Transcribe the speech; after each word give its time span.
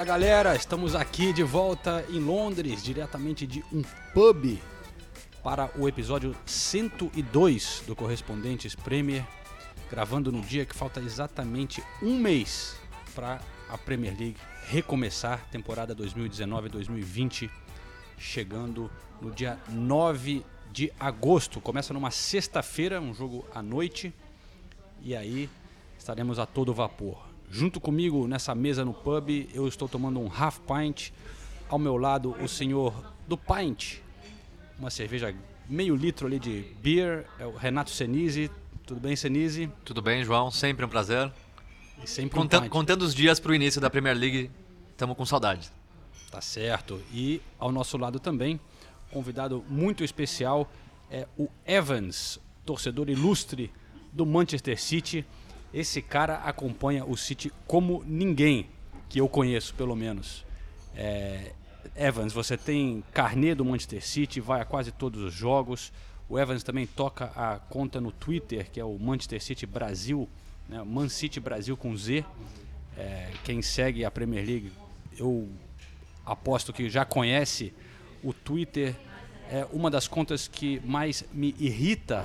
Fala 0.00 0.12
galera, 0.12 0.56
estamos 0.56 0.94
aqui 0.94 1.30
de 1.30 1.42
volta 1.42 2.02
em 2.08 2.18
Londres, 2.18 2.82
diretamente 2.82 3.46
de 3.46 3.62
um 3.70 3.82
pub, 4.14 4.58
para 5.44 5.70
o 5.78 5.86
episódio 5.86 6.34
102 6.46 7.82
do 7.86 7.94
Correspondentes 7.94 8.74
Premier, 8.74 9.22
gravando 9.90 10.32
no 10.32 10.40
dia 10.40 10.64
que 10.64 10.74
falta 10.74 11.00
exatamente 11.00 11.84
um 12.02 12.18
mês 12.18 12.80
para 13.14 13.42
a 13.68 13.76
Premier 13.76 14.18
League 14.18 14.38
recomeçar, 14.68 15.46
temporada 15.50 15.94
2019-2020, 15.94 17.50
chegando 18.16 18.90
no 19.20 19.30
dia 19.30 19.58
9 19.68 20.42
de 20.72 20.90
agosto. 20.98 21.60
Começa 21.60 21.92
numa 21.92 22.10
sexta-feira, 22.10 23.02
um 23.02 23.12
jogo 23.12 23.46
à 23.54 23.62
noite, 23.62 24.14
e 25.02 25.14
aí 25.14 25.50
estaremos 25.98 26.38
a 26.38 26.46
todo 26.46 26.72
vapor. 26.72 27.29
Junto 27.50 27.80
comigo 27.80 28.28
nessa 28.28 28.54
mesa 28.54 28.84
no 28.84 28.94
pub, 28.94 29.28
eu 29.52 29.66
estou 29.66 29.88
tomando 29.88 30.20
um 30.20 30.30
half 30.32 30.58
pint. 30.60 31.10
Ao 31.68 31.78
meu 31.78 31.96
lado, 31.96 32.34
o 32.40 32.48
senhor 32.48 32.92
do 33.28 33.36
pint, 33.36 33.98
uma 34.78 34.90
cerveja 34.90 35.34
meio 35.68 35.94
litro 35.94 36.26
ali 36.26 36.38
de 36.38 36.64
beer, 36.82 37.26
é 37.38 37.46
o 37.46 37.56
Renato 37.56 37.90
Senise. 37.90 38.50
Tudo 38.86 39.00
bem, 39.00 39.14
Senise? 39.16 39.70
Tudo 39.84 40.00
bem, 40.02 40.24
João? 40.24 40.50
Sempre 40.50 40.84
um 40.84 40.88
prazer. 40.88 41.30
E 42.02 42.08
sempre 42.08 42.38
um 42.38 42.42
Conta- 42.42 42.60
pint. 42.60 42.70
contando 42.70 43.02
os 43.02 43.14
dias 43.14 43.38
para 43.38 43.52
o 43.52 43.54
início 43.54 43.80
da 43.80 43.90
Premier 43.90 44.16
League, 44.16 44.50
estamos 44.90 45.16
com 45.16 45.24
saudade. 45.26 45.70
Tá 46.30 46.40
certo. 46.40 47.00
E 47.12 47.40
ao 47.58 47.70
nosso 47.72 47.96
lado 47.98 48.18
também, 48.20 48.58
convidado 49.12 49.64
muito 49.68 50.02
especial 50.04 50.70
é 51.10 51.26
o 51.36 51.48
Evans, 51.66 52.40
torcedor 52.64 53.08
ilustre 53.10 53.72
do 54.12 54.24
Manchester 54.24 54.80
City. 54.80 55.24
Esse 55.72 56.02
cara 56.02 56.36
acompanha 56.36 57.04
o 57.04 57.16
City 57.16 57.52
como 57.66 58.02
ninguém 58.06 58.68
que 59.08 59.20
eu 59.20 59.28
conheço, 59.28 59.74
pelo 59.74 59.94
menos. 59.94 60.44
É, 60.94 61.52
Evans, 61.96 62.32
você 62.32 62.56
tem 62.56 63.02
carnê 63.12 63.54
do 63.54 63.64
Manchester 63.64 64.04
City, 64.04 64.40
vai 64.40 64.60
a 64.60 64.64
quase 64.64 64.92
todos 64.92 65.22
os 65.22 65.32
jogos. 65.32 65.92
O 66.28 66.38
Evans 66.38 66.62
também 66.62 66.86
toca 66.86 67.26
a 67.36 67.58
conta 67.58 68.00
no 68.00 68.12
Twitter, 68.12 68.70
que 68.70 68.78
é 68.78 68.84
o 68.84 68.98
Manchester 68.98 69.42
City 69.42 69.66
Brasil, 69.66 70.28
né? 70.68 70.82
Man 70.84 71.08
City 71.08 71.40
Brasil 71.40 71.76
com 71.76 71.96
Z. 71.96 72.24
É, 72.96 73.30
quem 73.44 73.60
segue 73.62 74.04
a 74.04 74.10
Premier 74.10 74.46
League, 74.46 74.72
eu 75.18 75.48
aposto 76.24 76.72
que 76.72 76.88
já 76.88 77.04
conhece 77.04 77.74
o 78.22 78.32
Twitter. 78.32 78.94
É 79.50 79.66
uma 79.72 79.90
das 79.90 80.06
contas 80.06 80.46
que 80.46 80.80
mais 80.84 81.24
me 81.32 81.54
irrita 81.58 82.24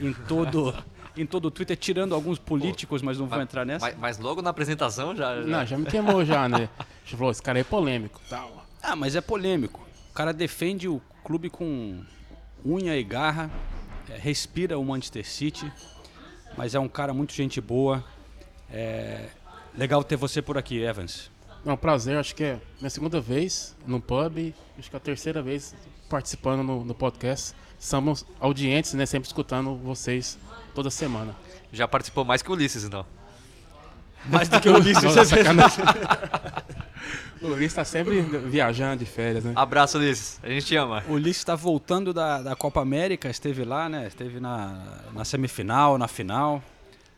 em 0.00 0.12
todo, 0.12 0.72
em 1.16 1.24
todo 1.26 1.46
o 1.46 1.50
Twitter, 1.50 1.76
tirando 1.76 2.14
alguns 2.14 2.38
políticos, 2.38 3.00
mas 3.02 3.18
não 3.18 3.26
vou 3.26 3.40
entrar 3.40 3.64
nessa. 3.64 3.86
Mas, 3.86 3.96
mas 3.98 4.18
logo 4.18 4.42
na 4.42 4.50
apresentação 4.50 5.14
já. 5.14 5.36
já- 5.42 5.46
Não, 5.46 5.66
já 5.66 5.78
me 5.78 5.86
queimou 5.86 6.24
já, 6.24 6.48
né? 6.48 6.68
Já 7.04 7.16
falou, 7.16 7.30
esse 7.30 7.42
cara 7.42 7.58
é 7.58 7.64
polêmico. 7.64 8.20
Tal. 8.28 8.64
Ah, 8.82 8.96
mas 8.96 9.14
é 9.16 9.20
polêmico. 9.20 9.80
O 10.10 10.14
cara 10.14 10.32
defende 10.32 10.88
o 10.88 11.00
clube 11.24 11.48
com 11.50 12.02
unha 12.64 12.96
e 12.96 13.02
garra, 13.04 13.50
é, 14.10 14.16
respira 14.16 14.78
o 14.78 14.84
Manchester 14.84 15.26
City, 15.26 15.70
mas 16.56 16.74
é 16.74 16.78
um 16.80 16.88
cara 16.88 17.12
muito 17.14 17.32
gente 17.32 17.60
boa. 17.60 18.04
É 18.70 19.28
legal 19.76 20.02
ter 20.04 20.16
você 20.16 20.40
por 20.42 20.56
aqui, 20.58 20.82
Evans. 20.82 21.30
É 21.64 21.72
um 21.72 21.76
prazer, 21.76 22.18
acho 22.18 22.34
que 22.34 22.44
é 22.44 22.60
minha 22.78 22.90
segunda 22.90 23.20
vez 23.20 23.74
no 23.86 24.00
pub, 24.00 24.54
acho 24.78 24.90
que 24.90 24.96
é 24.96 24.98
a 24.98 25.00
terceira 25.00 25.40
vez 25.42 25.74
participando 26.10 26.62
no, 26.62 26.84
no 26.84 26.94
podcast. 26.94 27.54
Somos 27.78 28.24
audientes, 28.38 28.92
né? 28.94 29.06
Sempre 29.06 29.26
escutando 29.28 29.74
vocês 29.76 30.38
toda 30.74 30.90
semana. 30.90 31.34
já 31.72 31.86
participou 31.86 32.24
mais 32.24 32.42
que 32.42 32.50
o 32.50 32.52
Ulisses, 32.52 32.84
então. 32.84 33.06
Mais 34.26 34.48
do 34.48 34.60
que 34.60 34.68
o 34.68 34.74
Ulisses. 34.74 35.02
Nossa, 35.02 35.24
sacanagem. 35.24 35.84
o 37.40 37.48
Luiz 37.48 37.72
tá 37.72 37.84
sempre 37.84 38.22
viajando 38.22 39.04
de 39.04 39.06
férias, 39.06 39.44
né? 39.44 39.52
Abraço, 39.54 39.98
Ulisses. 39.98 40.40
A 40.42 40.48
gente 40.48 40.66
te 40.66 40.76
ama. 40.76 41.04
O 41.08 41.12
Ulisses 41.12 41.38
está 41.38 41.54
voltando 41.54 42.12
da, 42.12 42.42
da 42.42 42.56
Copa 42.56 42.80
América, 42.80 43.28
esteve 43.28 43.64
lá, 43.64 43.88
né? 43.88 44.06
Esteve 44.06 44.40
na, 44.40 44.82
na 45.12 45.24
semifinal, 45.24 45.98
na 45.98 46.08
final. 46.08 46.62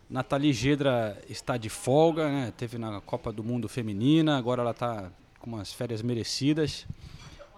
Nathalie 0.08 0.52
Gedra 0.52 1.18
está 1.28 1.56
de 1.56 1.68
folga, 1.68 2.28
né? 2.28 2.52
Teve 2.56 2.78
na 2.78 3.00
Copa 3.00 3.32
do 3.32 3.42
Mundo 3.42 3.68
Feminina, 3.68 4.36
agora 4.36 4.62
ela 4.62 4.70
está 4.70 5.10
com 5.40 5.50
umas 5.50 5.72
férias 5.72 6.02
merecidas. 6.02 6.86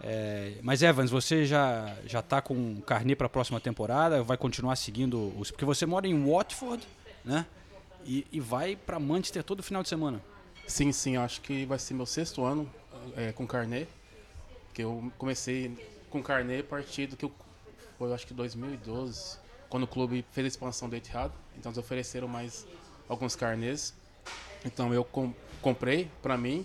É, 0.01 0.55
mas 0.63 0.83
Evans, 0.83 1.11
você 1.11 1.45
já 1.45 1.97
já 2.07 2.21
está 2.21 2.41
com 2.41 2.81
carnê 2.83 3.17
para 3.17 3.27
a 3.27 3.31
próxima 3.31 3.61
temporada? 3.61 4.23
Vai 4.23 4.37
continuar 4.37 4.77
seguindo 4.77 5.33
os? 5.39 5.51
Porque 5.51 5.65
você 5.65 5.85
mora 5.87 6.07
em 6.07 6.25
Watford, 6.31 6.87
né? 7.25 7.45
E, 8.05 8.27
e 8.31 8.41
vai 8.41 8.77
para 8.77 8.99
Manchester 9.01 9.43
todo 9.43 9.63
final 9.63 9.83
de 9.83 9.89
semana. 9.89 10.23
Sim, 10.67 10.93
sim, 10.93 11.17
acho 11.17 11.41
que 11.41 11.65
vai 11.67 11.79
ser 11.79 11.95
meu 11.95 12.07
sexto 12.07 12.45
ano 12.45 12.71
é, 13.17 13.33
com 13.33 13.47
carnê. 13.47 13.87
Que 14.73 14.83
eu 14.85 15.13
comecei 15.19 15.77
com 16.11 16.23
carnê 16.23 16.61
a 16.61 16.65
partir 16.65 17.07
do 17.09 17.17
que 17.17 17.25
eu, 17.25 17.33
foi, 17.99 18.13
acho 18.15 18.27
que 18.27 18.33
2012, 18.33 19.37
quando 19.69 19.83
o 19.83 19.87
clube 19.87 20.25
fez 20.31 20.45
a 20.45 20.49
expansão 20.49 20.89
do 20.89 20.95
Etihad. 20.95 21.33
Então 21.59 21.71
eles 21.71 21.79
ofereceram 21.79 22.29
mais 22.29 22.67
alguns 23.09 23.35
carnês. 23.35 23.93
Então 24.65 24.95
eu 24.95 25.05
com- 25.05 25.35
comprei 25.61 26.09
pra 26.23 26.37
mim. 26.39 26.65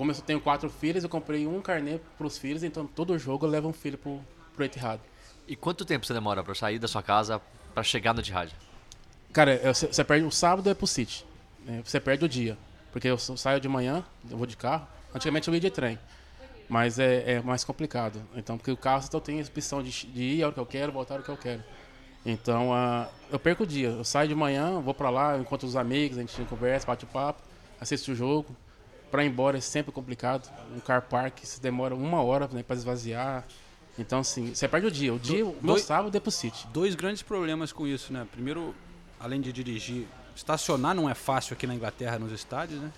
Como 0.00 0.12
eu 0.12 0.14
só 0.14 0.22
tenho 0.22 0.40
quatro 0.40 0.70
filhos, 0.70 1.04
eu 1.04 1.10
comprei 1.10 1.46
um 1.46 1.60
carnê 1.60 2.00
pros 2.16 2.38
filhos. 2.38 2.62
Então 2.62 2.86
todo 2.86 3.18
jogo 3.18 3.44
eu 3.44 3.50
levo 3.50 3.68
um 3.68 3.72
filho 3.74 3.98
pro, 3.98 4.18
pro 4.56 4.64
Etihad. 4.64 4.98
E 5.46 5.54
quanto 5.54 5.84
tempo 5.84 6.06
você 6.06 6.14
demora 6.14 6.42
para 6.42 6.54
sair 6.54 6.78
da 6.78 6.88
sua 6.88 7.02
casa 7.02 7.38
para 7.74 7.82
chegar 7.82 8.14
no 8.14 8.20
Etihad? 8.20 8.50
Cara, 9.30 9.60
você 9.74 9.88
você 9.88 10.02
perde 10.02 10.24
o 10.24 10.30
sábado 10.30 10.70
é 10.70 10.72
pro 10.72 10.86
City. 10.86 11.26
né? 11.66 11.82
Você 11.84 12.00
perde 12.00 12.24
o 12.24 12.28
dia. 12.30 12.56
Porque 12.90 13.08
eu 13.08 13.18
sa- 13.18 13.36
saio 13.36 13.60
de 13.60 13.68
manhã, 13.68 14.02
eu 14.30 14.38
vou 14.38 14.46
de 14.46 14.56
carro. 14.56 14.88
Antigamente 15.14 15.48
eu 15.48 15.52
ia 15.54 15.60
de 15.60 15.68
trem. 15.70 15.98
Mas 16.66 16.98
é, 16.98 17.32
é 17.32 17.42
mais 17.42 17.62
complicado. 17.62 18.22
Então, 18.34 18.56
porque 18.56 18.70
o 18.70 18.78
carro 18.78 19.02
só 19.02 19.20
tem 19.20 19.38
a 19.38 19.42
opção 19.44 19.82
de, 19.82 19.90
de 20.06 20.22
ir 20.22 20.42
a 20.42 20.46
hora 20.46 20.54
que 20.54 20.60
eu 20.60 20.64
quero, 20.66 20.92
voltar 20.92 21.12
a 21.12 21.16
hora 21.16 21.24
que 21.24 21.30
eu 21.30 21.36
quero. 21.36 21.62
Então, 22.24 22.72
ah, 22.72 23.06
eu 23.30 23.38
perco 23.38 23.64
o 23.64 23.66
dia. 23.66 23.88
Eu 23.88 24.04
saio 24.04 24.30
de 24.30 24.34
manhã, 24.34 24.80
vou 24.80 24.94
pra 24.94 25.10
lá, 25.10 25.36
encontro 25.36 25.68
os 25.68 25.76
amigos, 25.76 26.16
a 26.16 26.22
gente 26.22 26.42
conversa, 26.46 26.86
bate 26.86 27.04
papo, 27.04 27.42
assisto 27.78 28.12
o 28.12 28.14
jogo. 28.14 28.56
Pra 29.10 29.24
ir 29.24 29.28
embora 29.28 29.58
é 29.58 29.60
sempre 29.60 29.90
complicado. 29.92 30.48
Um 30.74 30.80
car 30.80 31.02
park, 31.02 31.38
se 31.42 31.60
demora 31.60 31.94
uma 31.94 32.22
hora 32.22 32.48
né, 32.52 32.62
pra 32.62 32.76
esvaziar. 32.76 33.44
Então, 33.98 34.20
assim, 34.20 34.54
você 34.54 34.68
perde 34.68 34.86
o 34.86 34.90
dia. 34.90 35.12
O 35.12 35.18
dia, 35.18 35.44
o 35.44 35.48
meu 35.60 35.74
dois- 35.74 35.82
sábado 35.82 36.16
é 36.16 36.20
pro 36.20 36.30
City. 36.30 36.66
dois 36.72 36.94
grandes 36.94 37.22
problemas 37.22 37.72
com 37.72 37.86
isso, 37.86 38.12
né? 38.12 38.26
Primeiro, 38.30 38.74
além 39.18 39.40
de 39.40 39.52
dirigir, 39.52 40.06
estacionar 40.34 40.94
não 40.94 41.10
é 41.10 41.14
fácil 41.14 41.54
aqui 41.54 41.66
na 41.66 41.74
Inglaterra 41.74 42.18
nos 42.18 42.32
estádios, 42.32 42.80
né? 42.80 42.90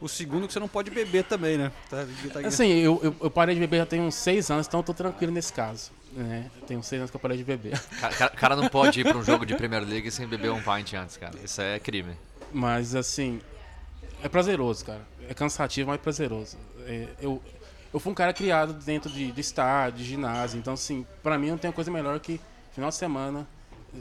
O 0.00 0.08
segundo 0.08 0.46
que 0.46 0.52
você 0.52 0.58
não 0.58 0.66
pode 0.68 0.90
beber 0.90 1.24
também, 1.24 1.56
né? 1.58 1.70
Tá- 1.88 2.06
tá- 2.32 2.40
Assim, 2.48 2.68
eu, 2.68 2.98
eu, 3.02 3.14
eu 3.20 3.30
parei 3.30 3.54
de 3.54 3.60
beber 3.60 3.78
já 3.78 3.86
tem 3.86 4.00
uns 4.00 4.14
seis 4.14 4.50
anos, 4.50 4.66
então 4.66 4.80
eu 4.80 4.84
tô 4.84 4.94
tranquilo 4.94 5.30
nesse 5.32 5.52
caso. 5.52 5.92
Né? 6.12 6.50
Tem 6.66 6.76
uns 6.76 6.86
seis 6.86 7.00
anos 7.00 7.10
que 7.10 7.16
eu 7.16 7.20
parei 7.20 7.36
de 7.36 7.44
beber. 7.44 7.78
O 7.96 8.00
cara, 8.00 8.30
cara 8.30 8.56
não 8.56 8.68
pode 8.68 8.98
ir 9.00 9.04
para 9.04 9.16
um 9.16 9.22
jogo 9.22 9.46
de 9.46 9.54
Premier 9.54 9.84
League 9.86 10.10
sem 10.10 10.26
beber 10.26 10.50
um 10.50 10.60
pint 10.60 10.94
antes, 10.94 11.16
cara. 11.16 11.38
Isso 11.44 11.60
é 11.60 11.78
crime. 11.78 12.14
Mas, 12.52 12.94
assim, 12.96 13.40
é 14.22 14.28
prazeroso, 14.28 14.84
cara. 14.86 15.06
É 15.30 15.34
cansativo, 15.34 15.90
mas 15.90 16.00
é 16.00 16.02
prazeroso. 16.02 16.58
É, 16.80 17.06
eu, 17.20 17.40
eu 17.94 18.00
fui 18.00 18.10
um 18.10 18.14
cara 18.16 18.32
criado 18.32 18.72
dentro 18.72 19.08
de, 19.08 19.30
de 19.30 19.40
estádio, 19.40 20.00
de 20.00 20.04
ginásio. 20.04 20.58
Então, 20.58 20.74
assim, 20.74 21.06
pra 21.22 21.38
mim 21.38 21.50
não 21.50 21.56
tem 21.56 21.70
coisa 21.70 21.88
melhor 21.88 22.18
que 22.18 22.40
final 22.72 22.90
de 22.90 22.96
semana 22.96 23.46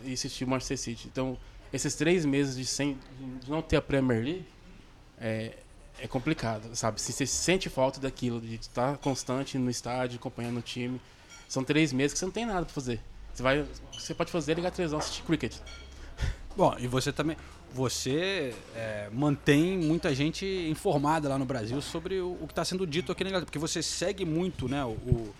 e 0.03 0.13
assistir 0.13 0.47
Manchester 0.47 0.79
City. 0.79 1.07
Então, 1.07 1.37
esses 1.71 1.93
três 1.93 2.25
meses 2.25 2.55
de, 2.55 2.65
sem, 2.65 2.97
de 3.43 3.51
não 3.51 3.61
ter 3.61 3.75
a 3.75 3.81
Premier 3.81 4.23
League 4.23 4.45
é, 5.21 5.53
é 5.99 6.07
complicado, 6.07 6.75
sabe? 6.75 6.99
Se 6.99 7.13
você 7.13 7.27
sente 7.27 7.69
falta 7.69 7.99
daquilo, 7.99 8.41
de 8.41 8.55
estar 8.55 8.97
constante 8.97 9.55
no 9.59 9.69
estádio, 9.69 10.17
acompanhando 10.17 10.57
o 10.57 10.63
time, 10.63 10.99
são 11.47 11.63
três 11.63 11.93
meses 11.93 12.13
que 12.13 12.17
você 12.17 12.25
não 12.25 12.31
tem 12.31 12.45
nada 12.47 12.65
pra 12.65 12.73
fazer. 12.73 12.99
Você, 13.31 13.43
vai, 13.43 13.67
você 13.93 14.15
pode 14.15 14.31
fazer 14.31 14.55
ligar 14.55 14.71
televisão, 14.71 14.97
assistir 14.97 15.21
cricket. 15.21 15.57
Bom, 16.57 16.75
e 16.79 16.87
você 16.87 17.13
também. 17.13 17.37
Você 17.73 18.53
é, 18.75 19.09
mantém 19.13 19.77
muita 19.77 20.13
gente 20.13 20.45
informada 20.69 21.29
lá 21.29 21.37
no 21.37 21.45
Brasil 21.45 21.79
sobre 21.81 22.19
o, 22.19 22.33
o 22.41 22.47
que 22.47 22.51
está 22.51 22.65
sendo 22.65 22.85
dito 22.87 23.11
aqui 23.11 23.23
na 23.23 23.29
Inglaterra. 23.29 23.45
Porque 23.45 23.59
você 23.59 23.81
segue 23.83 24.25
muito, 24.25 24.67
né? 24.67 24.83
O, 24.83 24.89
o- 24.89 25.33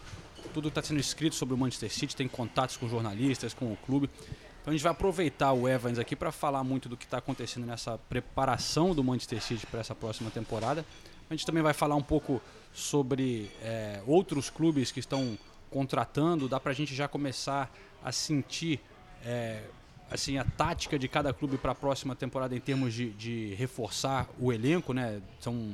tudo 0.53 0.67
está 0.69 0.81
sendo 0.81 0.99
escrito 0.99 1.35
sobre 1.35 1.53
o 1.53 1.57
Manchester 1.57 1.91
City, 1.91 2.15
tem 2.15 2.27
contatos 2.27 2.77
com 2.77 2.87
jornalistas, 2.87 3.53
com 3.53 3.71
o 3.71 3.77
clube. 3.77 4.09
Então 4.15 4.29
Então 4.61 4.71
a 4.71 4.75
gente 4.75 4.83
vai 4.83 4.91
aproveitar 4.91 5.53
o 5.53 5.67
Evans 5.67 5.97
aqui 5.99 6.15
para 6.15 6.31
falar 6.31 6.63
muito 6.63 6.87
do 6.89 6.95
que 6.97 7.05
está 7.05 7.17
acontecendo 7.17 7.65
nessa 7.65 7.97
preparação 8.09 8.93
do 8.95 9.03
Manchester 9.03 9.41
City 9.41 9.65
para 9.65 9.79
essa 9.79 9.95
próxima 9.95 10.29
temporada. 10.31 10.85
A 11.29 11.33
gente 11.33 11.45
também 11.45 11.61
vai 11.63 11.73
falar 11.73 11.95
um 11.95 12.01
pouco 12.03 12.41
sobre 12.73 13.49
é, 13.61 14.01
outros 14.07 14.49
clubes 14.49 14.91
que 14.91 14.99
estão 14.99 15.37
contratando. 15.69 16.47
Dá 16.47 16.59
para 16.59 16.71
a 16.71 16.75
gente 16.75 16.93
já 16.95 17.07
começar 17.07 17.71
a 18.03 18.11
sentir 18.11 18.79
é, 19.23 19.63
assim 20.11 20.37
a 20.37 20.43
tática 20.43 20.97
de 20.97 21.07
cada 21.07 21.33
clube 21.33 21.57
para 21.57 21.71
a 21.71 21.75
próxima 21.75 22.15
temporada 22.15 22.55
em 22.55 22.59
termos 22.59 22.93
de, 22.93 23.11
de, 23.11 23.53
reforçar 23.55 24.27
o 24.39 24.51
elenco, 24.51 24.93
né? 24.93 25.21
São 25.39 25.73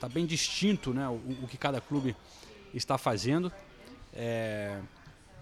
tá 0.00 0.08
bem 0.08 0.26
distinto, 0.26 0.92
né? 0.92 1.08
O, 1.08 1.44
o 1.44 1.48
que 1.48 1.56
cada 1.56 1.80
clube 1.80 2.16
está 2.72 2.96
fazendo. 2.96 3.52
É, 4.12 4.78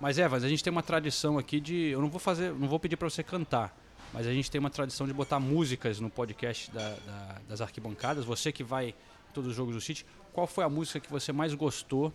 mas 0.01 0.19
Evans, 0.19 0.43
a 0.43 0.49
gente 0.49 0.65
tem 0.65 0.71
uma 0.71 0.83
tradição 0.83 1.39
aqui 1.39 1.61
de, 1.61 1.77
eu 1.77 2.01
não 2.01 2.09
vou 2.09 2.19
fazer, 2.19 2.53
não 2.53 2.69
vou 2.69 2.81
pedir 2.81 2.97
para 2.97 3.09
você 3.09 3.23
cantar, 3.23 3.77
mas 4.13 4.27
a 4.27 4.33
gente 4.33 4.51
tem 4.51 4.59
uma 4.59 4.71
tradição 4.71 5.07
de 5.07 5.13
botar 5.13 5.39
músicas 5.39 6.01
no 6.01 6.11
podcast 6.11 6.71
da, 6.71 6.91
da, 6.91 7.37
das 7.49 7.61
arquibancadas. 7.61 8.25
Você 8.25 8.51
que 8.51 8.65
vai 8.65 8.89
em 8.89 9.33
todos 9.33 9.51
os 9.51 9.57
jogos 9.57 9.75
do 9.75 9.81
City, 9.81 10.05
qual 10.33 10.47
foi 10.47 10.65
a 10.65 10.69
música 10.69 10.99
que 10.99 11.11
você 11.11 11.33
mais 11.33 11.55
gostou 11.55 12.13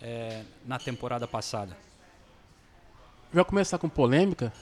é, 0.00 0.42
na 0.64 0.78
temporada 0.78 1.28
passada? 1.28 1.76
Já 3.34 3.44
começar 3.44 3.76
com 3.78 3.88
polêmica, 3.88 4.52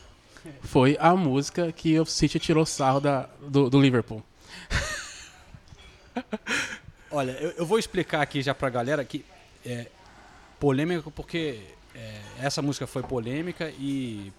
foi 0.62 0.96
a 1.00 1.14
música 1.14 1.72
que 1.72 1.98
o 1.98 2.06
City 2.06 2.38
tirou 2.38 2.66
sarro 2.66 3.00
da, 3.00 3.28
do, 3.40 3.70
do 3.70 3.80
Liverpool. 3.80 4.22
Olha, 7.10 7.32
eu, 7.32 7.50
eu, 7.52 7.66
vou 7.66 7.78
explicar 7.78 8.22
aqui 8.22 8.42
já 8.42 8.54
pra 8.54 8.68
galera 8.70 9.04
que 9.04 9.24
é 9.64 9.86
polêmica 10.58 11.10
porque 11.10 11.60
é, 11.94 12.20
essa 12.40 12.60
música 12.60 12.86
foi 12.86 13.02
polêmica 13.02 13.70
e 13.78 14.32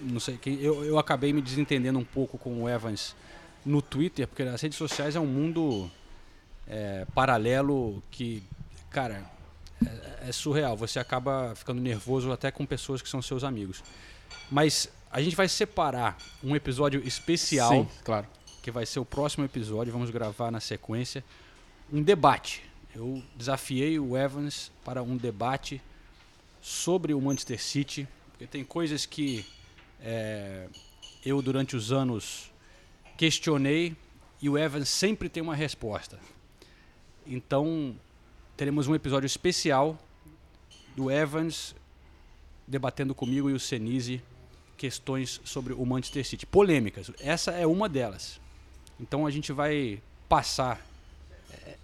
não 0.00 0.20
sei 0.20 0.36
que 0.36 0.62
eu, 0.62 0.84
eu 0.84 0.98
acabei 0.98 1.32
me 1.32 1.40
desentendendo 1.40 1.98
um 1.98 2.04
pouco 2.04 2.38
com 2.38 2.62
o 2.62 2.68
Evans 2.68 3.14
no 3.64 3.82
Twitter, 3.82 4.26
porque 4.26 4.42
as 4.42 4.60
redes 4.60 4.78
sociais 4.78 5.16
é 5.16 5.20
um 5.20 5.26
mundo 5.26 5.90
é, 6.66 7.06
paralelo 7.14 8.02
que, 8.10 8.42
cara, 8.90 9.24
é, 9.84 10.28
é, 10.28 10.32
surreal. 10.32 10.76
Você 10.76 10.98
acaba 10.98 11.54
ficando 11.54 11.80
nervoso 11.80 12.30
até 12.32 12.50
com 12.50 12.64
pessoas 12.64 13.02
que 13.02 13.08
são 13.08 13.20
seus 13.20 13.44
amigos. 13.44 13.82
Mas 14.50 14.88
a 15.10 15.20
gente 15.22 15.34
vai 15.34 15.48
separar 15.48 16.18
um 16.42 16.54
episódio 16.54 17.00
especial, 17.06 17.70
Sim, 17.70 17.88
claro. 18.04 18.26
que 18.62 18.70
vai 18.70 18.84
ser 18.84 19.00
o 19.00 19.04
próximo 19.04 19.44
episódio. 19.44 19.92
Vamos 19.92 20.10
gravar 20.10 20.50
na 20.50 20.60
sequência 20.60 21.24
um 21.92 22.02
debate. 22.02 22.62
Eu 22.94 23.22
desafiei 23.34 23.98
o 23.98 24.16
Evans 24.16 24.70
para 24.84 25.02
um 25.02 25.16
debate 25.16 25.80
sobre 26.60 27.14
o 27.14 27.20
Manchester 27.20 27.62
City, 27.62 28.08
porque 28.30 28.46
tem 28.46 28.64
coisas 28.64 29.06
que 29.06 29.46
é, 30.00 30.66
eu 31.24 31.40
durante 31.40 31.76
os 31.76 31.92
anos 31.92 32.50
questionei 33.16 33.96
e 34.40 34.48
o 34.48 34.58
Evans 34.58 34.88
sempre 34.88 35.28
tem 35.28 35.42
uma 35.42 35.54
resposta. 35.54 36.18
Então 37.26 37.96
teremos 38.56 38.88
um 38.88 38.94
episódio 38.94 39.26
especial 39.26 39.98
do 40.96 41.10
Evans 41.10 41.74
debatendo 42.66 43.14
comigo 43.14 43.48
e 43.48 43.54
o 43.54 43.60
Senise 43.60 44.22
questões 44.78 45.40
sobre 45.44 45.74
o 45.74 45.84
Manchester 45.84 46.24
City, 46.24 46.46
polêmicas. 46.46 47.10
Essa 47.20 47.50
é 47.50 47.66
uma 47.66 47.88
delas. 47.88 48.40
Então 48.98 49.26
a 49.26 49.30
gente 49.30 49.52
vai 49.52 50.00
passar 50.28 50.80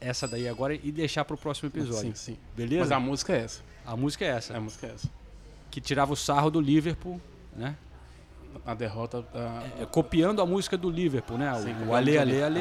essa 0.01 0.27
daí 0.27 0.49
agora 0.49 0.75
e 0.75 0.93
deixar 0.93 1.25
para 1.25 1.35
o 1.35 1.39
próximo 1.39 1.69
episódio. 1.69 2.15
Sim, 2.15 2.15
sim. 2.15 2.39
Beleza? 2.57 2.83
Mas 2.83 2.93
a 2.93 3.01
música 3.01 3.33
é 3.35 3.41
essa. 3.41 3.63
A 3.85 3.97
música 3.97 4.25
é 4.25 4.29
essa. 4.29 4.57
A 4.57 4.61
música 4.61 4.87
é 4.87 4.91
essa. 4.91 5.09
Que 5.71 5.81
tirava 5.81 6.13
o 6.13 6.17
sarro 6.17 6.51
do 6.51 6.61
Liverpool, 6.61 7.21
né? 7.55 7.77
A 8.65 8.75
derrota. 8.75 9.23
Da... 9.23 9.63
É, 9.81 9.87
copiando 9.87 10.41
a 10.41 10.47
música 10.47 10.77
do 10.77 10.89
Liverpool, 10.89 11.37
né? 11.37 11.53
Sim, 11.61 11.75
o 11.87 11.95
Ale, 11.95 12.17
Ale, 12.17 12.43
Ale, 12.43 12.61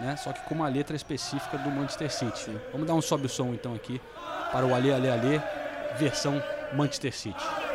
né? 0.00 0.16
Só 0.16 0.32
que 0.32 0.40
com 0.48 0.54
uma 0.54 0.68
letra 0.68 0.96
específica 0.96 1.58
do 1.58 1.70
Manchester 1.70 2.10
City. 2.10 2.38
Sim. 2.38 2.60
Vamos 2.72 2.86
dar 2.86 2.94
um 2.94 3.02
sobe 3.02 3.26
o 3.26 3.28
som 3.28 3.52
então 3.52 3.74
aqui 3.74 4.00
para 4.50 4.66
o 4.66 4.74
Ale, 4.74 4.92
Ale, 4.92 5.08
Ale, 5.10 5.42
versão 5.98 6.42
Manchester 6.74 7.14
City. 7.14 7.69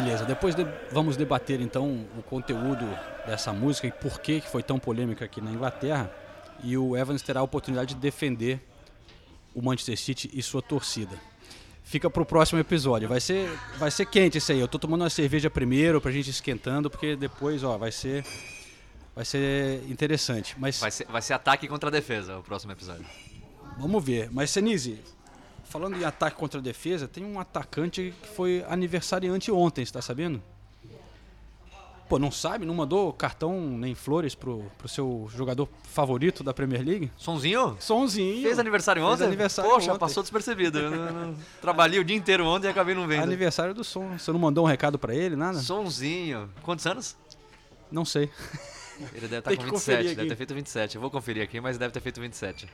Beleza, 0.00 0.24
depois 0.24 0.54
de, 0.54 0.66
vamos 0.90 1.14
debater 1.14 1.60
então 1.60 2.06
o 2.16 2.22
conteúdo 2.22 2.86
dessa 3.26 3.52
música 3.52 3.86
e 3.86 3.92
por 3.92 4.18
que 4.18 4.40
foi 4.40 4.62
tão 4.62 4.78
polêmica 4.78 5.26
aqui 5.26 5.42
na 5.42 5.50
Inglaterra. 5.50 6.10
E 6.64 6.76
o 6.76 6.96
Evans 6.96 7.20
terá 7.20 7.40
a 7.40 7.42
oportunidade 7.42 7.94
de 7.94 8.00
defender 8.00 8.60
o 9.54 9.60
Manchester 9.60 9.98
City 9.98 10.30
e 10.32 10.42
sua 10.42 10.62
torcida. 10.62 11.16
Fica 11.84 12.08
pro 12.08 12.24
próximo 12.24 12.58
episódio. 12.58 13.08
Vai 13.08 13.20
ser, 13.20 13.50
vai 13.76 13.90
ser 13.90 14.06
quente 14.06 14.38
isso 14.38 14.50
aí. 14.52 14.60
Eu 14.60 14.68
tô 14.68 14.78
tomando 14.78 15.02
uma 15.02 15.10
cerveja 15.10 15.50
primeiro 15.50 16.00
pra 16.00 16.10
gente 16.10 16.30
esquentando, 16.30 16.88
porque 16.88 17.14
depois, 17.14 17.62
ó, 17.62 17.76
vai 17.76 17.92
ser 17.92 18.24
vai 19.14 19.24
ser 19.26 19.82
interessante. 19.90 20.54
Mas 20.58 20.80
Vai 20.80 20.90
ser, 20.90 21.06
vai 21.08 21.20
ser 21.20 21.34
ataque 21.34 21.68
contra 21.68 21.90
defesa 21.90 22.38
o 22.38 22.42
próximo 22.42 22.72
episódio. 22.72 23.04
vamos 23.76 24.02
ver. 24.02 24.30
Mas 24.32 24.50
Senise, 24.50 24.98
falando 25.70 25.96
em 25.96 26.04
ataque 26.04 26.36
contra 26.36 26.60
a 26.60 26.62
defesa, 26.62 27.08
tem 27.08 27.24
um 27.24 27.38
atacante 27.40 28.12
que 28.20 28.28
foi 28.28 28.64
aniversariante 28.68 29.50
ontem, 29.50 29.84
você 29.86 29.92
tá 29.92 30.02
sabendo? 30.02 30.42
Pô, 32.08 32.18
não 32.18 32.32
sabe? 32.32 32.66
Não 32.66 32.74
mandou 32.74 33.12
cartão 33.12 33.60
nem 33.60 33.94
flores 33.94 34.34
pro, 34.34 34.64
pro 34.76 34.88
seu 34.88 35.30
jogador 35.32 35.68
favorito 35.84 36.42
da 36.42 36.52
Premier 36.52 36.84
League? 36.84 37.12
Sonzinho? 37.16 37.76
Sonzinho. 37.78 38.42
Fez 38.42 38.58
aniversário 38.58 39.00
Fez 39.00 39.12
ontem? 39.14 39.24
aniversário 39.26 39.70
Poxa, 39.70 39.90
ontem. 39.90 40.00
passou 40.00 40.20
despercebido. 40.20 40.80
Eu 40.80 41.34
Trabalhei 41.62 42.00
o 42.00 42.04
dia 42.04 42.16
inteiro 42.16 42.44
ontem 42.44 42.66
e 42.66 42.70
acabei 42.70 42.96
não 42.96 43.06
vendo. 43.06 43.22
Aniversário 43.22 43.72
do 43.72 43.84
Som. 43.84 44.18
Você 44.18 44.32
não 44.32 44.40
mandou 44.40 44.64
um 44.64 44.68
recado 44.68 44.98
pra 44.98 45.14
ele, 45.14 45.36
nada? 45.36 45.60
Sonzinho. 45.60 46.50
Quantos 46.64 46.84
anos? 46.84 47.16
Não 47.92 48.04
sei. 48.04 48.28
Ele 49.14 49.28
deve 49.28 49.38
estar 49.38 49.42
Tem 49.50 49.56
com 49.56 49.64
que 49.66 49.70
27, 49.70 49.70
conferir 49.70 50.16
deve 50.16 50.28
ter 50.30 50.36
feito 50.36 50.54
27. 50.54 50.94
Eu 50.96 51.00
vou 51.00 51.10
conferir 51.12 51.44
aqui, 51.44 51.60
mas 51.60 51.78
deve 51.78 51.92
ter 51.94 52.00
feito 52.00 52.20
27. 52.20 52.68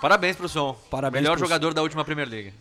Parabéns 0.00 0.36
pro 0.36 0.48
Som. 0.48 0.74
Parabéns 0.90 1.22
Melhor 1.22 1.36
pro 1.36 1.44
jogador 1.46 1.72
da 1.74 1.82
última 1.82 2.04
Premier 2.04 2.28
League. 2.28 2.52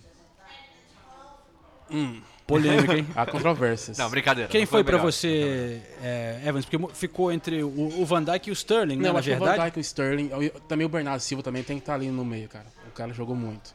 Polêmica, 2.48 2.98
hein? 2.98 3.08
Há 3.16 3.26
controvérsias. 3.26 3.98
Não, 3.98 4.10
brincadeira. 4.10 4.50
Quem 4.50 4.62
não 4.62 4.68
foi 4.68 4.82
o 4.82 4.86
pra 4.86 4.98
melhor. 4.98 5.12
você, 5.12 5.82
é, 6.02 6.42
Evans? 6.46 6.66
Porque 6.66 6.94
ficou 6.96 7.32
entre 7.32 7.64
o, 7.64 8.02
o 8.02 8.06
Van 8.06 8.24
Dijk 8.24 8.48
e 8.50 8.52
o 8.52 8.54
Sterling, 8.54 8.98
né? 8.98 9.04
Não, 9.08 9.14
Na 9.14 9.20
acho 9.20 9.30
que 9.30 9.36
o 9.36 9.40
Van 9.40 9.46
verdade. 9.46 9.66
Dijk 9.72 9.78
e 9.78 9.80
o 9.80 9.82
Sterling. 9.82 10.30
Também 10.68 10.86
o 10.86 10.90
Bernardo 10.90 11.22
Silva 11.22 11.42
também 11.44 11.64
tem 11.64 11.78
que 11.78 11.82
estar 11.84 11.96
ali 11.96 12.10
no 12.10 12.24
meio, 12.24 12.48
cara. 12.48 12.66
O 12.88 12.92
cara 12.92 13.14
jogou 13.14 13.36
muito. 13.36 13.74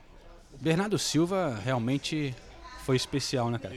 Bernardo 0.60 0.98
Silva 0.98 1.58
realmente 1.64 2.34
foi 2.84 2.96
especial, 2.96 3.50
né, 3.50 3.58
cara? 3.58 3.74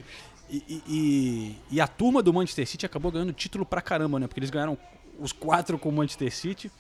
E, 0.50 0.58
e- 0.68 0.84
e- 0.88 1.56
e 1.72 1.82
a 1.82 1.88
turma 1.88 2.22
do 2.22 2.32
Manchester 2.34 2.68
City 2.68 2.86
acabou 2.86 3.12
ganhando 3.12 3.34
título 3.34 3.66
pra 3.66 3.82
caramba, 3.82 4.20
né? 4.20 4.28
Porque 4.28 4.40
eles 4.40 4.50
ganharam 4.52 4.78
os 5.20 5.32
quatro 5.32 5.78
com 5.80 5.90
o 5.90 5.92
Manchester 5.92 6.32
City. 6.34 6.72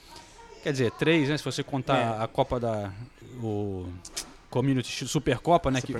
Quer 0.64 0.72
dizer, 0.72 0.92
três, 0.92 1.30
né? 1.30 1.38
Se 1.38 1.44
você 1.44 1.62
contar 1.64 1.98
É. 1.98 2.24
a 2.24 2.28
Copa 2.28 2.60
da. 2.60 2.92
O 3.42 3.88
Community 4.50 5.08
Supercopa, 5.08 5.70
né? 5.70 5.82
Que, 5.82 5.96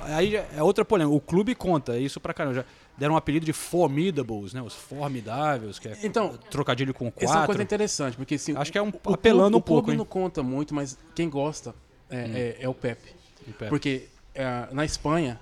aí 0.00 0.34
é 0.36 0.62
outra 0.62 0.84
polêmica. 0.84 1.14
O 1.16 1.20
clube 1.20 1.54
conta 1.54 1.96
isso 1.98 2.18
pra 2.20 2.34
caramba. 2.34 2.56
Já 2.56 2.64
deram 2.98 3.14
um 3.14 3.16
apelido 3.16 3.46
de 3.46 3.52
Formidables, 3.52 4.52
né? 4.52 4.60
Os 4.62 4.74
formidáveis, 4.74 5.78
que 5.78 5.88
é 5.88 5.96
Então, 6.02 6.36
trocadilho 6.50 6.92
com 6.92 7.06
Essa 7.08 7.16
é 7.20 7.26
uma 7.26 7.32
quatro. 7.34 7.46
coisa 7.46 7.62
interessante, 7.62 8.16
porque 8.16 8.34
assim, 8.34 8.56
Acho 8.56 8.72
que 8.72 8.78
é 8.78 8.82
um- 8.82 8.88
o, 9.04 9.12
apelando 9.14 9.56
o 9.56 9.60
um 9.60 9.62
pouco, 9.62 9.82
clube 9.84 9.92
hein? 9.92 9.98
não 9.98 10.04
conta 10.04 10.42
muito, 10.42 10.74
mas 10.74 10.98
quem 11.14 11.28
gosta 11.30 11.74
é, 12.10 12.16
é- 12.60 12.64
é 12.64 12.68
o 12.68 12.74
Pepe. 12.74 13.10
Pepe. 13.58 13.68
Porque 13.68 14.08
é, 14.34 14.66
na 14.72 14.84
Espanha, 14.84 15.38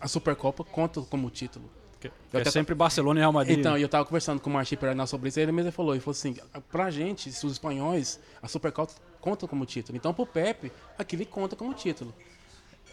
a 0.00 0.08
Supercopa 0.08 0.64
conta 0.64 1.00
como 1.02 1.28
título. 1.30 1.70
Que- 2.02 2.08
que 2.08 2.14
Eu 2.36 2.38
é 2.38 2.42
até- 2.42 2.50
sempre 2.50 2.74
Barcelona 2.74 3.20
e 3.20 3.22
Real 3.22 3.32
Madrid. 3.32 3.58
Então, 3.58 3.78
e 3.78 3.82
eu 3.82 3.88
tava 3.88 4.04
conversando 4.04 4.40
com 4.40 4.50
o 4.50 4.52
Marchi 4.52 4.76
Perenal 4.76 5.06
sobre 5.06 5.28
isso, 5.28 5.38
e 5.38 5.42
ele 5.42 5.52
mesmo 5.52 5.70
falou, 5.72 5.94
ele 5.94 6.00
falou 6.00 6.12
assim, 6.12 6.36
pra 6.70 6.90
gente, 6.90 7.28
os 7.28 7.44
espanhóis, 7.44 8.18
a 8.42 8.48
Supercopa 8.48 8.92
conta 9.20 9.46
como 9.46 9.64
título. 9.64 9.96
Então, 9.96 10.12
pro 10.12 10.26
Pepe, 10.26 10.72
aquilo 10.98 11.24
conta 11.26 11.54
como 11.54 11.72
título. 11.74 12.12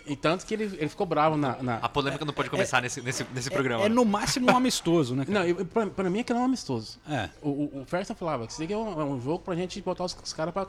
E 0.05 0.15
tanto 0.15 0.45
que 0.45 0.53
ele, 0.53 0.63
ele 0.79 0.87
ficou 0.89 1.05
bravo 1.05 1.35
na... 1.37 1.61
na- 1.61 1.75
A 1.77 1.89
polêmica 1.89 2.23
não 2.25 2.33
pode 2.33 2.49
começar 2.49 2.81
nesse, 2.81 3.01
nesse, 3.01 3.23
nesse 3.33 3.49
programa. 3.51 3.83
É 3.85 3.89
né? 3.89 3.93
no 3.93 4.05
máximo 4.05 4.51
um 4.51 4.55
amistoso, 4.57 5.15
né? 5.15 5.25
cara? 5.25 5.45
Não, 5.45 5.65
pra, 5.65 5.87
pra 5.87 6.09
mim 6.09 6.21
aquilo 6.21 6.39
é 6.39 6.41
um 6.41 6.45
amistoso. 6.45 6.99
É. 7.07 7.29
O, 7.41 7.49
o, 7.49 7.81
o 7.81 7.85
Ferguson 7.85 8.15
falava 8.15 8.47
que 8.47 8.53
isso 8.53 8.63
aqui 8.63 8.73
é 8.73 8.77
um, 8.77 8.99
é 9.01 9.03
um 9.05 9.21
jogo 9.21 9.39
pra 9.43 9.55
gente 9.55 9.79
botar 9.81 10.05
os, 10.05 10.15
os 10.23 10.33
caras 10.33 10.53
pra 10.53 10.67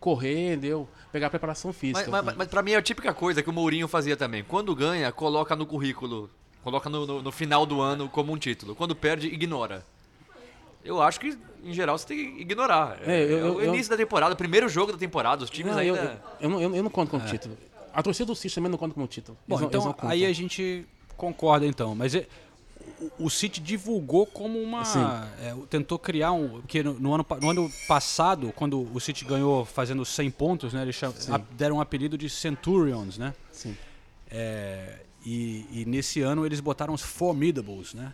correr, 0.00 0.48
entendeu? 0.52 0.88
Pegar 1.10 1.28
a 1.28 1.30
preparação 1.30 1.72
física. 1.72 2.10
Mas, 2.10 2.24
mas, 2.24 2.36
mas 2.36 2.48
pra 2.48 2.60
mim 2.60 2.72
é 2.72 2.76
a 2.76 2.82
típica 2.82 3.14
coisa 3.14 3.42
que 3.42 3.48
o 3.48 3.52
Mourinho 3.52 3.86
fazia 3.88 4.16
também. 4.16 4.42
Quando 4.44 4.74
ganha, 4.74 5.10
coloca 5.12 5.54
no 5.56 5.64
currículo 5.64 6.28
coloca 6.62 6.88
no, 6.88 7.06
no- 7.06 7.22
no 7.22 7.32
final 7.32 7.64
do 7.66 7.80
ano 7.80 8.08
como 8.08 8.32
um 8.32 8.36
título. 8.38 8.74
Quando 8.74 8.94
perde, 8.94 9.26
ignora. 9.28 9.84
Eu 10.84 11.00
acho 11.00 11.20
que, 11.20 11.38
em 11.62 11.72
geral, 11.72 11.96
você 11.96 12.06
tem 12.08 12.34
que 12.36 12.40
ignorar. 12.42 12.98
É, 13.06 13.22
eu- 13.22 13.38
É 13.38 13.50
o 13.50 13.60
eu- 13.60 13.68
início 13.74 13.90
da 13.90 13.96
temporada, 13.96 14.34
primeiro 14.34 14.68
jogo 14.68 14.92
da 14.92 14.98
temporada, 14.98 15.44
os 15.44 15.50
times 15.50 15.74
Não, 15.74 15.82
eu, 15.82 15.94
ainda. 15.94 16.22
eu, 16.40 16.50
eu 16.50 16.50
não, 16.50 16.76
eu 16.76 16.82
não 16.82 16.90
conto 16.90 17.10
como 17.10 17.24
título. 17.24 17.56
A 17.94 18.02
torcida 18.02 18.26
do 18.26 18.34
City 18.34 18.54
também 18.54 18.70
não 18.70 18.78
conta 18.78 18.94
como 18.94 19.06
título. 19.06 19.36
Bom, 19.46 19.56
Eles 19.56 19.66
então 19.68 19.84
não 20.00 20.08
aí 20.10 20.24
a 20.24 20.32
gente 20.32 20.84
concorda 21.16 21.66
então, 21.66 21.94
mas 21.94 22.14
é- 22.14 22.26
o, 23.18 23.26
o 23.26 23.30
City 23.30 23.60
divulgou 23.60 24.26
como 24.26 24.58
uma 24.60 24.84
Sim. 24.84 24.98
é, 25.40 25.54
tentou 25.70 25.98
criar 25.98 26.32
um 26.32 26.48
porque 26.62 26.82
no, 26.82 26.94
no 26.94 27.14
ano, 27.14 27.26
no 27.40 27.50
ano 27.50 27.72
passado 27.86 28.52
quando 28.56 28.80
o 28.92 28.98
City 28.98 29.24
ganhou 29.24 29.64
fazendo 29.64 30.04
100 30.04 30.30
pontos, 30.32 30.72
né, 30.72 30.82
eles 30.82 30.96
cham- 30.96 31.14
a- 31.30 31.38
deram 31.52 31.76
um 31.76 31.80
apelido 31.80 32.16
de 32.18 32.28
Centurions, 32.28 33.18
né? 33.18 33.34
Sim. 33.52 33.76
É, 34.30 35.00
e, 35.24 35.66
e 35.70 35.84
nesse 35.86 36.20
ano 36.20 36.44
eles 36.46 36.60
botaram 36.60 36.92
os 36.94 37.02
Formidables, 37.02 37.94
né? 37.94 38.12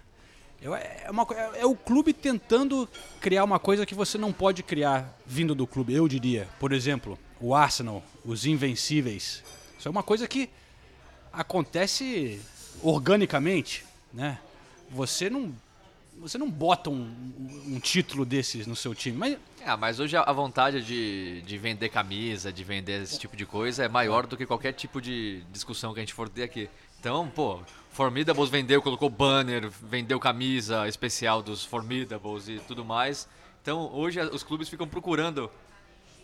Eu- 0.60 0.74
É, 0.74 1.06
uma 1.10 1.26
é- 1.30 1.60
é 1.60 1.66
o 1.66 1.76
clube 1.76 2.12
tentando 2.12 2.88
criar 3.20 3.44
uma 3.44 3.58
coisa 3.58 3.86
que 3.86 3.94
você 3.94 4.18
não 4.18 4.32
pode 4.32 4.62
criar 4.62 5.16
vindo 5.26 5.54
do 5.54 5.66
clube, 5.66 5.94
eu 5.94 6.08
diria. 6.08 6.48
Por 6.58 6.72
exemplo, 6.72 7.18
o 7.40 7.54
Arsenal, 7.54 8.02
os 8.24 8.44
Invencíveis. 8.44 9.42
Isso 9.78 9.86
é 9.86 9.90
uma 9.90 10.02
coisa 10.02 10.26
que 10.26 10.50
acontece 11.32 12.40
organicamente, 12.82 13.84
né? 14.12 14.38
Você 14.90 15.28
não, 15.30 15.54
você 16.18 16.36
não 16.38 16.50
bota 16.50 16.90
um, 16.90 17.14
um 17.66 17.78
título 17.78 18.24
desses 18.24 18.66
no 18.66 18.74
seu 18.74 18.94
time, 18.94 19.16
mas 19.16 19.38
Ah, 19.64 19.76
mas 19.76 20.00
hoje 20.00 20.16
a 20.16 20.32
vontade 20.32 20.82
de, 20.82 21.42
de 21.42 21.58
vender 21.58 21.90
camisa, 21.90 22.52
de 22.52 22.64
vender 22.64 23.02
esse 23.02 23.18
tipo 23.18 23.36
de 23.36 23.44
coisa 23.44 23.84
é 23.84 23.88
maior 23.88 24.26
do 24.26 24.36
que 24.36 24.46
qualquer 24.46 24.72
tipo 24.72 25.00
de 25.00 25.42
discussão 25.52 25.92
que 25.92 26.00
a 26.00 26.02
gente 26.02 26.14
for 26.14 26.28
ter 26.28 26.42
aqui. 26.44 26.68
Então, 27.00 27.28
pô, 27.28 27.60
Formidables 27.90 28.50
vendeu, 28.50 28.82
colocou 28.82 29.08
banner, 29.08 29.70
vendeu 29.70 30.18
camisa 30.18 30.88
especial 30.88 31.42
dos 31.42 31.64
Formidables 31.64 32.48
e 32.48 32.58
tudo 32.60 32.84
mais. 32.84 33.28
Então, 33.62 33.90
hoje 33.92 34.20
os 34.20 34.42
clubes 34.42 34.68
ficam 34.68 34.86
procurando 34.86 35.50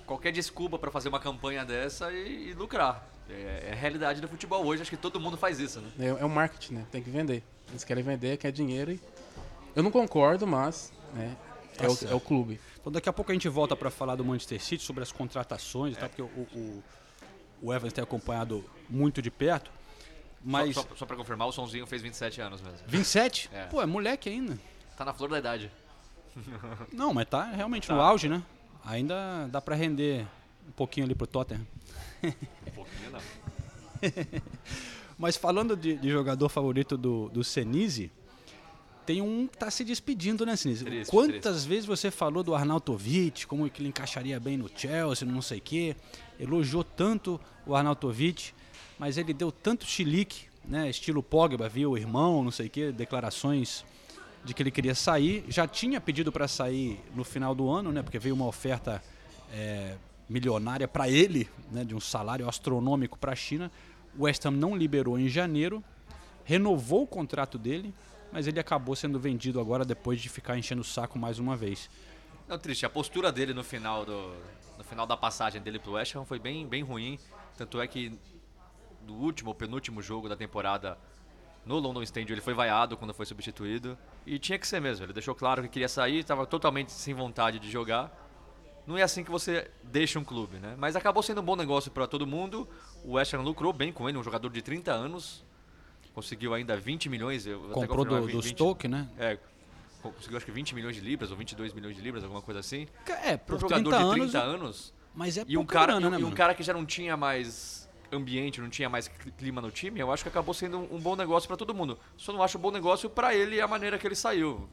qualquer 0.07 0.33
desculpa 0.33 0.79
para 0.79 0.91
fazer 0.91 1.09
uma 1.09 1.21
campanha 1.21 1.65
dessa 1.65 2.13
e, 2.13 2.51
e 2.51 2.53
lucrar. 2.55 3.07
É, 3.29 3.69
é 3.69 3.73
a 3.73 3.75
realidade 3.75 4.21
do 4.21 4.29
futebol 4.29 4.65
hoje, 4.65 4.83
acho 4.83 4.91
que 4.91 4.97
todo 4.97 5.19
mundo 5.19 5.37
faz 5.37 5.59
isso, 5.59 5.81
né? 5.81 5.91
É, 5.99 6.07
é 6.07 6.25
o 6.25 6.29
marketing, 6.29 6.75
né? 6.75 6.87
Tem 6.91 7.03
que 7.03 7.11
vender. 7.11 7.43
Eles 7.71 7.85
querem 7.85 8.05
vender, 8.05 8.37
quer 8.37 8.53
dinheiro 8.53 8.93
e... 8.93 9.01
Eu 9.75 9.83
não 9.83 9.91
concordo, 9.91 10.47
mas 10.47 10.93
né, 11.15 11.37
é, 11.79 11.89
o, 11.89 12.13
é 12.13 12.15
o 12.15 12.21
clube. 12.21 12.61
Então 12.81 12.93
daqui 12.93 13.09
a 13.09 13.13
pouco 13.13 13.33
a 13.33 13.35
gente 13.35 13.49
volta 13.49 13.75
para 13.75 13.91
falar 13.91 14.15
do 14.15 14.25
Manchester 14.25 14.63
City, 14.63 14.85
sobre 14.85 15.03
as 15.03 15.11
contratações, 15.11 15.97
e 15.97 15.99
tal, 15.99 16.09
porque 16.09 16.23
o, 16.23 16.27
o, 16.27 16.83
o 17.63 17.75
Evans 17.75 17.93
tem 17.93 18.05
acompanhado 18.05 18.65
muito 18.89 19.21
de 19.21 19.31
perto. 19.31 19.73
Mas 20.45 20.75
Só, 20.75 20.83
só, 20.83 20.89
só 20.97 21.07
pra 21.07 21.17
confirmar, 21.17 21.49
o 21.49 21.53
Sonzinho 21.53 21.87
fez 21.87 22.03
27 22.03 22.41
anos 22.41 22.61
mesmo. 22.61 22.79
27? 22.87 23.49
É. 23.53 23.65
Pô, 23.65 23.81
é 23.81 23.87
moleque 23.87 24.29
ainda. 24.29 24.59
Tá 24.97 25.05
na 25.05 25.13
flor 25.15 25.31
da 25.31 25.39
idade. 25.39 25.71
Não, 26.93 27.15
mas 27.15 27.27
tá 27.27 27.45
realmente 27.45 27.89
Tá. 27.89 27.95
no 27.95 28.01
auge, 28.01 28.29
né? 28.29 28.43
Ainda 28.85 29.47
dá 29.51 29.61
para 29.61 29.75
render 29.75 30.27
um 30.69 30.73
pouquinho 30.73 31.07
ali 31.07 31.15
pro 31.15 31.27
Tottenham. 31.27 31.67
Um 32.23 32.71
pouquinho 32.73 33.11
não. 33.11 33.21
Mas 35.19 35.37
falando 35.37 35.77
de, 35.77 35.97
de 35.97 36.11
jogador 36.11 36.49
favorito 36.49 36.97
do, 36.97 37.29
do 37.31 37.45
Senise, 37.45 38.11
tem 39.07 39.23
um 39.23 39.47
que 39.47 39.57
tá 39.57 39.71
se 39.71 39.85
despedindo, 39.85 40.45
né, 40.45 40.57
Senise? 40.57 40.85
Triste, 40.85 41.11
Quantas 41.11 41.65
vezes 41.65 41.87
você 41.87 42.11
falou 42.11 42.43
do 42.43 42.55
Arnautovic, 42.55 43.47
como 43.47 43.69
que 43.71 43.81
ele 43.81 43.89
encaixaria 43.89 44.39
bem 44.41 44.57
no 44.57 44.69
Chelsea, 44.75 45.27
não 45.27 45.41
sei 45.41 45.59
o 45.59 45.63
quê. 45.63 45.97
Elogiou 46.39 46.83
tanto 46.83 47.41
o 47.65 47.75
Arnautovic, 47.77 48.53
mas 48.99 49.19
ele 49.19 49.33
deu 49.33 49.51
tanto 49.51 49.85
chilique, 49.85 50.47
né? 50.65 50.89
Estilo 50.89 51.23
Pogba, 51.23 51.69
viu 51.69 51.93
o 51.93 51.99
irmão, 51.99 52.43
não 52.43 52.51
sei 52.51 52.67
o 52.67 52.71
quê, 52.71 52.93
declarações 52.93 53.85
de 54.45 54.55
que 54.55 54.63
ele 54.63 54.71
queria 54.71 54.95
sair. 54.95 55.45
Já 55.49 55.67
tinha 55.67 56.01
pedido 56.01 56.31
para 56.31 56.47
sair 56.47 57.01
no 57.15 57.25
final 57.25 57.55
do 57.55 57.69
ano, 57.71 57.93
né? 57.93 58.03
Porque 58.03 58.19
veio 58.19 58.35
uma 58.35 58.47
oferta 58.47 59.03
é, 59.53 59.97
milionária 60.29 60.87
para 60.87 61.09
ele, 61.09 61.49
né? 61.71 61.85
De 61.85 61.95
um 61.95 62.01
salário 62.01 62.49
astronômico 62.49 63.19
para 63.19 63.33
a 63.33 63.37
China. 63.37 63.71
O 64.17 64.25
West 64.25 64.45
Ham 64.45 64.53
não 64.53 64.77
liberou 64.77 65.19
em 65.19 65.29
janeiro, 65.29 65.83
renovou 66.45 67.03
o 67.03 67.07
contrato 67.07 67.59
dele, 67.59 67.93
mas 68.33 68.47
ele 68.47 68.61
acabou 68.61 68.95
sendo 68.95 69.19
vendido 69.19 69.61
agora 69.61 69.85
depois 69.85 70.21
de 70.21 70.29
ficar 70.29 70.57
enchendo 70.57 70.83
o 70.83 70.85
saco 70.85 71.19
mais 71.19 71.39
uma 71.39 71.57
vez. 71.57 71.91
Não, 72.47 72.59
triste. 72.59 72.87
A 72.87 72.91
postura 72.91 73.33
dele 73.33 73.55
no 73.55 73.65
final 73.65 74.05
do 74.05 74.33
no 74.77 74.85
final 74.85 75.07
da 75.07 75.17
passagem 75.17 75.61
dele 75.63 75.79
pro 75.79 75.93
West 75.93 76.15
Ham 76.15 76.25
foi 76.25 76.39
bem, 76.39 76.67
bem 76.67 76.83
ruim. 76.83 77.19
Tanto 77.57 77.81
é 77.81 77.87
que 77.87 78.19
no 79.07 79.15
último 79.15 79.51
ou 79.51 79.55
penúltimo 79.55 80.01
jogo 80.03 80.29
da 80.29 80.37
temporada 80.37 80.99
no 81.65 81.79
London 81.79 82.03
Stadium 82.03 82.35
ele 82.35 82.41
foi 82.41 82.53
vaiado 82.55 82.97
quando 82.97 83.15
foi 83.15 83.25
substituído. 83.27 83.97
E 84.27 84.39
tinha 84.39 84.59
que 84.59 84.67
ser 84.67 84.81
mesmo. 84.81 85.05
Ele 85.07 85.13
deixou 85.13 85.35
claro 85.35 85.63
que 85.63 85.69
queria 85.69 85.89
sair, 85.89 86.19
estava 86.19 86.47
totalmente 86.47 86.93
sem 86.93 87.15
vontade 87.15 87.59
de 87.59 87.71
jogar. 87.71 88.13
Não 88.87 88.99
é 88.99 89.03
assim 89.03 89.25
que 89.25 89.31
você 89.31 89.71
deixa 89.83 90.19
um 90.19 90.25
clube, 90.25 90.59
né? 90.59 90.75
Mas 90.77 90.95
acabou 90.95 91.23
sendo 91.23 91.41
um 91.41 91.45
bom 91.45 91.57
negócio 91.57 91.91
para 91.91 92.07
todo 92.07 92.27
mundo. 92.27 92.69
O 93.03 93.13
West 93.13 93.33
Ham 93.33 93.41
lucrou 93.41 93.73
bem 93.73 93.91
com 93.93 94.07
ele, 94.09 94.19
um 94.19 94.23
jogador 94.23 94.51
de 94.51 94.61
30 94.61 94.93
anos. 94.93 95.43
Conseguiu 96.13 96.53
ainda 96.53 96.77
20 96.77 97.09
milhões. 97.09 97.47
Comprou 97.73 98.05
do, 98.05 98.21
do 98.21 98.41
20 98.41 98.49
Stoke, 98.51 98.87
né? 98.87 99.09
É, 99.19 99.39
conseguiu 100.03 100.37
acho 100.37 100.45
que 100.45 100.53
20 100.53 100.75
milhões 100.75 100.95
de 100.95 101.01
libras 101.01 101.31
ou 101.31 101.37
22 101.37 101.73
milhões 101.73 101.97
de 101.97 102.03
libras, 102.03 102.23
alguma 102.23 102.43
coisa 102.43 102.61
assim. 102.61 102.87
É, 103.25 103.37
Para 103.37 103.57
um 103.57 103.59
jogador 103.59 103.91
30 103.91 103.97
de 103.97 104.05
anos, 104.05 104.31
30 104.33 104.39
anos, 104.39 104.95
mas 105.15 105.39
é 105.39 105.45
e 105.49 105.57
um 105.57 105.65
cara, 105.65 105.87
grana, 105.99 106.05
e 106.05 106.09
um- 106.09 106.11
né, 106.11 106.21
e 106.21 106.25
um 106.25 106.31
cara 106.31 106.55
que 106.55 106.63
já 106.63 106.73
não 106.75 106.85
tinha 106.85 107.17
mais 107.17 107.84
ambiente, 108.13 108.61
não 108.61 108.69
tinha 108.69 108.89
mais 108.89 109.09
cli- 109.09 109.33
clima 109.33 109.61
no 109.61 109.71
time, 109.71 110.01
eu 110.01 110.13
acho 110.13 110.23
que 110.23 110.29
acabou 110.29 110.55
sendo 110.55 110.79
um, 110.79 110.99
bom 111.01 111.17
negócio 111.17 111.47
para 111.47 111.57
todo 111.57 111.75
mundo. 111.75 111.99
Só 112.17 112.33
não 112.33 112.43
acho 112.43 112.59
um 112.59 112.61
bom 112.61 112.71
negócio 112.71 113.09
para 113.11 113.35
ele 113.35 113.61
a 113.61 113.67
maneira 113.69 113.99
que 113.99 114.07
ele 114.07 114.15
saiu. 114.15 114.69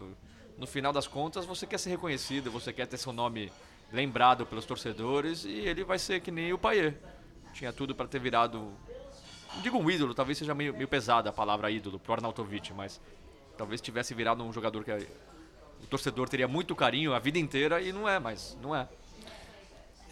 No 0.57 0.67
final 0.67 0.93
das 0.93 1.07
contas, 1.07 1.45
você 1.45 1.65
quer 1.65 1.79
ser 1.79 1.89
reconhecido, 1.89 2.51
você 2.51 2.71
quer 2.71 2.85
ter 2.87 2.97
seu 2.97 3.11
nome 3.11 3.51
lembrado 3.91 4.45
pelos 4.45 4.65
torcedores 4.65 5.43
e 5.43 5.51
ele 5.51 5.83
vai 5.83 5.99
ser 5.99 6.21
que 6.21 6.31
nem 6.31 6.53
o 6.53 6.57
Paier. 6.57 6.97
Tinha 7.53 7.73
tudo 7.73 7.93
para 7.93 8.07
ter 8.07 8.19
virado, 8.19 8.71
digo 9.61 9.77
um 9.77 9.89
ídolo, 9.89 10.13
talvez 10.13 10.37
seja 10.37 10.53
meio, 10.53 10.73
meio 10.73 10.87
pesada 10.87 11.29
a 11.29 11.33
palavra 11.33 11.69
ídolo 11.69 11.99
pro 11.99 12.13
Arnautovic, 12.13 12.73
mas 12.73 13.01
talvez 13.57 13.81
tivesse 13.81 14.13
virado 14.13 14.43
um 14.43 14.53
jogador 14.53 14.83
que 14.83 14.91
o 14.91 15.87
torcedor 15.87 16.29
teria 16.29 16.47
muito 16.47 16.75
carinho 16.75 17.13
a 17.13 17.19
vida 17.19 17.39
inteira 17.39 17.81
e 17.81 17.91
não 17.91 18.07
é, 18.07 18.19
mas 18.19 18.57
não 18.61 18.75
é. 18.75 18.87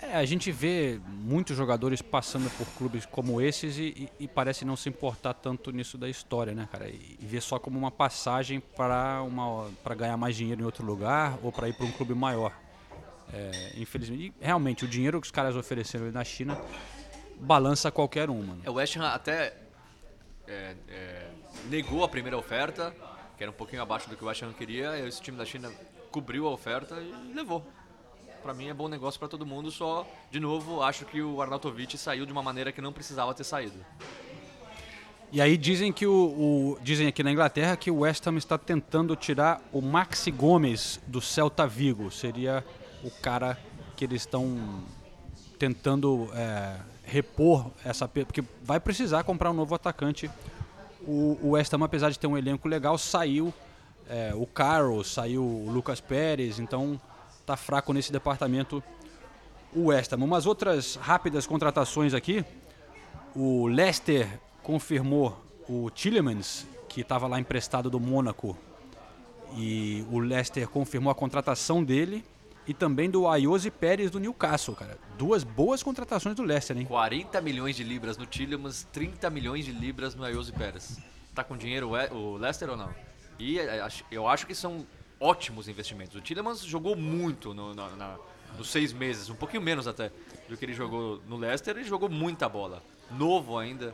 É, 0.01 0.15
a 0.15 0.25
gente 0.25 0.49
vê 0.51 0.99
muitos 1.07 1.57
jogadores 1.57 2.01
passando 2.01 2.49
por 2.57 2.65
clubes 2.77 3.05
como 3.05 3.41
esses 3.41 3.77
e, 3.77 4.09
e- 4.19 4.23
e 4.23 4.27
parece 4.27 4.63
não 4.63 4.75
se 4.77 4.87
importar 4.87 5.33
tanto 5.33 5.71
nisso 5.71 5.97
da 5.97 6.07
história, 6.09 6.53
né, 6.53 6.67
cara? 6.71 6.87
E, 6.87 7.17
e 7.19 7.25
vê 7.25 7.41
só 7.41 7.59
como 7.59 7.77
uma 7.77 7.91
passagem 7.91 8.59
para 8.61 9.21
uma 9.23 9.69
para 9.83 9.93
ganhar 9.95 10.15
mais 10.17 10.35
dinheiro 10.37 10.61
em 10.61 10.65
outro 10.65 10.85
lugar 10.85 11.37
ou 11.43 11.51
para 11.51 11.67
ir 11.67 11.73
para 11.73 11.85
um 11.85 11.91
clube 11.91 12.13
maior. 12.15 12.53
É, 13.33 13.73
infelizmente, 13.77 14.33
realmente 14.39 14.85
o 14.85 14.87
dinheiro 14.87 15.19
que 15.19 15.25
os 15.27 15.31
caras 15.31 15.55
ofereceram 15.55 16.11
na 16.11 16.23
China 16.23 16.57
balança 17.39 17.91
qualquer 17.91 18.29
um, 18.29 18.41
mano. 18.41 18.61
É, 18.65 18.69
O 18.69 18.73
West 18.75 18.95
Ham 18.95 19.05
até 19.07 19.53
é, 20.47 20.75
é, 20.87 21.27
negou 21.69 22.03
a 22.03 22.09
primeira 22.09 22.37
oferta, 22.37 22.95
que 23.37 23.43
era 23.43 23.51
um 23.51 23.55
pouquinho 23.55 23.81
abaixo 23.81 24.09
do 24.09 24.15
que 24.17 24.23
o 24.23 24.27
West 24.27 24.41
Ham 24.43 24.53
queria, 24.53 24.97
e 24.97 25.07
esse 25.07 25.21
time 25.21 25.37
da 25.37 25.45
China 25.45 25.69
cobriu 26.09 26.47
a 26.47 26.51
oferta 26.51 26.95
e 27.01 27.33
levou. 27.33 27.65
Pra 28.41 28.53
mim 28.53 28.67
é 28.69 28.73
bom 28.73 28.87
negócio 28.87 29.19
pra 29.19 29.27
todo 29.27 29.45
mundo, 29.45 29.69
só, 29.69 30.07
de 30.31 30.39
novo, 30.39 30.81
acho 30.81 31.05
que 31.05 31.21
o 31.21 31.41
Arnautovic 31.41 31.97
saiu 31.97 32.25
de 32.25 32.31
uma 32.31 32.41
maneira 32.41 32.71
que 32.71 32.81
não 32.81 32.91
precisava 32.93 33.33
ter 33.33 33.43
saído. 33.43 33.77
E 35.31 35.39
aí 35.41 35.55
dizem 35.57 35.91
que 35.93 36.07
o, 36.07 36.11
o- 36.13 36.77
dizem 36.81 37.05
aqui 37.07 37.21
na 37.21 37.31
Inglaterra 37.31 37.75
que 37.77 37.91
o 37.91 37.99
West 37.99 38.25
Ham 38.25 38.37
está 38.37 38.57
tentando 38.57 39.15
tirar 39.15 39.61
o 39.71 39.81
Maxi 39.81 40.31
Gomes 40.31 40.99
do 41.05 41.21
Celta 41.21 41.67
Vigo. 41.67 42.09
Seria 42.09 42.65
o 43.03 43.11
cara 43.11 43.57
que 43.95 44.05
eles 44.05 44.21
estão 44.23 44.81
tentando 45.59 46.29
é, 46.33 46.77
repor 47.03 47.69
essa 47.85 48.07
porque 48.07 48.43
vai 48.63 48.79
precisar 48.79 49.23
comprar 49.23 49.51
um 49.51 49.53
novo 49.53 49.75
atacante. 49.75 50.31
O, 51.05 51.37
o 51.43 51.49
West 51.51 51.71
Ham, 51.73 51.83
apesar 51.83 52.09
de 52.09 52.17
ter 52.17 52.25
um 52.27 52.37
elenco 52.37 52.67
legal, 52.67 52.97
saiu 52.97 53.53
é, 54.09 54.31
o 54.33 54.47
Carroll, 54.47 55.03
saiu 55.03 55.43
o 55.43 55.69
Lucas 55.69 56.01
Pérez, 56.01 56.57
então 56.57 56.99
tá 57.49 57.57
fraco 57.57 57.91
nesse 57.93 58.11
departamento 58.11 58.83
o 59.73 59.85
West 59.85 60.13
Ham. 60.13 60.17
Umas 60.23 60.45
outras 60.45 60.95
rápidas 60.97 61.47
contratações 61.47 62.13
aqui. 62.13 62.45
O 63.35 63.65
Leicester 63.65 64.27
confirmou 64.61 65.35
o 65.67 65.89
Tillemans, 65.89 66.67
que 66.87 67.01
estava 67.01 67.25
lá 67.27 67.39
emprestado 67.39 67.89
do 67.89 67.99
Mônaco. 67.99 68.55
E 69.57 70.05
o 70.11 70.19
Leicester 70.19 70.67
confirmou 70.69 71.09
a 71.11 71.15
contratação 71.15 71.83
dele 71.83 72.23
e 72.67 72.73
também 72.73 73.09
do 73.09 73.27
Ayoze 73.27 73.71
Pérez 73.71 74.11
do 74.11 74.19
Newcastle, 74.19 74.75
cara. 74.75 74.95
Duas 75.17 75.43
boas 75.43 75.81
contratações 75.81 76.35
do 76.35 76.43
Leicester, 76.43 76.77
hein? 76.77 76.85
40 76.85 77.41
milhões 77.41 77.75
de 77.75 77.83
libras 77.83 78.15
no 78.15 78.27
Tillemans, 78.27 78.87
30 78.93 79.27
milhões 79.31 79.65
de 79.65 79.71
libras 79.71 80.13
no 80.13 80.23
Ayose 80.23 80.51
Pérez. 80.53 80.99
Tá 81.33 81.43
com 81.43 81.57
dinheiro 81.57 81.89
o 81.89 81.95
Le- 81.95 82.09
o 82.13 82.37
Leicester 82.37 82.69
ou 82.69 82.77
não? 82.77 82.89
E 83.39 83.59
acho- 83.59 84.03
eu 84.11 84.27
acho 84.27 84.45
que 84.45 84.53
são 84.53 84.85
ótimos 85.19 85.67
investimentos. 85.67 86.15
O 86.15 86.21
Tillemans 86.21 86.61
jogou 86.61 86.95
muito 86.95 87.53
no- 87.53 87.73
na- 87.73 87.89
na- 87.91 88.17
nos 88.57 88.69
seis 88.69 88.91
meses, 88.93 89.29
um 89.29 89.35
pouquinho 89.35 89.61
menos 89.61 89.87
até 89.87 90.11
do 90.47 90.57
que 90.57 90.65
ele 90.65 90.73
jogou 90.73 91.21
no 91.27 91.37
Leicester. 91.37 91.75
Ele 91.77 91.85
jogou 91.87 92.09
muita 92.09 92.47
bola. 92.49 92.81
Novo 93.11 93.57
ainda. 93.57 93.93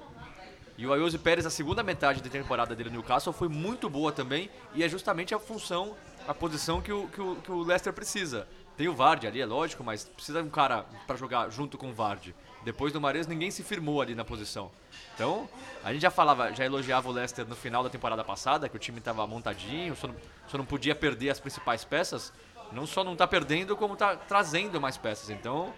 E 0.77 0.86
o 0.86 0.91
Ayoze 0.94 1.17
Pérez, 1.17 1.46
a 1.46 1.50
segunda 1.50 1.82
metade 1.84 2.22
da 2.22 2.29
temporada 2.29 2.75
dele 2.75 2.89
no 2.89 2.96
Newcastle 2.98 3.32
foi 3.32 3.48
muito 3.48 3.89
boa 3.89 4.12
também, 4.12 4.50
e 4.74 4.84
é 4.84 4.89
justamente 4.89 5.34
a 5.34 5.39
função, 5.39 5.96
a 6.27 6.34
posição 6.34 6.82
que 6.82 6.91
o, 6.91 7.08
que 7.08 7.22
o, 7.22 7.36
que 7.38 7.51
o 7.51 7.63
Leicester 7.63 7.94
precisa. 7.94 8.46
Tem 8.75 8.89
o 8.89 8.94
Vardy 8.94 9.25
ali, 9.25 9.39
é 9.39 9.46
lógico, 9.46 9.86
mas 9.86 10.03
precisa 10.03 10.41
de 10.41 10.48
um 10.50 10.51
cara 10.51 10.86
para 11.08 11.15
jogar 11.15 11.50
junto 11.50 11.77
com 11.77 11.89
o 11.91 11.94
Vardy. 11.94 12.36
Depois 12.65 12.91
do 12.91 13.00
Mares, 13.00 13.27
ninguém 13.27 13.51
se 13.51 13.62
firmou 13.62 14.01
ali 14.01 14.15
na 14.15 14.25
posição. 14.25 14.72
Então, 15.13 15.48
a 15.84 15.93
gente 15.93 16.01
já 16.01 16.10
falava, 16.10 16.51
já 16.51 16.65
elogiava 16.65 17.07
o 17.07 17.12
Leicester 17.12 17.48
no 17.48 17.55
final 17.55 17.84
da 17.84 17.91
temporada 17.91 18.24
passada, 18.24 18.67
que 18.67 18.75
o 18.75 18.79
time 18.79 18.98
estava 18.98 19.25
montadinho, 19.27 19.95
só 19.95 20.07
não, 20.07 20.15
só 20.48 20.57
não 20.57 20.65
podia 20.65 20.95
perder 20.95 21.29
as 21.29 21.39
principais 21.39 21.86
peças. 21.86 22.34
Não 22.72 22.88
só 22.88 23.03
não 23.03 23.13
está 23.13 23.27
perdendo, 23.27 23.77
como 23.77 23.93
está 23.93 24.15
trazendo 24.15 24.81
mais 24.81 24.98
peças. 24.98 25.29
Então, 25.29 25.72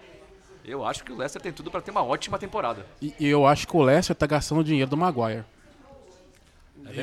eu 0.63 0.85
acho 0.85 1.03
que 1.03 1.11
o 1.11 1.17
Leicester 1.17 1.41
tem 1.41 1.51
tudo 1.51 1.69
para 1.69 1.81
ter 1.81 1.91
uma 1.91 2.03
ótima 2.03 2.39
temporada. 2.39 2.85
E, 3.01 3.13
e 3.19 3.27
eu 3.27 3.45
acho 3.45 3.67
que 3.67 3.75
o 3.75 3.81
Leicester 3.81 4.15
tá 4.15 4.25
gastando 4.25 4.61
o 4.61 4.63
dinheiro 4.63 4.89
do 4.89 4.95
Maguire. 4.95 5.43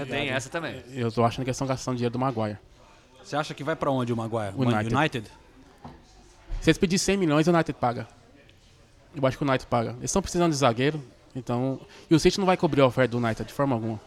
Tem 0.09 0.31
essa 0.31 0.49
também. 0.49 0.83
Eu 0.95 1.13
tô 1.13 1.23
achando 1.23 1.45
que 1.45 1.51
eles 1.51 1.57
estão 1.57 1.67
gastando 1.67 1.97
dinheiro 1.97 2.13
do 2.15 2.19
Maguire. 2.19 2.57
Você 3.23 3.37
acha 3.37 3.53
que 3.53 3.63
vai 3.63 3.77
pra 3.77 3.91
onde 3.91 4.15
o 4.15 4.17
Maguire? 4.17 4.55
United. 4.57 4.95
United? 4.95 5.31
Se 6.63 6.71
eles 6.71 6.79
pedirem 6.79 6.99
100 6.99 7.17
milhões, 7.19 7.47
o 7.47 7.51
United 7.51 7.79
paga. 7.79 8.09
Eu 9.15 9.27
acho 9.27 9.37
que 9.39 9.45
o 9.45 9.47
United 9.49 9.67
paga. 9.69 9.91
Eles 9.91 10.05
estão 10.05 10.21
precisando 10.23 10.51
de 10.51 10.57
zagueiro, 10.59 11.03
então... 11.35 11.81
E 12.11 12.15
o 12.15 12.19
City 12.21 12.39
não 12.39 12.47
vai 12.47 12.57
cobrir 12.57 12.81
a 12.81 12.87
oferta 12.87 13.13
do 13.13 13.19
United 13.19 13.47
de 13.47 13.53
forma 13.55 13.75
alguma. 13.77 14.01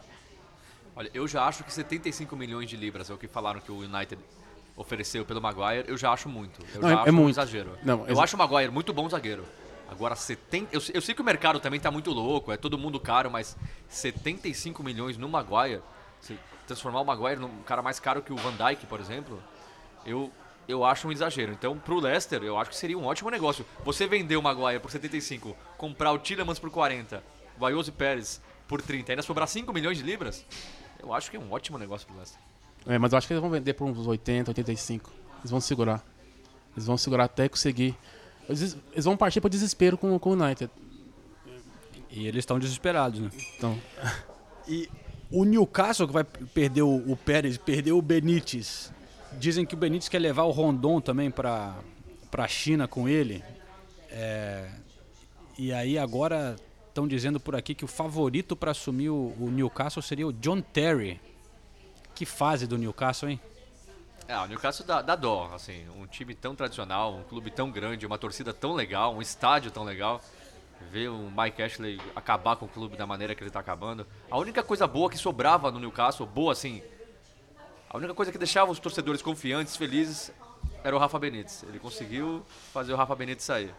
Olha, 0.94 1.10
eu 1.14 1.26
já 1.28 1.44
acho 1.46 1.62
que 1.64 1.72
75 1.72 2.34
milhões 2.36 2.68
de 2.68 2.76
libras 2.76 3.08
é 3.08 3.14
o 3.14 3.18
que 3.18 3.28
falaram 3.28 3.60
que 3.60 3.70
o 3.70 3.78
United 3.78 4.18
ofereceu 4.76 5.24
pelo 5.24 5.40
Maguire, 5.40 5.84
eu 5.88 5.96
já 5.96 6.12
acho 6.12 6.28
muito. 6.28 6.60
Eu 6.74 6.82
Não, 6.82 6.88
já 6.88 6.94
é- 6.94 6.98
acho 7.00 7.08
é 7.08 7.12
um 7.12 7.14
muito. 7.14 7.34
exagero. 7.34 7.78
Não, 7.84 8.06
eu 8.06 8.20
acho 8.20 8.36
o 8.36 8.38
Maguire 8.38 8.70
muito 8.70 8.92
bom 8.92 9.08
zagueiro. 9.08 9.44
Agora, 9.90 10.14
70, 10.14 10.68
eu, 10.74 10.82
eu 10.92 11.00
sei 11.00 11.14
que 11.14 11.20
o 11.22 11.24
mercado 11.24 11.58
também 11.60 11.80
tá 11.80 11.90
muito 11.90 12.10
louco, 12.10 12.52
é 12.52 12.56
todo 12.56 12.76
mundo 12.76 13.00
caro, 13.00 13.30
mas 13.30 13.56
75 13.88 14.82
milhões 14.82 15.16
no 15.16 15.28
Maguire, 15.28 15.80
se 16.20 16.38
transformar 16.66 17.00
o 17.00 17.04
Maguire 17.04 17.40
num 17.40 17.62
cara 17.62 17.80
mais 17.80 17.98
caro 17.98 18.20
que 18.22 18.32
o 18.32 18.36
Van 18.36 18.52
Dijk, 18.52 18.86
por 18.86 19.00
exemplo, 19.00 19.42
eu, 20.04 20.30
eu 20.68 20.84
acho 20.84 21.08
um 21.08 21.12
exagero. 21.12 21.52
Então, 21.52 21.78
pro 21.78 21.98
Leicester, 21.98 22.42
eu 22.42 22.58
acho 22.58 22.70
que 22.70 22.76
seria 22.76 22.98
um 22.98 23.04
ótimo 23.04 23.30
negócio. 23.30 23.64
Você 23.84 24.06
vender 24.06 24.36
o 24.36 24.42
Maguire 24.42 24.78
por 24.78 24.90
75, 24.90 25.56
comprar 25.78 26.12
o 26.12 26.18
Tillemans 26.18 26.58
por 26.58 26.70
40, 26.70 27.22
o 27.58 27.64
Ayoze 27.66 27.90
Pérez 27.90 28.40
por 28.68 28.82
30, 28.82 29.12
ainda 29.12 29.22
sobrar 29.22 29.48
5 29.48 29.72
milhões 29.72 29.96
de 29.96 30.04
libras, 30.04 30.44
eu 31.00 31.12
acho 31.14 31.30
que 31.30 31.36
é 31.38 31.40
um 31.40 31.50
ótimo 31.50 31.78
negócio 31.78 32.06
pro 32.06 32.16
Leicester. 32.16 32.40
É, 32.86 32.98
mas 32.98 33.12
eu 33.12 33.18
acho 33.18 33.26
que 33.26 33.32
eles 33.32 33.40
vão 33.40 33.50
vender 33.50 33.74
por 33.74 33.86
uns 33.86 34.06
80, 34.06 34.50
85. 34.50 35.10
Eles 35.40 35.50
vão 35.50 35.60
segurar. 35.60 36.04
Eles 36.76 36.86
vão 36.86 36.96
segurar 36.96 37.24
até 37.24 37.48
conseguir. 37.48 37.96
Eles, 38.48 38.76
eles 38.92 39.04
vão 39.04 39.16
partir 39.16 39.40
para 39.40 39.50
desespero 39.50 39.96
com, 39.96 40.18
com 40.18 40.30
o 40.30 40.32
United. 40.34 40.70
E 42.10 42.26
eles 42.26 42.40
estão 42.40 42.58
desesperados, 42.58 43.20
né? 43.20 43.30
Então, 43.56 43.78
E 44.66 44.88
o 45.30 45.44
Newcastle 45.44 46.06
que 46.06 46.12
vai 46.12 46.24
perder 46.24 46.82
o, 46.82 46.96
o 47.10 47.16
Pérez, 47.16 47.56
perdeu 47.56 47.98
o 47.98 48.02
Benítez. 48.02 48.92
Dizem 49.32 49.66
que 49.66 49.74
o 49.74 49.76
Benítez 49.76 50.08
quer 50.08 50.18
levar 50.18 50.44
o 50.44 50.50
Rondon 50.50 51.00
também 51.00 51.30
para 51.30 51.74
a 52.32 52.48
China 52.48 52.88
com 52.88 53.08
ele. 53.08 53.44
É, 54.10 54.68
e 55.56 55.72
aí 55.72 55.98
agora 55.98 56.56
estão 56.88 57.06
dizendo 57.06 57.38
por 57.38 57.54
aqui 57.54 57.74
que 57.74 57.84
o 57.84 57.88
favorito 57.88 58.56
para 58.56 58.70
assumir 58.70 59.10
o, 59.10 59.34
o 59.38 59.50
Newcastle 59.50 60.02
seria 60.02 60.26
o 60.26 60.32
John 60.32 60.60
Terry. 60.60 61.20
Que 62.14 62.26
fase 62.26 62.66
do 62.66 62.76
Newcastle, 62.76 63.30
hein? 63.30 63.40
É, 64.26 64.36
o 64.38 64.46
Newcastle 64.46 64.84
dá, 64.84 65.00
dá 65.00 65.16
dó, 65.16 65.50
assim, 65.54 65.88
um 65.96 66.06
time 66.06 66.34
tão 66.34 66.54
tradicional, 66.54 67.14
um 67.14 67.22
clube 67.22 67.50
tão 67.50 67.70
grande, 67.70 68.04
uma 68.04 68.18
torcida 68.18 68.52
tão 68.52 68.74
legal, 68.74 69.14
um 69.14 69.22
estádio 69.22 69.70
tão 69.70 69.84
legal. 69.84 70.20
Ver 70.90 71.08
o 71.08 71.30
Mike 71.30 71.62
Ashley 71.62 72.00
acabar 72.14 72.56
com 72.56 72.66
o 72.66 72.68
clube 72.68 72.96
da 72.96 73.06
maneira 73.06 73.34
que 73.34 73.42
ele 73.42 73.50
tá 73.50 73.60
acabando. 73.60 74.06
A 74.30 74.38
única 74.38 74.62
coisa 74.62 74.86
boa 74.86 75.08
que 75.08 75.16
sobrava 75.16 75.70
no 75.70 75.80
Newcastle, 75.80 76.26
boa 76.26 76.52
assim, 76.52 76.82
a 77.90 77.96
única 77.96 78.14
coisa 78.14 78.30
que 78.30 78.38
deixava 78.38 78.70
os 78.70 78.78
torcedores 78.78 79.22
confiantes, 79.22 79.76
felizes, 79.76 80.30
era 80.84 80.94
o 80.94 80.98
Rafa 80.98 81.18
Benítez. 81.18 81.64
Ele 81.68 81.78
conseguiu 81.78 82.42
fazer 82.72 82.92
o 82.92 82.96
Rafa 82.96 83.14
Benítez 83.14 83.44
sair. 83.44 83.74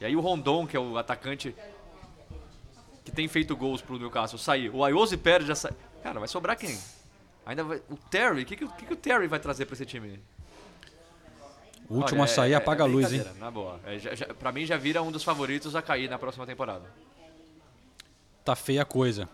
E 0.00 0.04
aí 0.04 0.14
o 0.16 0.20
Rondon, 0.20 0.66
que 0.66 0.76
é 0.76 0.80
o 0.80 0.98
atacante 0.98 1.54
que 3.04 3.10
tem 3.10 3.26
feito 3.28 3.56
gols 3.56 3.80
pro 3.80 3.98
Newcastle, 3.98 4.38
sair. 4.38 4.70
O 4.70 4.84
Ayoze 4.84 5.16
Pérez 5.16 5.46
já 5.46 5.54
saiu. 5.54 5.76
Cara, 6.02 6.18
vai 6.18 6.28
sobrar 6.28 6.56
quem? 6.56 6.78
Ainda 7.46 7.64
vai... 7.64 7.82
O 7.88 7.96
Terry, 7.96 8.42
o 8.42 8.46
que, 8.46 8.56
que, 8.56 8.64
o 8.64 8.68
que 8.68 8.92
o 8.92 8.96
Terry 8.96 9.26
vai 9.26 9.40
trazer 9.40 9.66
pra 9.66 9.74
esse 9.74 9.86
time? 9.86 10.20
O 11.88 11.96
último 11.96 12.22
Olha, 12.22 12.30
a 12.30 12.34
sair 12.34 12.52
é- 12.52 12.56
apaga 12.56 12.84
é 12.84 12.86
a 12.86 12.88
luz, 12.88 13.12
hein? 13.12 13.24
Na 13.38 13.50
boa. 13.50 13.80
É, 13.84 13.98
já, 13.98 14.14
já, 14.14 14.26
pra 14.34 14.52
mim 14.52 14.64
já 14.64 14.76
vira 14.76 15.02
um 15.02 15.10
dos 15.10 15.24
favoritos 15.24 15.74
a 15.74 15.82
cair 15.82 16.08
na 16.08 16.18
próxima 16.18 16.46
temporada. 16.46 16.84
Tá 18.44 18.54
feia 18.56 18.82
a 18.82 18.84
coisa. 18.84 19.28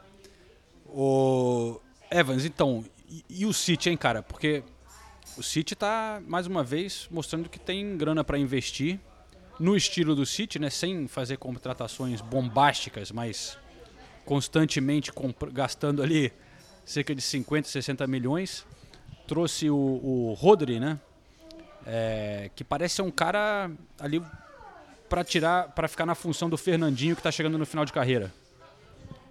O 0.87 1.81
Evans, 2.11 2.44
então, 2.44 2.85
e, 3.29 3.47
o 3.47 3.53
City, 3.53 3.90
hein, 3.90 3.97
cara? 3.97 4.23
Porque 4.23 4.62
o 5.37 5.42
City 5.42 5.75
tá, 5.75 6.21
mais 6.27 6.47
uma 6.47 6.62
vez, 6.62 7.09
mostrando 7.11 7.49
que 7.49 7.59
tem 7.59 7.97
grana 7.97 8.23
para 8.23 8.38
investir 8.38 9.01
no 9.59 9.77
estilo 9.77 10.14
do 10.14 10.27
City, 10.27 10.59
né? 10.59 10.71
Sem 10.71 11.09
fazer 11.09 11.37
contratações 11.38 12.21
bombásticas, 12.21 13.11
mas 13.11 13.59
constantemente 14.25 15.11
gastando 15.53 16.03
ali 16.03 16.33
cerca 16.85 17.14
de 17.14 17.23
50, 17.23 17.68
60 17.68 18.07
milhões. 18.07 18.66
Trouxe 19.27 19.71
o, 19.71 19.77
o 19.77 20.35
Rodri, 20.35 20.79
né? 20.79 20.99
É, 21.87 22.51
que 22.55 22.62
parece 22.62 22.97
ser 22.97 23.03
um 23.03 23.11
cara 23.11 23.71
ali 23.99 24.23
para 25.09 25.25
tirar, 25.25 25.68
para 25.71 25.88
ficar 25.88 26.05
na 26.05 26.14
função 26.14 26.51
do 26.51 26.59
Fernandinho 26.59 27.16
que 27.16 27.23
tá 27.23 27.31
chegando 27.31 27.57
no 27.57 27.64
final 27.64 27.85
de 27.85 27.92
carreira. 27.92 28.33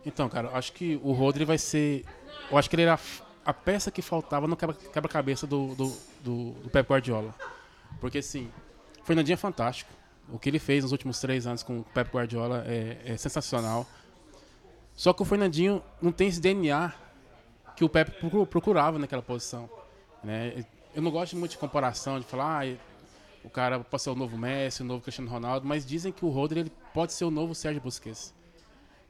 então, 0.04 0.28
cara, 0.28 0.50
acho 0.54 0.74
que 0.74 1.00
o 1.04 1.12
Rodri 1.12 1.46
vai 1.46 1.58
ser. 1.58 2.04
Eu 2.50 2.58
acho 2.58 2.70
que 2.70 2.76
ele 2.76 2.84
era 2.84 2.98
a 3.48 3.54
peça 3.54 3.90
que 3.90 4.02
faltava 4.02 4.46
no 4.48 4.56
quebra- 4.58 4.76
quebra-cabeça 4.76 5.48
do, 5.48 5.74
do, 5.74 5.98
do, 6.22 6.52
do 6.64 6.70
Pep 6.70 6.88
Guardiola. 6.90 7.34
Porque, 8.02 8.18
assim, 8.18 8.52
Fernandinho 9.04 9.36
é 9.36 9.38
fantástico. 9.38 9.90
O 10.30 10.38
que 10.38 10.50
ele 10.50 10.60
fez 10.60 10.84
nos 10.84 10.92
últimos 10.92 11.20
três 11.22 11.48
anos 11.48 11.64
com 11.64 11.80
o 11.80 11.84
Pep 11.84 12.12
Guardiola 12.12 12.64
é, 12.68 12.98
é 13.06 13.18
sensacional. 13.18 13.88
Só 14.94 15.14
que 15.14 15.22
o 15.22 15.26
Fernandinho 15.26 15.82
não 16.02 16.12
tem 16.12 16.28
esse 16.28 16.42
DNA 16.42 16.94
que 17.76 17.86
o 17.86 17.90
Pep 17.90 18.12
procu- 18.20 18.46
procurava 18.46 19.00
naquela 19.00 19.22
posição. 19.22 19.70
Né? 20.22 20.66
Eu 20.94 21.02
não 21.02 21.12
gosto 21.12 21.38
muito 21.38 21.52
de 21.52 21.58
comparação, 21.58 22.20
de 22.20 22.26
falar 22.26 22.66
ah, 22.66 22.78
o 23.46 23.50
cara 23.50 23.80
pode 23.80 24.04
ser 24.04 24.10
o 24.10 24.16
novo 24.16 24.38
Messi, 24.38 24.82
o 24.82 24.86
novo 24.86 25.02
Cristiano 25.02 25.30
Ronaldo, 25.32 25.66
mas 25.66 25.86
dizem 25.86 26.12
que 26.12 26.26
o 26.26 26.30
Rodri 26.30 26.60
ele 26.60 26.72
pode 26.94 27.14
ser 27.14 27.24
o 27.24 27.32
novo 27.32 27.56
Sérgio 27.56 27.82
Busquets. 27.82 28.34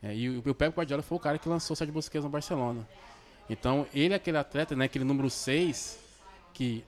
É, 0.03 0.13
e 0.15 0.29
o, 0.29 0.39
o 0.47 0.53
Pep 0.53 0.75
Guardiola 0.75 1.01
foi 1.01 1.17
o 1.17 1.19
cara 1.19 1.39
que 1.39 1.49
lançou 1.49 1.73
o 1.73 1.77
Sérgio 1.77 1.93
Busquets 1.93 2.23
no 2.23 2.29
Barcelona. 2.29 2.87
Então, 3.49 3.87
ele 3.93 4.13
é 4.13 4.17
aquele 4.17 4.37
atleta, 4.37 4.75
né, 4.75 4.85
aquele 4.85 5.05
número 5.05 5.29
6, 5.29 5.99
que 6.53 6.83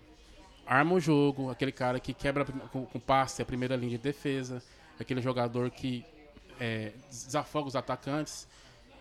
arma 0.65 0.93
o 0.93 0.99
jogo, 0.99 1.49
aquele 1.49 1.71
cara 1.71 1.99
que 1.99 2.13
quebra 2.13 2.45
com, 2.45 2.85
com 2.85 2.99
passe 2.99 3.41
a 3.41 3.45
primeira 3.45 3.75
linha 3.75 3.91
de 3.91 3.97
defesa, 3.97 4.61
aquele 4.99 5.21
jogador 5.21 5.69
que 5.71 6.05
é, 6.59 6.91
desafoga 7.09 7.67
os 7.67 7.75
atacantes. 7.75 8.47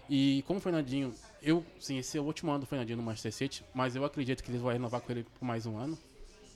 E 0.09 0.43
como 0.47 0.59
o 0.59 0.63
Fernandinho, 0.63 1.13
eu, 1.43 1.65
sim, 1.79 1.99
esse 1.99 2.17
é 2.17 2.21
o 2.21 2.25
último 2.25 2.51
ano 2.51 2.61
do 2.61 2.67
Fernandinho 2.67 2.97
no 2.97 3.03
Manchester 3.03 3.33
City, 3.33 3.65
mas 3.75 3.95
eu 3.97 4.05
acredito 4.05 4.43
que 4.43 4.51
eles 4.51 4.61
vão 4.63 4.73
renovar 4.73 5.01
com 5.01 5.13
ele 5.13 5.25
por 5.39 5.45
mais 5.45 5.67
um 5.67 5.77
ano. 5.77 5.99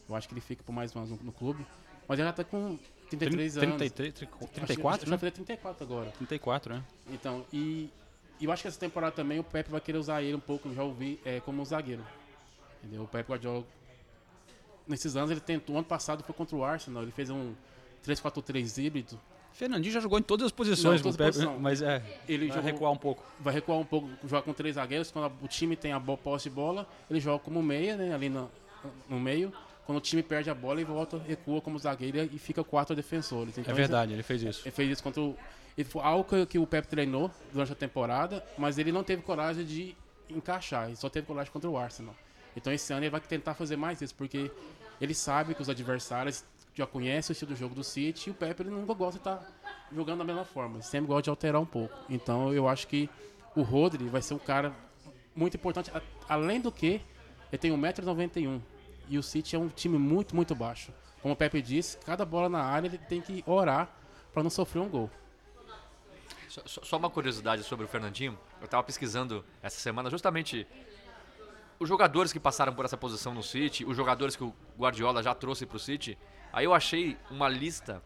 Eu 0.08 0.14
acho 0.14 0.28
que 0.28 0.34
ele 0.34 0.40
fica 0.40 0.62
por 0.62 0.72
mais 0.72 0.94
um 0.96 1.00
ano 1.00 1.16
no, 1.16 1.26
no 1.26 1.32
clube. 1.32 1.66
Mas 2.08 2.18
ele 2.18 2.28
já 2.28 2.32
tá 2.32 2.44
com 2.44 2.78
33 3.10 3.58
anos. 3.58 3.76
33, 3.76 4.14
Acho 4.14 4.26
que- 4.26 4.46
34, 4.54 4.88
acho 4.88 4.98
que 5.04 5.10
né? 5.10 5.10
vai 5.10 5.18
fazer 5.18 5.30
34 5.32 5.84
agora. 5.84 6.10
34, 6.12 6.74
né? 6.74 6.84
Então, 7.10 7.44
e, 7.52 7.90
e 8.42 8.44
eu 8.46 8.52
acho 8.52 8.62
que 8.62 8.68
essa 8.68 8.78
temporada 8.80 9.12
também 9.14 9.38
o 9.38 9.44
Pepe 9.44 9.70
vai 9.70 9.80
querer 9.80 9.98
usar 9.98 10.22
ele 10.22 10.34
um 10.34 10.40
pouco, 10.40 10.72
já 10.74 10.82
ouvi, 10.82 11.18
é, 11.24 11.40
como 11.40 11.62
um 11.62 11.64
zagueiro. 11.64 12.04
Entendeu? 12.82 13.04
O 13.04 13.08
Pepe 13.08 13.30
Guardiola, 13.30 13.64
nesses 14.86 15.16
anos, 15.16 15.30
ele 15.30 15.40
tentou, 15.40 15.76
ano 15.76 15.84
passado 15.84 16.22
foi 16.24 16.34
contra 16.34 16.56
o 16.56 16.64
Arsenal, 16.64 17.02
ele 17.02 17.12
fez 17.12 17.30
um 17.30 17.54
3-4-3 18.06 18.78
híbrido, 18.82 19.18
Fernandinho 19.52 19.92
já 19.92 20.00
jogou 20.00 20.18
em 20.18 20.22
todas 20.22 20.46
as 20.46 20.52
posições, 20.52 21.02
Não, 21.02 21.12
todas 21.12 21.36
Pepe, 21.36 21.46
mas 21.60 21.82
é, 21.82 22.02
Ele 22.26 22.46
vai 22.48 22.56
jogou- 22.56 22.62
recuar 22.72 22.92
um 22.92 22.96
pouco. 22.96 23.22
vai 23.38 23.52
recuar 23.52 23.78
um 23.78 23.84
pouco, 23.84 24.08
jogar 24.26 24.42
com 24.42 24.52
três 24.54 24.76
zagueiros, 24.76 25.10
quando 25.10 25.30
o 25.42 25.46
time 25.48 25.76
tem 25.76 25.92
a 25.92 25.98
bo- 26.00 26.16
posse 26.16 26.48
de 26.48 26.54
bola, 26.54 26.88
ele 27.10 27.20
joga 27.20 27.38
como 27.44 27.62
meia, 27.62 27.96
né, 27.96 28.14
ali 28.14 28.28
no, 28.30 28.50
no 29.08 29.20
meio, 29.20 29.52
quando 29.84 29.98
o 29.98 30.00
time 30.00 30.22
perde 30.22 30.48
a 30.50 30.54
bola, 30.54 30.80
ele 30.80 30.84
volta, 30.84 31.18
recua 31.18 31.60
como 31.60 31.78
zagueiro 31.78 32.18
e 32.32 32.38
fica 32.38 32.62
quatro 32.62 32.94
defensores. 32.94 33.56
É 33.58 33.60
Então, 33.62 33.74
verdade, 33.74 34.12
ele 34.12 34.22
fez 34.22 34.42
isso. 34.42 34.62
Ele 34.64 34.70
fez 34.70 34.90
isso 34.90 35.02
contra 35.02 35.20
o. 35.20 35.36
Ele 35.76 35.88
foi 35.88 36.02
algo 36.02 36.46
que, 36.46 36.58
o 36.58 36.66
Pep 36.66 36.86
treinou 36.86 37.30
durante 37.52 37.72
a 37.72 37.74
temporada, 37.74 38.44
mas 38.58 38.78
ele 38.78 38.92
não 38.92 39.02
teve 39.02 39.22
coragem 39.22 39.64
de 39.64 39.96
encaixar. 40.28 40.86
Ele 40.86 40.96
só 40.96 41.08
teve 41.08 41.26
coragem 41.26 41.52
contra 41.52 41.68
o 41.68 41.76
Arsenal. 41.76 42.14
Então 42.56 42.72
esse 42.72 42.92
ano 42.92 43.02
ele 43.02 43.10
vai 43.10 43.20
tentar 43.20 43.54
fazer 43.54 43.76
mais 43.76 44.00
isso, 44.02 44.14
porque 44.14 44.50
ele 45.00 45.14
sabe 45.14 45.54
que 45.54 45.62
os 45.62 45.68
adversários 45.70 46.44
já 46.74 46.86
conhecem 46.86 47.32
o 47.32 47.34
estilo 47.34 47.52
do 47.52 47.56
jogo 47.56 47.74
do 47.74 47.82
City 47.82 48.28
e 48.28 48.30
o 48.30 48.34
Pep 48.34 48.60
ele 48.60 48.70
nunca 48.70 48.94
gosta 48.94 49.12
de 49.12 49.18
estar 49.18 49.50
jogando 49.94 50.18
da 50.18 50.24
mesma 50.24 50.44
forma. 50.44 50.76
Ele 50.76 50.82
sempre 50.82 51.06
gosta 51.08 51.22
de 51.22 51.30
alterar 51.30 51.60
um 51.60 51.66
pouco. 51.66 51.94
Então 52.08 52.52
eu 52.52 52.68
acho 52.68 52.86
que 52.86 53.08
o 53.56 53.62
Rodri 53.62 54.04
vai 54.08 54.20
ser 54.22 54.34
um 54.34 54.38
cara 54.38 54.72
muito 55.34 55.56
importante. 55.56 55.90
Além 56.28 56.60
do 56.60 56.70
que, 56.70 57.00
ele 57.50 57.58
tem 57.58 57.70
1,91m. 57.72 58.60
E 59.08 59.18
o 59.18 59.22
City 59.22 59.56
é 59.56 59.58
um 59.58 59.68
time 59.68 59.98
muito, 59.98 60.34
muito 60.34 60.54
baixo. 60.54 60.92
Como 61.20 61.34
o 61.34 61.36
Pepe 61.36 61.60
disse, 61.62 61.96
cada 61.98 62.24
bola 62.24 62.48
na 62.48 62.62
área 62.62 62.88
ele 62.88 62.98
tem 62.98 63.20
que 63.20 63.44
orar 63.46 63.88
para 64.32 64.42
não 64.42 64.50
sofrer 64.50 64.80
um 64.80 64.88
gol. 64.88 65.10
Só, 66.48 66.62
só- 66.82 66.96
uma 66.98 67.08
curiosidade 67.08 67.62
sobre 67.62 67.84
o 67.84 67.88
Fernandinho. 67.88 68.38
Eu 68.60 68.68
tava 68.68 68.82
pesquisando 68.82 69.44
essa 69.62 69.78
semana 69.80 70.10
justamente 70.10 70.66
os 71.78 71.88
jogadores 71.88 72.32
que 72.32 72.38
passaram 72.38 72.74
por 72.74 72.84
essa 72.84 72.96
posição 72.96 73.32
no 73.34 73.42
City, 73.42 73.84
os 73.84 73.96
jogadores 73.96 74.36
que 74.36 74.44
o 74.44 74.54
Guardiola 74.78 75.22
já 75.22 75.34
trouxe 75.34 75.64
pro 75.66 75.78
City. 75.78 76.16
Aí 76.52 76.64
eu 76.64 76.74
achei 76.74 77.16
uma 77.30 77.48
lista. 77.48 78.02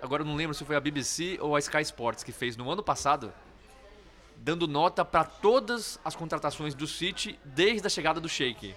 agora 0.00 0.22
eu 0.22 0.26
não 0.26 0.36
lembro 0.36 0.54
se 0.54 0.64
foi 0.64 0.76
a 0.76 0.80
BBC 0.80 1.38
ou 1.40 1.56
a 1.56 1.58
Sky 1.58 1.82
Sports 1.82 2.22
que 2.22 2.32
fez 2.32 2.56
no 2.56 2.70
ano 2.70 2.82
passado, 2.82 3.32
dando 4.36 4.66
nota 4.68 5.04
para 5.04 5.24
todas 5.24 5.98
as 6.04 6.14
contratações 6.14 6.74
do 6.74 6.86
City 6.86 7.38
desde 7.44 7.86
a 7.86 7.90
chegada 7.90 8.20
do 8.20 8.28
Sheik. 8.28 8.74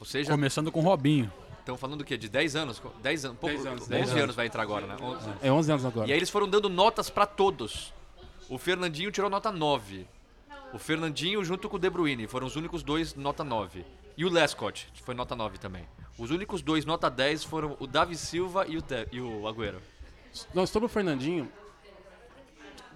Ou 0.00 0.06
seja, 0.06 0.30
Começando 0.30 0.70
com 0.72 0.80
o 0.80 0.82
Robinho. 0.82 1.32
estão 1.60 1.76
falando 1.76 1.98
do 1.98 2.04
quê? 2.04 2.16
De 2.16 2.28
10 2.28 2.56
anos? 2.56 2.82
10 3.02 3.24
anos, 3.24 3.38
pouco, 3.38 3.54
10 3.56 3.66
anos, 3.66 3.80
11 3.82 3.90
10 3.90 4.08
anos. 4.10 4.22
anos. 4.22 4.36
vai 4.36 4.46
entrar 4.46 4.62
agora, 4.62 4.86
né? 4.86 4.96
11. 5.00 5.28
É 5.42 5.50
11 5.52 5.70
anos 5.72 5.84
agora. 5.84 6.08
E 6.08 6.12
aí 6.12 6.18
eles 6.18 6.30
foram 6.30 6.48
dando 6.48 6.68
notas 6.68 7.08
pra 7.10 7.26
todos. 7.26 7.92
O 8.48 8.58
Fernandinho 8.58 9.10
tirou 9.10 9.30
nota 9.30 9.50
9. 9.50 10.06
O 10.72 10.78
Fernandinho 10.78 11.44
junto 11.44 11.68
com 11.68 11.76
o 11.76 11.78
De 11.78 11.88
Bruyne 11.88 12.26
foram 12.26 12.46
os 12.46 12.56
únicos 12.56 12.82
dois 12.82 13.14
nota 13.14 13.42
9. 13.44 13.84
E 14.16 14.24
o 14.24 14.28
Lescott 14.28 14.88
foi 15.02 15.14
nota 15.14 15.34
9 15.34 15.58
também. 15.58 15.86
Os 16.18 16.30
únicos 16.30 16.60
dois 16.62 16.84
nota 16.84 17.08
10 17.10 17.44
foram 17.44 17.76
o 17.80 17.86
Davi 17.86 18.16
Silva 18.16 18.66
e 18.68 18.76
o, 18.76 18.82
Te- 18.82 19.08
e 19.10 19.20
o 19.20 19.48
Agüero. 19.48 19.80
Não, 20.52 20.66
sobre 20.66 20.86
o 20.86 20.88
Fernandinho, 20.88 21.50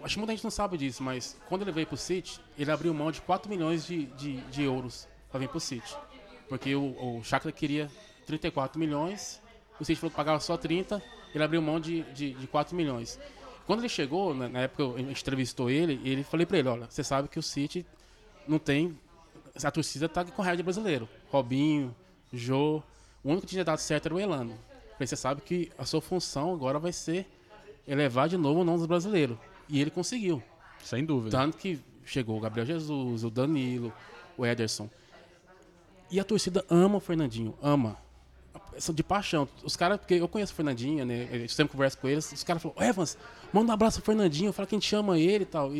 acho 0.03 0.15
que 0.15 0.19
muita 0.19 0.33
gente 0.33 0.45
não 0.45 0.51
sabe 0.51 0.77
disso, 0.77 1.03
mas 1.03 1.37
quando 1.49 1.63
ele 1.63 1.73
veio 1.73 1.87
pro 1.87 1.97
City, 1.97 2.41
ele 2.59 2.71
abriu 2.71 2.93
mão 2.95 3.11
de 3.11 3.21
4 3.23 3.49
milhões 3.49 3.87
de, 3.87 4.07
de, 4.07 4.37
de 4.43 4.63
euros 4.65 5.09
para 5.31 5.41
vir 5.41 5.49
pro 5.49 5.59
City. 5.61 5.97
Porque 6.49 6.75
o, 6.75 7.19
o 7.19 7.23
Shakhtar 7.25 7.53
queria 7.53 7.91
34 8.27 8.79
milhões, 8.79 9.41
o 9.79 9.85
City 9.85 10.01
falou 10.01 10.11
que 10.11 10.17
pagava 10.17 10.41
só 10.41 10.57
30, 10.57 11.03
ele 11.35 11.45
abriu 11.45 11.61
mão 11.63 11.79
de, 11.79 12.03
de, 12.13 12.33
de 12.33 12.47
4 12.47 12.75
milhões. 12.75 13.19
Quando 13.67 13.81
ele 13.81 13.89
chegou, 13.89 14.35
na, 14.35 14.49
na 14.49 14.61
época 14.61 14.85
a 14.95 14.99
gente 14.99 15.21
entrevistou 15.21 15.71
ele, 15.71 16.01
ele 16.05 16.23
falei 16.23 16.47
para 16.47 16.59
ele, 16.59 16.69
olha, 16.69 16.87
você 16.89 17.05
sabe 17.05 17.29
que 17.29 17.39
o 17.39 17.43
City 17.43 17.85
não 18.47 18.59
tem... 18.59 18.99
A 19.63 19.71
torcida 19.71 20.09
tá 20.09 20.25
com 20.25 20.41
raiva 20.41 20.57
de 20.57 20.63
brasileiro. 20.63 21.09
Robinho, 21.31 21.95
Jô, 22.33 22.83
o 23.25 23.31
único 23.31 23.43
que 23.43 23.53
tinha 23.53 23.65
dado 23.65 23.79
certo 23.79 24.07
era 24.07 24.15
o 24.15 24.21
Elano. 24.21 24.57
Você 24.99 25.17
sabe 25.17 25.43
que 25.43 25.71
a 25.77 25.85
sua 25.85 26.01
função 26.01 26.53
agora 26.53 26.79
vai 26.79 26.93
ser 26.93 27.27
elevar 27.87 28.29
de 28.29 28.37
novo 28.37 28.61
o 28.61 28.65
nome 28.65 28.79
dos 28.79 28.87
brasileiros. 28.87 29.37
E 29.69 29.81
ele 29.81 29.91
conseguiu. 29.91 30.43
Sem 30.83 31.05
dúvida. 31.05 31.37
Tanto 31.37 31.57
que 31.57 31.81
chegou 32.05 32.37
o 32.37 32.41
Gabriel 32.41 32.67
Jesus, 32.67 33.25
o 33.25 33.31
Danilo, 33.31 33.93
o 34.37 34.47
Ederson. 34.47 34.89
E 36.11 36.19
a 36.19 36.25
torcida 36.25 36.65
ama 36.71 36.97
o 36.97 37.01
Fernandinho, 37.01 37.55
ama. 37.63 37.97
São 38.79 38.95
de 38.95 39.03
paixão. 39.03 39.49
Os 39.63 39.77
caras, 39.77 39.99
porque 39.99 40.15
eu 40.15 40.29
conheço 40.29 40.53
o 40.53 40.57
Fernandinho, 40.57 41.05
né? 41.05 41.29
Eu 41.33 41.49
sempre 41.49 41.73
converso 41.73 41.99
com 41.99 42.09
eles. 42.09 42.31
Os 42.33 42.45
caras 42.45 42.63
falam, 42.63 42.77
Evans, 42.81 43.19
manda 43.53 43.71
um 43.71 43.75
abraço 43.75 44.01
pro 44.01 44.07
Fernandinho, 44.07 44.53
fala 44.53 44.67
que 44.67 44.75
a 44.75 44.79
gente 44.79 44.89
chama 44.89 45.19
ele 45.19 45.43
e 45.43 45.47
tal. 45.47 45.73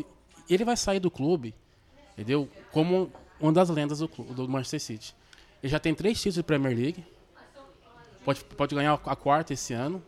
Ele 0.49 0.65
vai 0.65 0.75
sair 0.75 0.99
do 0.99 1.09
clube, 1.09 1.55
entendeu? 2.13 2.49
Como 2.71 3.11
uma 3.39 3.53
das 3.53 3.69
lendas 3.69 3.99
do, 3.99 4.07
clube, 4.07 4.33
do 4.33 4.47
Manchester 4.47 4.81
City. 4.81 5.15
Ele 5.63 5.71
já 5.71 5.79
tem 5.79 5.95
três 5.95 6.17
títulos 6.17 6.35
de 6.35 6.43
Premier 6.43 6.75
League. 6.75 7.05
Pode, 8.23 8.43
pode 8.43 8.75
ganhar 8.75 8.93
a 8.93 9.15
quarta 9.15 9.53
esse 9.53 9.73
ano. 9.73 10.03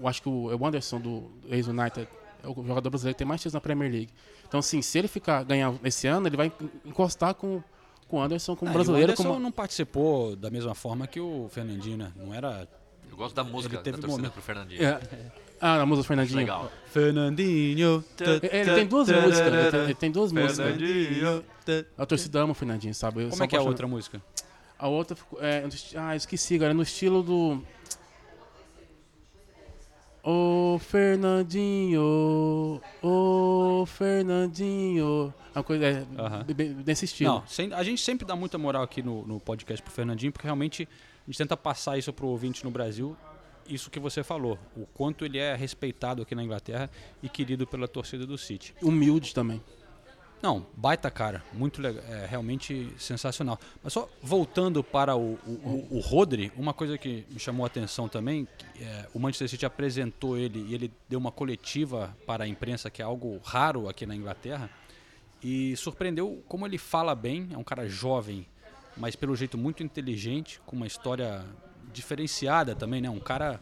Eu 0.00 0.06
acho 0.06 0.20
que 0.22 0.28
o, 0.28 0.54
o 0.54 0.66
Anderson 0.66 1.00
do 1.00 1.30
ex-United 1.48 2.08
é 2.42 2.48
o 2.48 2.54
jogador 2.66 2.90
brasileiro 2.90 3.14
que 3.14 3.18
tem 3.18 3.26
mais 3.26 3.40
títulos 3.40 3.54
na 3.54 3.60
Premier 3.60 3.90
League. 3.90 4.12
Então, 4.46 4.60
assim, 4.60 4.82
se 4.82 4.98
ele 4.98 5.08
ficar 5.08 5.42
ganhar 5.44 5.74
esse 5.84 6.06
ano, 6.06 6.26
ele 6.26 6.36
vai 6.36 6.52
encostar 6.84 7.34
com, 7.34 7.62
com 8.08 8.16
o 8.18 8.22
Anderson 8.22 8.56
como 8.56 8.70
Ah, 8.70 8.72
e 8.72 8.74
brasileiro. 8.74 9.08
o 9.08 9.12
Anderson 9.12 9.28
como... 9.28 9.40
não 9.40 9.52
participou 9.52 10.34
da 10.34 10.50
mesma 10.50 10.74
forma 10.74 11.06
que 11.06 11.20
o 11.20 11.48
Fernandinho, 11.50 11.98
né? 11.98 12.12
Não 12.16 12.32
era. 12.34 12.66
Eu 13.10 13.16
gosto 13.16 13.34
da 13.34 13.44
música 13.44 13.74
Ele 13.76 13.82
teve 13.82 13.96
da 13.96 14.00
torcida 14.02 14.18
momento. 14.22 14.32
pro 14.32 14.42
Fernandinho. 14.42 14.82
É. 14.82 15.00
Ah, 15.60 15.80
a 15.80 15.86
música 15.86 16.04
do 16.04 16.06
Fernandinho. 16.06 16.38
Legal. 16.38 16.72
Fernandinho. 16.86 18.04
Ele 18.52 18.74
tem 18.74 18.86
duas 18.86 19.08
músicas. 19.08 19.38
Ele 19.52 19.70
tem, 19.70 19.80
ele 19.80 19.94
tem 19.94 20.10
duas 20.10 20.32
músicas. 20.32 20.56
Fernandinho. 20.56 21.44
A 21.96 22.06
torcida 22.06 22.40
ama 22.40 22.52
o 22.52 22.54
Fernandinho, 22.54 22.94
sabe? 22.94 23.24
Eu 23.24 23.30
Como 23.30 23.42
é 23.44 23.46
que 23.48 23.56
é 23.56 23.58
a 23.58 23.62
outra 23.62 23.86
música? 23.86 24.22
A 24.78 24.86
outra 24.88 25.16
ficou. 25.16 25.42
É, 25.42 25.64
ah, 25.96 26.14
eu 26.14 26.16
esqueci 26.16 26.54
agora. 26.54 26.70
É 26.70 26.74
no 26.74 26.82
estilo 26.82 27.22
do. 27.22 27.62
Ô 30.30 30.78
Fernandinho, 30.78 32.02
ô 33.02 33.86
Fernandinho. 33.86 35.32
Uma 35.54 35.64
coisa 35.64 35.86
é, 35.86 36.04
be- 36.52 36.76
nesse 36.86 37.06
estilo. 37.06 37.30
Não, 37.32 37.46
sem- 37.46 37.72
a 37.72 37.82
gente 37.82 38.02
sempre 38.02 38.26
dá 38.26 38.36
muita 38.36 38.58
moral 38.58 38.82
aqui 38.82 39.02
no, 39.02 39.26
no 39.26 39.40
podcast 39.40 39.82
pro 39.82 39.90
Fernandinho, 39.90 40.30
porque 40.30 40.46
realmente 40.46 40.86
a 41.26 41.30
gente 41.30 41.38
tenta 41.38 41.56
passar 41.56 41.96
isso 41.96 42.12
pro 42.12 42.26
ouvinte 42.26 42.62
no 42.62 42.70
Brasil, 42.70 43.16
isso 43.66 43.90
que 43.90 43.98
você 43.98 44.22
falou, 44.22 44.58
o 44.76 44.84
quanto 44.84 45.24
ele 45.24 45.38
é 45.38 45.54
respeitado 45.54 46.20
aqui 46.20 46.34
na 46.34 46.44
Inglaterra 46.44 46.90
e 47.22 47.28
querido 47.30 47.66
pela 47.66 47.88
torcida 47.88 48.26
do 48.26 48.36
City. 48.36 48.74
Humilde 48.82 49.32
também. 49.32 49.62
Não, 50.40 50.64
baita 50.76 51.10
cara, 51.10 51.42
muito 51.52 51.82
legal, 51.82 52.02
é 52.04 52.24
realmente 52.26 52.92
sensacional. 52.96 53.58
Mas 53.82 53.92
só 53.92 54.08
voltando 54.22 54.84
para 54.84 55.16
o, 55.16 55.32
o, 55.44 55.50
o- 55.90 55.96
o 55.96 56.00
Rodri, 56.00 56.52
uma 56.56 56.72
coisa 56.72 56.96
que 56.96 57.26
me 57.28 57.40
chamou 57.40 57.64
a 57.64 57.66
atenção 57.66 58.08
também, 58.08 58.46
é, 58.80 59.06
o 59.12 59.18
Manchester 59.18 59.48
City 59.48 59.66
apresentou 59.66 60.36
ele 60.38 60.64
e 60.68 60.74
ele 60.74 60.92
deu 61.08 61.18
uma 61.18 61.32
coletiva 61.32 62.16
para 62.24 62.44
a 62.44 62.48
imprensa, 62.48 62.88
que 62.88 63.02
é 63.02 63.04
algo 63.04 63.40
raro 63.42 63.88
aqui 63.88 64.06
na 64.06 64.14
Inglaterra, 64.14 64.70
e 65.42 65.76
surpreendeu 65.76 66.40
como 66.46 66.64
ele 66.64 66.78
fala 66.78 67.16
bem, 67.16 67.48
é 67.52 67.58
um 67.58 67.64
cara 67.64 67.88
jovem, 67.88 68.46
mas 68.96 69.16
pelo 69.16 69.34
jeito 69.34 69.58
muito 69.58 69.82
inteligente, 69.82 70.60
com 70.64 70.76
uma 70.76 70.86
história 70.86 71.44
diferenciada 71.92 72.76
também, 72.76 73.00
né? 73.00 73.10
Um 73.10 73.18
cara 73.20 73.60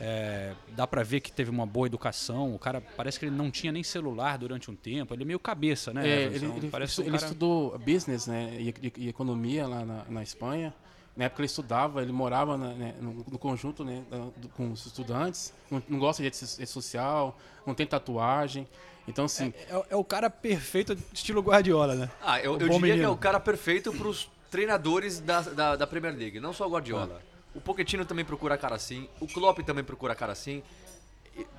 é, 0.00 0.54
dá 0.70 0.86
pra 0.86 1.02
ver 1.02 1.20
que 1.20 1.30
teve 1.30 1.50
uma 1.50 1.66
boa 1.66 1.86
educação. 1.86 2.54
O 2.54 2.58
cara 2.58 2.80
parece 2.96 3.18
que 3.18 3.26
ele 3.26 3.36
não 3.36 3.50
tinha 3.50 3.70
nem 3.70 3.82
celular 3.82 4.38
durante 4.38 4.70
um 4.70 4.74
tempo. 4.74 5.12
Ele 5.14 5.22
é 5.22 5.26
meio 5.26 5.38
cabeça, 5.38 5.92
né? 5.92 6.08
É, 6.08 6.22
ele, 6.24 6.46
ele- 6.46 6.70
parece 6.70 7.00
um 7.00 7.04
ele 7.04 7.12
cara- 7.12 7.24
estudou 7.24 7.78
business 7.78 8.26
né, 8.26 8.50
e, 8.58 8.68
e- 8.82 8.92
e 9.04 9.08
economia 9.08 9.66
lá 9.66 9.84
na, 9.84 10.04
na 10.08 10.22
Espanha. 10.22 10.72
Na 11.16 11.24
época 11.26 11.42
ele 11.42 11.46
estudava, 11.46 12.00
ele 12.02 12.12
morava 12.12 12.56
na- 12.56 12.72
né, 12.72 12.94
no, 13.00 13.12
no 13.30 13.38
conjunto 13.38 13.84
né, 13.84 14.02
da- 14.10 14.18
do- 14.36 14.48
com 14.48 14.70
os 14.72 14.86
estudantes. 14.86 15.52
Não, 15.70 15.82
não 15.88 15.98
gosta 15.98 16.22
de 16.22 16.28
rede 16.28 16.36
so- 16.36 16.58
rede 16.58 16.70
social, 16.70 17.38
não 17.66 17.74
tem 17.74 17.86
tatuagem. 17.86 18.66
Então, 19.06 19.24
assim, 19.26 19.52
É, 19.68 19.84
é 19.90 19.96
o 19.96 20.04
cara 20.04 20.30
perfeito 20.30 20.96
estilo 21.12 21.42
Guardiola, 21.42 21.94
né? 21.94 22.10
Ah, 22.22 22.40
eu, 22.40 22.52
O 22.52 22.54
eu 22.54 22.58
diria 22.60 22.78
que 22.78 22.86
é 22.86 22.92
menino. 22.94 23.12
o 23.12 23.16
cara 23.16 23.38
perfeito 23.40 23.92
pros 23.92 24.30
treinadores 24.50 25.20
da, 25.20 25.40
da, 25.42 25.76
da 25.76 25.86
Premier 25.86 26.14
League, 26.16 26.40
não 26.40 26.52
só 26.52 26.66
o 26.66 26.70
Guardiola. 26.70 27.20
O 27.54 27.60
Pochettino 27.60 28.04
também 28.04 28.24
procura 28.24 28.56
cara 28.56 28.76
assim, 28.76 29.08
o 29.20 29.26
Klopp 29.26 29.58
também 29.60 29.82
procura 29.84 30.14
cara 30.14 30.32
assim. 30.32 30.62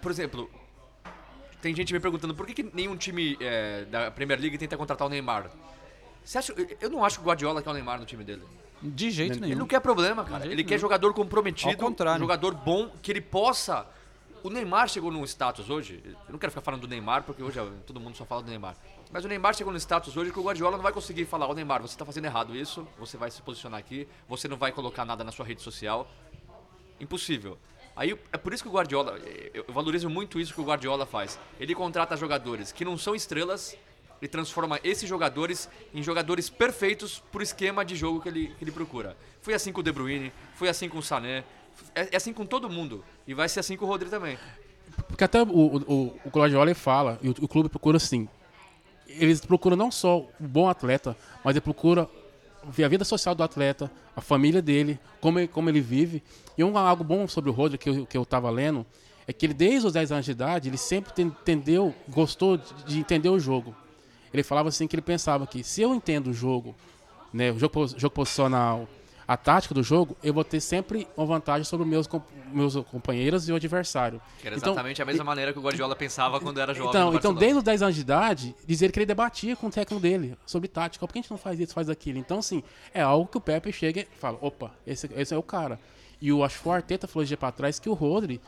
Por 0.01 0.11
exemplo, 0.11 0.49
tem 1.61 1.75
gente 1.75 1.93
me 1.93 1.99
perguntando 1.99 2.33
por 2.33 2.45
que, 2.47 2.53
que 2.53 2.63
nenhum 2.63 2.95
time 2.95 3.37
é, 3.41 3.85
da 3.85 4.09
Premier 4.11 4.39
League 4.39 4.57
tenta 4.57 4.77
contratar 4.77 5.05
o 5.07 5.09
Neymar. 5.09 5.51
Você 6.23 6.37
acha, 6.37 6.53
eu- 6.79 6.89
não 6.89 7.03
acho 7.03 7.17
que 7.19 7.23
o 7.23 7.27
Guardiola 7.27 7.61
quer 7.61 7.69
o 7.69 7.73
Neymar 7.73 7.99
no 7.99 8.05
time 8.05 8.23
dele. 8.23 8.43
De 8.81 9.11
jeito 9.11 9.33
Ele 9.33 9.41
nenhum. 9.41 9.57
não 9.59 9.67
quer 9.67 9.79
problema, 9.79 10.23
cara. 10.23 10.45
Ele 10.45 10.63
quer 10.63 10.69
nenhum. 10.71 10.81
jogador 10.81 11.13
comprometido, 11.13 11.69
Ao 11.71 11.77
contrário. 11.77 12.19
jogador 12.19 12.53
bom, 12.55 12.89
que 13.01 13.11
ele 13.11 13.21
possa. 13.21 13.85
O 14.43 14.49
Neymar 14.49 14.87
chegou 14.89 15.11
num 15.11 15.23
status 15.23 15.69
hoje. 15.69 16.01
Eu 16.05 16.31
não 16.31 16.39
quero 16.39 16.51
ficar 16.51 16.61
falando 16.61 16.81
do 16.81 16.87
Neymar, 16.87 17.23
porque 17.23 17.43
hoje 17.43 17.59
todo 17.85 17.99
mundo 17.99 18.15
só 18.17 18.25
fala 18.25 18.41
do 18.41 18.49
Neymar. 18.49 18.75
Mas 19.11 19.25
o 19.25 19.27
Neymar 19.27 19.53
chegou 19.53 19.73
num 19.73 19.79
status 19.79 20.15
hoje 20.15 20.31
que 20.31 20.39
o 20.39 20.43
Guardiola 20.43 20.77
não 20.77 20.83
vai 20.83 20.93
conseguir 20.93 21.25
falar: 21.25 21.47
Ô 21.47 21.53
Neymar, 21.53 21.81
você 21.81 21.97
tá 21.97 22.05
fazendo 22.05 22.25
errado 22.25 22.55
isso, 22.55 22.87
você 22.97 23.17
vai 23.17 23.29
se 23.29 23.41
posicionar 23.41 23.79
aqui, 23.79 24.07
você 24.27 24.47
não 24.47 24.57
vai 24.57 24.71
colocar 24.71 25.03
nada 25.03 25.23
na 25.23 25.31
sua 25.31 25.45
rede 25.45 25.61
social. 25.61 26.07
Impossível. 26.99 27.57
Aí 27.95 28.17
é 28.31 28.37
por 28.37 28.53
isso 28.53 28.63
que 28.63 28.69
o 28.69 28.71
Guardiola, 28.71 29.17
eu 29.53 29.65
eu 29.67 29.73
valorizo 29.73 30.09
muito 30.09 30.39
isso 30.39 30.53
que 30.53 30.61
o 30.61 30.63
Guardiola 30.63 31.05
faz. 31.05 31.37
Ele 31.59 31.75
contrata 31.75 32.15
jogadores 32.15 32.71
que 32.71 32.85
não 32.85 32.97
são 32.97 33.13
estrelas 33.13 33.75
e 34.21 34.27
transforma 34.27 34.79
esses 34.83 35.09
jogadores 35.09 35.67
em 35.93 36.01
jogadores 36.01 36.49
perfeitos 36.49 37.21
pro 37.31 37.41
esquema 37.41 37.83
de 37.83 37.95
jogo 37.95 38.21
que 38.21 38.29
ele, 38.29 38.55
que 38.57 38.63
ele 38.63 38.71
procura. 38.71 39.17
Foi 39.41 39.53
assim 39.53 39.73
com 39.73 39.81
o 39.81 39.83
De 39.83 39.91
Bruyne, 39.91 40.31
foi 40.55 40.69
assim 40.69 40.87
com 40.87 40.99
o 40.99 41.03
Sané, 41.03 41.43
é, 41.95 42.09
é 42.11 42.15
assim 42.15 42.31
com 42.31 42.45
todo 42.45 42.69
mundo. 42.69 43.03
E 43.27 43.33
vai 43.33 43.49
ser 43.49 43.59
assim 43.59 43.75
com 43.75 43.85
o 43.85 43.87
Rodri 43.87 44.09
também. 44.09 44.37
porque 45.07 45.23
até 45.23 45.41
o, 45.41 45.47
o, 45.47 46.19
o 46.23 46.29
Guardiola 46.29 46.73
fala, 46.75 47.19
e 47.21 47.29
o, 47.29 47.35
o 47.41 47.47
clube 47.47 47.67
procura 47.67 47.97
assim. 47.97 48.29
Eles 49.17 49.41
procuram 49.41 49.75
não 49.77 49.91
só 49.91 50.19
um 50.39 50.47
bom 50.47 50.67
atleta, 50.69 51.15
mas 51.43 51.55
ele 51.55 51.61
procura 51.61 52.07
ver 52.69 52.83
a 52.83 52.87
vida 52.87 53.03
social 53.03 53.33
do 53.33 53.43
atleta, 53.43 53.91
a 54.15 54.21
família 54.21 54.61
dele, 54.61 54.99
como 55.19 55.39
ele, 55.39 55.47
como 55.47 55.69
ele 55.69 55.81
vive. 55.81 56.21
E 56.57 56.63
um, 56.63 56.77
algo 56.77 57.03
bom 57.03 57.27
sobre 57.27 57.49
o 57.49 57.53
Rodri 57.53 57.77
que 57.77 57.89
eu, 57.89 58.05
que 58.05 58.17
eu 58.17 58.25
tava 58.25 58.49
lendo 58.49 58.85
é 59.27 59.33
que 59.33 59.45
ele, 59.45 59.53
desde 59.53 59.87
os 59.87 59.93
10 59.93 60.11
anos 60.11 60.25
de 60.25 60.31
idade, 60.31 60.69
ele 60.69 60.77
sempre 60.77 61.13
ten- 61.13 61.27
entendeu, 61.27 61.93
gostou 62.09 62.57
de, 62.57 62.63
de 62.85 62.99
entender 62.99 63.29
o 63.29 63.39
jogo. 63.39 63.75
Ele 64.33 64.43
falava 64.43 64.69
assim 64.69 64.87
que 64.87 64.95
ele 64.95 65.01
pensava 65.01 65.45
que 65.47 65.63
se 65.63 65.81
eu 65.81 65.93
entendo 65.93 66.27
o 66.31 66.33
jogo, 66.33 66.75
né, 67.33 67.51
o 67.51 67.59
jogo, 67.59 67.87
jogo 67.97 68.13
posicional, 68.13 68.87
a 69.33 69.37
tática 69.37 69.73
do 69.73 69.81
jogo, 69.83 70.17
eu 70.21 70.33
vou 70.33 70.43
ter 70.43 70.59
sempre 70.59 71.07
uma 71.15 71.25
vantagem 71.25 71.63
sobre 71.63 71.83
os 71.85 71.89
meus, 71.89 72.09
meus 72.51 72.75
companheiros 72.87 73.47
e 73.47 73.51
o 73.51 73.55
adversário. 73.55 74.21
Que 74.39 74.47
era 74.47 74.57
Então, 74.57 74.73
exatamente 74.73 75.01
a 75.01 75.05
mesma 75.05 75.23
maneira 75.23 75.53
que 75.53 75.59
o 75.59 75.61
Guardiola 75.61 75.95
pensava 75.95 76.39
quando 76.39 76.59
era 76.59 76.73
jovem. 76.73 76.89
então, 76.89 77.13
então, 77.15 77.33
desde 77.33 77.57
os 77.59 77.63
10 77.63 77.81
anos 77.83 77.95
de 77.95 78.01
idade, 78.01 78.55
dizer 78.67 78.91
que 78.91 78.99
ele 78.99 79.05
debatia 79.05 79.55
com 79.55 79.67
o 79.67 79.71
técnico 79.71 80.01
dele 80.01 80.37
sobre 80.45 80.67
tática. 80.67 81.05
Por 81.07 81.13
que 81.13 81.19
a 81.19 81.21
gente 81.21 81.31
não 81.31 81.37
faz 81.37 81.59
isso, 81.59 81.73
faz 81.73 81.89
aquilo? 81.89 82.17
Então, 82.19 82.39
assim, 82.39 82.61
é 82.93 83.01
algo 83.01 83.27
que 83.29 83.37
o 83.37 83.41
Pepe 83.41 83.71
chega 83.71 84.01
e 84.01 84.07
fala: 84.19 84.37
opa, 84.41 84.71
esse, 84.85 85.09
esse 85.15 85.33
é 85.33 85.37
o 85.37 85.43
cara. 85.43 85.79
E 86.19 86.27
eu 86.29 86.43
acho 86.43 86.61
que 86.61 86.67
o 86.67 86.71
Arteta 86.71 87.07
falou 87.07 87.25
dia 87.25 87.37
pra 87.37 87.51
trás 87.51 87.79
que 87.79 87.87
o 87.89 87.93
Rodri 87.93 88.41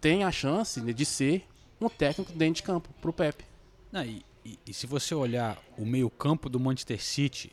tem 0.00 0.24
a 0.24 0.30
chance 0.32 0.80
de 0.80 1.04
ser 1.06 1.46
um 1.80 1.88
técnico 1.88 2.32
dentro 2.32 2.54
de 2.54 2.62
campo 2.62 2.88
pro 3.00 3.12
Pepe. 3.12 3.44
Não, 3.92 4.02
e, 4.04 4.24
e- 4.44 4.58
e 4.66 4.74
se 4.74 4.86
você 4.86 5.14
olhar 5.14 5.56
o 5.78 5.86
meio-campo 5.86 6.48
do 6.48 6.58
Manchester 6.58 7.00
City, 7.02 7.52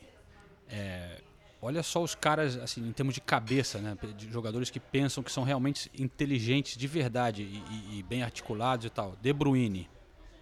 é, 0.70 1.22
olha 1.68 1.84
só 1.84 2.02
os 2.02 2.16
caras, 2.16 2.56
assim, 2.58 2.88
em 2.88 2.92
termos 2.94 3.14
de 3.14 3.20
cabeça, 3.22 3.78
né? 3.80 3.98
De 4.16 4.32
jogadores 4.32 4.70
que 4.70 4.80
pensam 4.80 5.22
que 5.22 5.32
são 5.32 5.44
realmente 5.44 5.92
inteligentes 5.98 6.78
de 6.78 6.88
verdade 6.88 7.44
e, 7.44 7.64
e- 7.96 8.00
e 8.00 8.04
bem 8.04 8.24
articulados 8.24 8.86
e 8.86 8.90
tal. 8.90 9.16
De 9.22 9.34
Bruyne, 9.34 9.90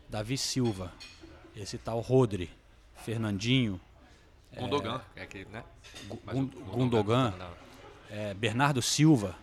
Davi 0.07 0.37
Silva, 0.37 0.93
esse 1.55 1.77
tal 1.79 1.99
Rodri, 1.99 2.49
Fernandinho, 3.03 3.79
Gundogan, 4.57 5.01
é 5.15 5.25
que, 5.25 5.45
né? 5.45 5.63
Gu- 6.07 6.19
Mas 6.23 6.35
o- 6.37 6.39
Gun- 6.45 6.51
o 6.61 6.65
Gundogan, 6.71 7.33
não. 7.37 7.49
é, 8.09 8.33
Bernardo 8.33 8.81
Silva, 8.81 9.35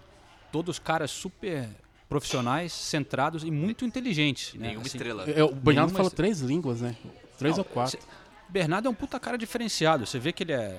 todos 0.50 0.78
caras 0.78 1.10
super 1.10 1.68
profissionais, 2.08 2.72
centrados 2.72 3.42
e 3.44 3.50
muito 3.50 3.84
inteligentes. 3.84 4.54
né? 4.54 4.68
Nenhuma 4.68 4.86
Assim, 4.86 4.96
estrela. 4.98 5.24
É, 5.28 5.42
o 5.42 5.48
Bernardo 5.48 5.88
Nenhuma 5.88 5.90
falou 5.96 6.10
três 6.10 6.40
línguas, 6.40 6.80
né? 6.80 6.96
Três 7.38 7.56
Não, 7.56 7.64
ou 7.64 7.68
quatro. 7.70 7.98
cê- 8.00 8.06
Bernardo 8.52 8.86
é 8.86 8.90
um 8.90 8.94
puta 8.94 9.18
cara 9.18 9.38
diferenciado. 9.38 10.04
Você 10.06 10.18
vê 10.18 10.30
que 10.30 10.42
ele 10.42 10.52
é 10.52 10.78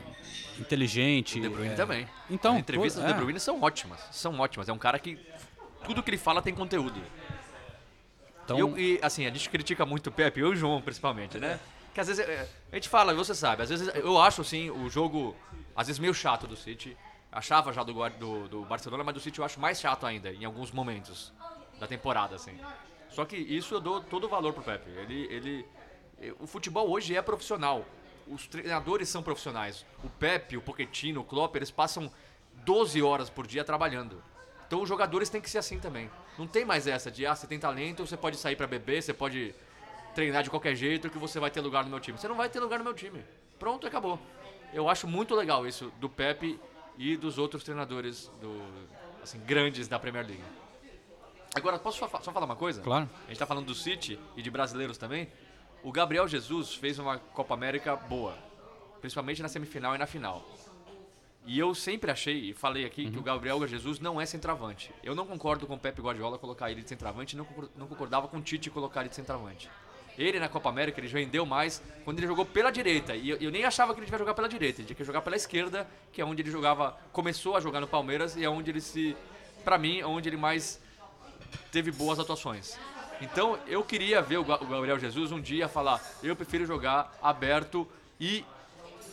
inteligente. 0.59 1.39
O 1.39 1.41
De 1.41 1.49
Bruyne 1.49 1.73
é- 1.73 1.75
também. 1.75 2.07
Então, 2.29 2.53
As 2.53 2.59
entrevistas 2.59 3.01
pô, 3.01 3.07
do 3.07 3.11
é. 3.11 3.13
De 3.13 3.19
Bruyne 3.19 3.39
são 3.39 3.59
ótimas. 3.61 3.99
São 4.11 4.39
ótimas. 4.39 4.69
É 4.69 4.73
um 4.73 4.77
cara 4.77 4.99
que 4.99 5.19
tudo 5.83 6.03
que 6.03 6.11
ele 6.11 6.17
fala 6.19 6.39
tem 6.41 6.53
conteúdo. 6.53 7.01
Então, 8.45 8.57
E, 8.57 8.59
eu- 8.59 8.77
e, 8.77 8.99
assim, 9.01 9.25
a 9.25 9.29
gente 9.31 9.49
critica 9.49 9.85
muito 9.85 10.07
o 10.07 10.11
Pepe, 10.11 10.39
eu 10.39 10.49
e 10.49 10.51
o 10.51 10.55
João 10.55 10.81
principalmente, 10.81 11.39
né? 11.39 11.59
Que 11.95 11.99
às 11.99 12.07
vezes 12.07 12.23
é, 12.27 12.47
a 12.71 12.75
gente 12.75 12.89
fala, 12.89 13.13
você 13.13 13.33
sabe, 13.35 13.63
às 13.63 13.69
vezes 13.69 13.87
eu 13.95 14.19
acho 14.19 14.41
assim 14.41 14.69
o 14.69 14.89
jogo 14.89 15.35
às 15.75 15.87
vezes 15.87 15.99
meio 15.99 16.13
chato 16.13 16.45
do 16.47 16.55
City. 16.55 16.95
Achava 17.31 17.73
já 17.73 17.81
do, 17.83 17.93
do, 18.11 18.47
do 18.47 18.61
Barcelona, 18.65 19.03
mas 19.03 19.15
do 19.15 19.19
City 19.19 19.39
eu 19.39 19.45
acho 19.45 19.59
mais 19.59 19.79
chato 19.79 20.05
ainda 20.05 20.31
em 20.31 20.45
alguns 20.45 20.71
momentos 20.71 21.33
da 21.79 21.87
temporada, 21.87 22.35
assim. 22.35 22.55
Só 23.09 23.25
que 23.25 23.35
isso 23.35 23.73
eu 23.75 23.79
dou 23.81 24.01
todo 24.01 24.25
o 24.25 24.29
valor 24.29 24.53
pro 24.53 24.61
Pepe. 24.61 24.89
Ele, 24.91 25.27
ele, 25.31 25.65
o 26.39 26.47
futebol 26.47 26.89
hoje 26.89 27.15
é 27.15 27.21
profissional. 27.21 27.85
Os 28.27 28.47
treinadores 28.47 29.09
são 29.09 29.21
profissionais. 29.21 29.85
O 30.03 30.09
Pepe, 30.09 30.55
o 30.55 30.61
Pochettino, 30.61 31.21
o 31.21 31.23
Klopp, 31.23 31.55
eles 31.55 31.71
passam 31.71 32.11
12 32.63 33.01
horas 33.01 33.29
por 33.29 33.45
dia 33.45 33.63
trabalhando. 33.63 34.23
Então 34.65 34.81
os 34.81 34.89
jogadores 34.89 35.29
têm 35.29 35.41
que 35.41 35.49
ser 35.49 35.57
assim 35.57 35.79
também. 35.79 36.09
Não 36.37 36.47
tem 36.47 36.65
mais 36.65 36.87
essa 36.87 37.11
de, 37.11 37.25
ah, 37.25 37.35
você 37.35 37.45
tem 37.45 37.59
talento, 37.59 38.05
você 38.05 38.17
pode 38.17 38.37
sair 38.37 38.55
pra 38.55 38.65
beber, 38.65 39.03
você 39.03 39.13
pode 39.13 39.53
treinar 40.15 40.43
de 40.43 40.49
qualquer 40.49 40.75
jeito 40.75 41.09
que 41.09 41.17
você 41.17 41.39
vai 41.39 41.51
ter 41.51 41.61
lugar 41.61 41.83
no 41.83 41.89
meu 41.89 41.99
time. 41.99 42.17
Você 42.17 42.27
não 42.27 42.35
vai 42.35 42.49
ter 42.49 42.59
lugar 42.59 42.79
no 42.79 42.85
meu 42.85 42.93
time. 42.93 43.23
Pronto, 43.59 43.85
acabou. 43.85 44.19
Eu 44.73 44.89
acho 44.89 45.07
muito 45.07 45.35
legal 45.35 45.67
isso 45.67 45.91
do 45.99 46.09
Pepe 46.09 46.59
e 46.97 47.17
dos 47.17 47.37
outros 47.37 47.63
treinadores 47.63 48.31
do, 48.41 48.61
assim, 49.21 49.39
grandes 49.39 49.87
da 49.87 49.99
Premier 49.99 50.25
League. 50.25 50.43
Agora, 51.55 51.77
posso 51.77 51.99
só, 51.99 52.07
só 52.07 52.31
falar 52.31 52.45
uma 52.45 52.55
coisa? 52.55 52.81
Claro. 52.81 53.07
A 53.25 53.29
gente 53.29 53.37
tá 53.37 53.45
falando 53.45 53.67
do 53.67 53.75
City 53.75 54.19
e 54.35 54.41
de 54.41 54.49
brasileiros 54.49 54.97
também. 54.97 55.29
O 55.83 55.91
Gabriel 55.91 56.27
Jesus 56.27 56.73
fez 56.75 56.97
uma 56.97 57.17
Copa 57.17 57.53
América 57.53 57.95
boa. 57.95 58.37
Principalmente 59.01 59.41
na 59.41 59.49
semifinal 59.49 59.93
e 59.95 59.97
na 59.97 60.05
final. 60.05 60.45
E 61.45 61.59
eu 61.59 61.75
sempre 61.75 62.09
achei, 62.09 62.51
e 62.51 62.53
falei 62.53 62.85
aqui, 62.85 63.11
que 63.11 63.17
o 63.19 63.21
Gabriel 63.21 63.67
Jesus 63.67 63.99
não 63.99 64.19
é 64.21 64.25
centroavante. 64.25 64.91
Eu 65.03 65.13
não 65.13 65.25
concordo 65.25 65.67
com 65.67 65.73
o 65.75 65.77
Pepe 65.79 66.01
Guardiola 66.01 66.37
colocar 66.37 66.71
ele 66.71 66.81
de 66.81 66.87
centroavante, 66.87 67.35
não 67.35 67.43
concor- 67.43 67.69
não 67.75 67.85
concordava 67.85 68.29
com 68.29 68.37
o 68.37 68.41
Tite 68.41 68.69
colocar 68.69 69.01
ele 69.01 69.09
de 69.09 69.15
centroavante. 69.15 69.69
Ele 70.17 70.39
na 70.39 70.47
Copa 70.47 70.69
América, 70.69 71.01
ele 71.01 71.07
rendeu 71.09 71.45
mais 71.45 71.81
quando 72.05 72.19
ele 72.19 72.27
jogou 72.27 72.45
pela 72.45 72.71
direita. 72.71 73.13
E 73.13 73.29
eu, 73.29 73.37
eu 73.37 73.51
nem 73.51 73.65
achava 73.65 73.93
que 73.93 73.99
ele 73.99 74.05
devia 74.05 74.19
jogar 74.19 74.33
pela 74.35 74.47
direita, 74.47 74.79
ele 74.79 74.87
tinha 74.87 74.95
que 74.95 75.03
jogar 75.03 75.21
pela 75.21 75.35
esquerda, 75.35 75.85
que 76.13 76.21
é 76.21 76.25
onde 76.25 76.41
ele 76.41 76.51
jogava, 76.51 76.97
começou 77.11 77.57
a 77.57 77.59
jogar 77.59 77.81
no 77.81 77.87
Palmeiras 77.87 78.37
e 78.37 78.43
é 78.45 78.49
onde 78.49 78.71
ele 78.71 78.79
se, 78.79 79.17
pra 79.65 79.77
mim, 79.77 79.99
é 79.99 80.05
onde 80.05 80.29
ele 80.29 80.37
mais 80.37 80.79
teve 81.73 81.91
boas 81.91 82.19
atuações. 82.19 82.77
Então 83.21 83.57
eu 83.67 83.83
queria 83.83 84.21
ver 84.21 84.37
o 84.37 84.43
Ga- 84.43 84.59
o 84.61 84.65
Gabriel 84.65 84.99
Jesus 84.99 85.31
um 85.31 85.39
dia 85.41 85.67
falar: 85.67 86.01
eu 86.21 86.35
prefiro 86.35 86.65
jogar 86.65 87.17
aberto 87.21 87.87
e, 88.19 88.43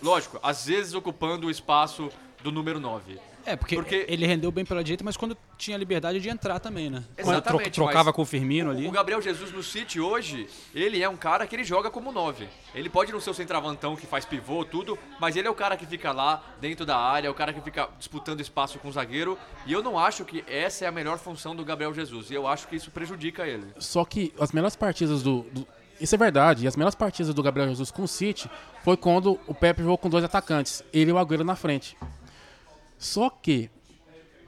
lógico, 0.02 0.38
às 0.42 0.66
vezes 0.66 0.94
ocupando 0.94 1.46
o 1.46 1.50
espaço 1.50 2.10
do 2.42 2.50
número 2.50 2.80
9. 2.80 3.18
É, 3.46 3.56
porque, 3.56 3.74
Porque- 3.76 4.04
ele 4.08 4.26
rendeu 4.26 4.50
bem 4.52 4.64
pela 4.64 4.82
direita, 4.84 5.02
mas 5.04 5.16
quando 5.16 5.36
tinha 5.56 5.76
liberdade 5.76 6.20
de 6.20 6.28
entrar 6.28 6.58
também, 6.60 6.90
né? 6.90 7.02
Quando 7.16 7.34
Exatamente, 7.36 7.70
tro- 7.70 7.84
trocava 7.84 8.12
com 8.12 8.22
o 8.22 8.24
Firmino 8.24 8.70
ali. 8.70 8.86
O 8.86 8.90
Gabriel 8.90 9.20
Jesus 9.20 9.50
no 9.52 9.62
City 9.62 9.98
hoje, 10.00 10.46
ele 10.74 11.02
é 11.02 11.08
um 11.08 11.16
cara 11.16 11.46
que 11.46 11.56
ele 11.56 11.64
joga 11.64 11.90
como 11.90 12.12
9. 12.12 12.48
Ele 12.74 12.88
pode 12.90 13.12
não 13.12 13.20
ser 13.20 13.30
o 13.30 13.34
centravantão 13.34 13.96
que 13.96 14.06
faz 14.06 14.24
pivô, 14.24 14.64
tudo, 14.64 14.98
mas 15.18 15.36
ele 15.36 15.48
é 15.48 15.50
o 15.50 15.54
cara 15.54 15.76
que 15.76 15.86
fica 15.86 16.12
lá 16.12 16.42
dentro 16.60 16.84
da 16.86 16.96
área, 16.96 17.28
é 17.28 17.30
o 17.30 17.34
cara 17.34 17.52
que 17.52 17.60
fica 17.60 17.88
disputando 17.98 18.40
espaço 18.40 18.78
com 18.78 18.88
o 18.88 18.92
zagueiro. 18.92 19.38
E 19.66 19.72
eu 19.72 19.82
não 19.82 19.98
acho 19.98 20.24
que 20.24 20.44
essa 20.46 20.84
é 20.84 20.88
a 20.88 20.92
melhor 20.92 21.18
função 21.18 21.56
do 21.56 21.64
Gabriel 21.64 21.92
Jesus. 21.94 22.30
E 22.30 22.34
eu 22.34 22.46
acho 22.46 22.68
que 22.68 22.76
isso 22.76 22.90
prejudica 22.90 23.46
ele. 23.46 23.64
Só 23.78 24.04
que 24.04 24.32
as 24.38 24.52
melhores 24.52 24.76
partidas 24.76 25.22
do, 25.22 25.42
do- 25.52 25.66
Isso 26.00 26.14
é 26.14 26.18
verdade. 26.18 26.64
E 26.64 26.66
as 26.68 26.76
melhores 26.76 26.94
partidas 26.94 27.34
do 27.34 27.42
Gabriel 27.42 27.68
Jesus 27.68 27.90
com 27.90 28.02
o 28.04 28.08
City 28.08 28.50
foi 28.82 28.96
quando 28.96 29.38
o 29.46 29.54
Pepe 29.54 29.82
jogou 29.82 29.98
com 29.98 30.08
dois 30.08 30.24
atacantes. 30.24 30.82
Ele 30.94 31.10
e 31.10 31.12
o 31.12 31.18
Agüero 31.18 31.44
na 31.44 31.54
frente. 31.56 31.94
Só 33.00 33.30
que, 33.30 33.70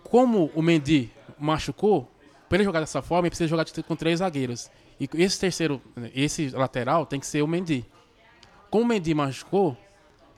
como 0.04 0.50
o 0.54 0.60
Mendy 0.60 1.10
machucou, 1.38 2.06
para 2.48 2.58
ele 2.58 2.64
jogar 2.64 2.80
dessa 2.80 3.00
forma, 3.00 3.22
ele 3.26 3.30
precisa 3.30 3.48
jogar 3.48 3.64
com 3.88 3.96
três 3.96 4.18
zagueiros. 4.18 4.70
E 5.00 5.08
esse 5.14 5.40
terceiro, 5.40 5.80
esse 6.14 6.50
lateral 6.50 7.06
tem 7.06 7.18
que 7.18 7.26
ser 7.26 7.40
o 7.42 7.46
Mendy. 7.48 7.84
Como 8.70 8.84
o 8.84 8.86
Mendy 8.86 9.14
machucou, 9.14 9.74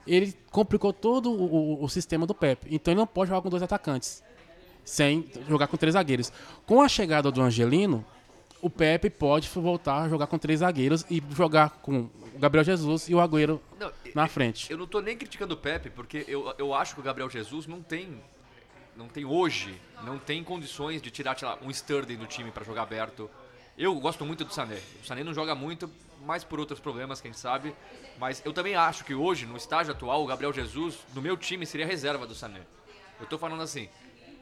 ele 0.07 0.33
complicou 0.49 0.93
todo 0.93 1.29
o, 1.29 1.43
o- 1.79 1.83
o 1.83 1.89
sistema 1.89 2.25
do 2.25 2.33
Pepe. 2.33 2.73
Então 2.73 2.93
ele 2.93 2.99
não 2.99 3.05
pode 3.07 3.29
jogar 3.29 3.41
com 3.41 3.49
dois 3.49 3.61
atacantes 3.61 4.23
sem 4.85 5.29
jogar 5.49 5.67
com 5.67 5.75
três 5.75 5.93
zagueiros. 5.93 6.31
Com 6.65 6.81
a 6.81 6.87
chegada 6.87 7.29
do 7.31 7.41
Angelino, 7.41 8.05
o 8.65 8.69
Pepe 8.69 9.11
pode 9.11 9.47
voltar 9.47 10.01
a 10.01 10.09
jogar 10.09 10.25
com 10.25 10.39
três 10.39 10.61
zagueiros 10.61 11.05
e 11.07 11.21
jogar 11.35 11.69
com 11.83 12.09
o 12.33 12.39
Gabriel 12.39 12.63
Jesus 12.63 13.07
e 13.07 13.13
o 13.13 13.19
Agüero 13.19 13.61
Não, 13.79 13.91
na 14.15 14.27
frente. 14.27 14.71
Eu 14.71 14.77
não 14.79 14.87
tô 14.87 15.01
nem 15.01 15.15
criticando 15.15 15.53
o 15.53 15.57
Pepe, 15.57 15.91
porque 15.91 16.25
eu, 16.27 16.51
eu 16.57 16.73
acho 16.73 16.95
que 16.95 16.99
o 16.99 17.03
Gabriel 17.03 17.29
Jesus 17.29 17.67
não 17.67 17.79
tem. 17.79 18.19
Não 18.97 19.07
tem 19.07 19.23
hoje, 19.23 19.79
não 20.03 20.17
tem 20.17 20.43
condições 20.43 20.99
de 20.99 21.11
tirar, 21.11 21.37
sei 21.37 21.47
lá, 21.47 21.59
um 21.61 21.69
Sterling 21.69 22.15
do 22.15 22.25
time 22.25 22.49
pra 22.49 22.63
jogar 22.63 22.81
aberto. 22.81 23.29
Eu 23.77 23.93
gosto 23.99 24.25
muito 24.25 24.43
do 24.43 24.51
Sané. 24.51 24.79
O 24.99 25.05
Sané 25.05 25.23
não 25.23 25.33
joga 25.33 25.53
muito, 25.53 25.87
mais 26.25 26.43
por 26.43 26.59
outros 26.59 26.79
problemas, 26.79 27.21
quem 27.21 27.33
sabe. 27.33 27.75
Mas 28.17 28.41
eu 28.43 28.51
também 28.51 28.73
acho 28.73 29.05
que 29.05 29.13
hoje, 29.13 29.45
no 29.45 29.57
estágio 29.57 29.93
atual, 29.93 30.23
o 30.23 30.25
Gabriel 30.25 30.51
Jesus, 30.51 30.97
no 31.13 31.21
meu 31.21 31.37
time, 31.37 31.67
seria 31.67 31.85
reserva 31.85 32.25
do 32.25 32.33
Sané. 32.33 32.61
Eu 33.19 33.27
tô 33.27 33.37
falando 33.37 33.61
assim. 33.61 33.87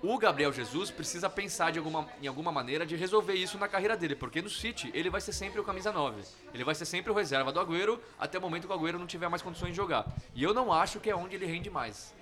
O 0.06 0.18
Gabriel 0.18 0.52
Jesus 0.52 0.92
precisa 0.92 1.30
pensar 1.30 1.72
de 1.72 1.80
alguma, 1.80 2.06
em 2.22 2.28
alguma 2.28 2.52
maneira 2.52 2.86
de 2.86 2.94
resolver 2.94 3.36
isso 3.36 3.58
na 3.58 3.70
carreira 3.70 3.96
dele, 3.96 4.18
porque 4.18 4.42
no 4.42 4.50
City 4.50 4.92
ele 4.94 5.10
vai 5.10 5.22
ser 5.22 5.32
sempre 5.32 5.62
o 5.62 5.64
camisa 5.64 5.94
9. 5.94 6.22
Ele 6.54 6.66
vai 6.66 6.76
ser 6.76 6.84
sempre 6.84 7.10
o 7.10 7.16
reserva 7.16 7.54
do 7.54 7.60
Agüero 7.62 7.98
até 8.20 8.38
o 8.38 8.42
momento 8.42 8.68
que 8.68 8.74
o 8.74 8.76
Agüero 8.76 9.00
não 9.00 9.08
tiver 9.08 9.30
mais 9.30 9.42
condições 9.42 9.70
de 9.70 9.78
jogar. 9.78 10.06
E 10.36 10.44
eu 10.44 10.54
não 10.54 10.74
acho 10.74 11.00
que 11.00 11.10
é 11.10 11.16
onde 11.16 11.36
ele 11.36 11.46
rende 11.46 11.70
mais. 11.70 12.14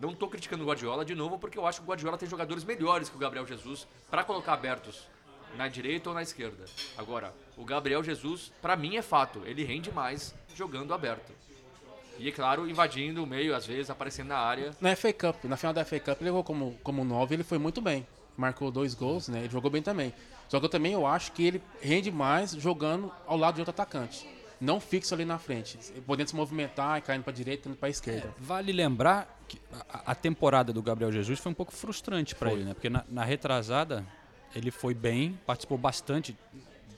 Não 0.00 0.14
tô 0.14 0.28
criticando 0.28 0.62
o 0.62 0.68
Guardiola 0.68 1.04
de 1.04 1.16
novo, 1.16 1.36
porque 1.36 1.58
eu 1.58 1.66
acho 1.66 1.80
que 1.80 1.84
o 1.84 1.88
Guardiola 1.88 2.16
tem 2.16 2.28
jogadores 2.28 2.62
melhores 2.62 3.08
que 3.08 3.16
o 3.16 3.18
Gabriel 3.18 3.44
Jesus 3.44 3.88
para 4.08 4.22
colocar 4.22 4.52
abertos 4.52 5.08
na 5.56 5.66
direita 5.66 6.10
ou 6.10 6.14
na 6.14 6.22
esquerda. 6.22 6.64
Agora, 6.96 7.34
o 7.56 7.64
Gabriel 7.64 8.04
Jesus, 8.04 8.52
para 8.62 8.76
mim 8.76 8.94
é 8.94 9.02
fato, 9.02 9.42
ele 9.46 9.64
rende 9.64 9.90
mais 9.90 10.32
jogando 10.54 10.94
aberto. 10.94 11.32
E 12.18 12.28
é 12.28 12.32
claro, 12.32 12.68
invadindo 12.68 13.22
o 13.22 13.26
meio, 13.26 13.54
às 13.54 13.66
vezes 13.66 13.90
aparecendo 13.90 14.28
na 14.28 14.38
área. 14.38 14.70
Na 14.80 14.94
FA 14.94 15.12
Cup, 15.12 15.44
na 15.44 15.56
final 15.56 15.72
da 15.72 15.84
FA 15.84 15.98
Cup, 16.00 16.20
ele 16.20 16.28
jogou 16.30 16.44
como, 16.44 16.78
como 16.82 17.04
9 17.04 17.34
ele 17.34 17.44
foi 17.44 17.58
muito 17.58 17.80
bem. 17.80 18.06
Marcou 18.36 18.70
dois 18.70 18.94
gols, 18.94 19.28
né? 19.28 19.40
Ele 19.40 19.50
jogou 19.50 19.70
bem 19.70 19.82
também. 19.82 20.12
Só 20.48 20.58
que 20.58 20.66
eu 20.66 20.70
também 20.70 20.92
eu 20.92 21.06
acho 21.06 21.32
que 21.32 21.46
ele 21.46 21.62
rende 21.80 22.10
mais 22.10 22.52
jogando 22.52 23.12
ao 23.26 23.36
lado 23.36 23.54
de 23.54 23.60
outro 23.60 23.70
atacante. 23.70 24.28
Não 24.60 24.80
fixo 24.80 25.14
ali 25.14 25.24
na 25.24 25.38
frente. 25.38 25.78
Podendo 26.06 26.30
se 26.30 26.36
movimentar, 26.36 27.00
caindo 27.02 27.22
pra 27.22 27.32
direita, 27.32 27.68
indo 27.68 27.76
pra 27.76 27.88
esquerda. 27.88 28.34
Vale 28.38 28.72
lembrar 28.72 29.40
que 29.46 29.60
a, 29.88 30.12
a 30.12 30.14
temporada 30.14 30.72
do 30.72 30.82
Gabriel 30.82 31.12
Jesus 31.12 31.38
foi 31.38 31.52
um 31.52 31.54
pouco 31.54 31.72
frustrante 31.72 32.34
para 32.34 32.52
ele, 32.52 32.64
né? 32.64 32.74
Porque 32.74 32.88
na, 32.88 33.04
na 33.08 33.24
retrasada 33.24 34.04
ele 34.54 34.70
foi 34.70 34.94
bem, 34.94 35.38
participou 35.46 35.76
bastante, 35.76 36.36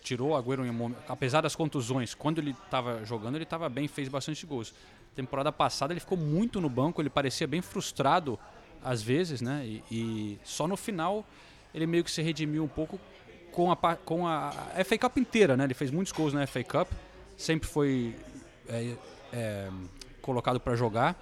tirou 0.03 0.31
o 0.31 0.37
Agüero 0.37 0.65
em 0.65 0.71
um 0.71 0.73
momento, 0.73 1.03
apesar 1.09 1.41
das 1.41 1.57
contusões, 1.57 2.15
quando 2.15 2.39
ele 2.39 2.51
estava 2.51 3.05
jogando, 3.05 3.35
ele 3.35 3.45
estava 3.45 3.69
bem, 3.69 3.89
fez 3.89 4.09
bastante 4.09 4.47
gols. 4.47 4.73
Temporada 5.17 5.51
passada 5.51 5.93
ele 5.93 6.01
ficou 6.01 6.17
muito 6.17 6.61
no 6.61 6.69
banco, 6.69 7.01
ele 7.01 7.11
parecia 7.11 7.47
bem 7.47 7.63
frustrado 7.63 8.39
às 8.85 9.03
vezes, 9.03 9.41
né? 9.41 9.65
E, 9.65 9.83
e 9.91 10.39
só 10.45 10.69
no 10.69 10.77
final 10.77 11.27
ele 11.75 11.87
meio 11.87 12.05
que 12.05 12.11
se 12.11 12.23
redimiu 12.23 12.63
um 12.63 12.69
pouco 12.69 13.01
com 13.51 13.73
a, 13.73 13.77
com 13.97 14.27
a, 14.27 14.51
a 14.77 14.85
FA 14.85 14.99
Cup 14.99 15.17
inteira, 15.17 15.57
né? 15.57 15.65
Ele 15.65 15.75
fez 15.75 15.91
muitos 15.91 16.13
gols 16.13 16.35
na 16.35 16.47
FA 16.47 16.63
Cup, 16.63 16.93
sempre 17.37 17.67
foi 17.67 18.15
é, 18.69 18.95
é, 19.33 19.71
colocado 20.21 20.61
para 20.61 20.77
jogar. 20.77 21.19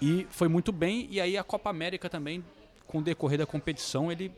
E 0.00 0.26
foi 0.30 0.48
muito 0.48 0.72
bem. 0.72 1.06
E 1.10 1.20
aí 1.20 1.36
a 1.36 1.44
Copa 1.44 1.68
América 1.68 2.08
também, 2.08 2.42
com 2.86 2.98
o 2.98 3.02
decorrer 3.02 3.38
da 3.38 3.46
competição, 3.46 4.10
ele 4.10 4.32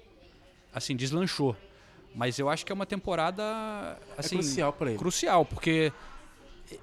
assim 0.74 0.96
deslanchou. 0.96 1.56
Mas 2.14 2.38
eu 2.38 2.50
acho 2.50 2.66
que 2.66 2.72
é 2.72 2.74
uma 2.74 2.84
temporada 2.84 3.96
assim, 4.18 4.36
crucial 4.36 4.72
pra 4.72 4.88
ele. 4.90 4.98
Crucial, 4.98 5.44
porque 5.44 5.92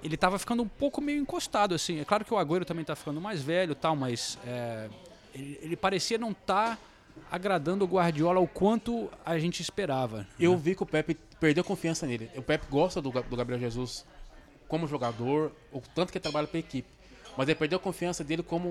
ele 0.02 0.14
estava 0.14 0.38
ficando 0.38 0.62
um 0.62 0.68
pouco 0.68 1.00
meio 1.00 1.20
encostado 1.20 1.74
assim. 1.74 2.00
É 2.00 2.04
claro 2.04 2.24
que 2.24 2.32
o 2.32 2.38
Agüero 2.38 2.64
também 2.64 2.82
está 2.82 2.94
ficando 2.96 3.20
mais 3.20 3.42
velho, 3.42 3.74
tal, 3.74 3.96
mas 3.96 4.38
é, 4.46 4.88
ele, 5.34 5.58
ele 5.62 5.76
parecia 5.76 6.16
não 6.18 6.30
estar 6.32 6.78
agradando 7.30 7.84
o 7.84 7.88
Guardiola 7.88 8.40
o 8.40 8.46
quanto 8.48 9.10
a 9.24 9.38
gente 9.38 9.60
esperava. 9.60 10.26
Eu 10.38 10.56
vi 10.56 10.74
que 10.74 10.82
o 10.82 10.86
Pepe 10.86 11.14
perdeu 11.40 11.64
confiança 11.64 12.06
nele. 12.06 12.30
O 12.36 12.42
Pepe 12.42 12.66
gosta 12.70 13.00
do, 13.02 13.10
do 13.10 13.36
Gabriel 13.36 13.60
Jesus 13.60 14.04
como 14.68 14.86
jogador, 14.86 15.52
o 15.72 15.80
tanto 15.80 16.12
que 16.12 16.18
ele 16.18 16.22
trabalha 16.22 16.46
para 16.46 16.58
a 16.58 16.60
equipe. 16.60 16.88
Mas 17.36 17.48
ele 17.48 17.58
perdeu 17.58 17.76
a 17.76 17.80
confiança 17.80 18.22
dele 18.22 18.42
como 18.42 18.70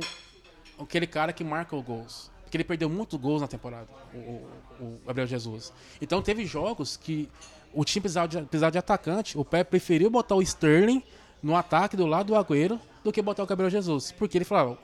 aquele 0.79 1.05
cara 1.07 1.33
que 1.33 1.43
marca 1.43 1.75
os 1.75 1.83
gols. 1.83 2.31
Porque 2.43 2.57
ele 2.57 2.63
perdeu 2.63 2.89
muitos 2.89 3.19
gols 3.19 3.41
na 3.41 3.47
temporada, 3.47 3.87
o, 4.13 4.17
o- 4.17 4.49
o 4.79 5.01
Gabriel 5.05 5.27
Jesus. 5.27 5.71
Então 6.01 6.21
teve 6.21 6.45
jogos 6.45 6.97
que 6.97 7.29
o 7.73 7.85
time 7.85 8.01
precisava 8.01 8.27
de, 8.27 8.41
precisava 8.41 8.71
de 8.71 8.77
atacante. 8.77 9.37
O 9.37 9.45
Pepe 9.45 9.71
preferiu 9.71 10.09
botar 10.09 10.35
o 10.35 10.41
Sterling 10.41 11.03
no 11.41 11.55
ataque 11.55 11.95
do 11.95 12.05
lado 12.05 12.27
do 12.27 12.35
Agüero 12.35 12.79
do 13.03 13.11
que 13.11 13.21
botar 13.21 13.43
o 13.43 13.45
Gabriel 13.45 13.69
Jesus. 13.69 14.11
Porque 14.11 14.37
ele 14.37 14.45
falava, 14.45 14.77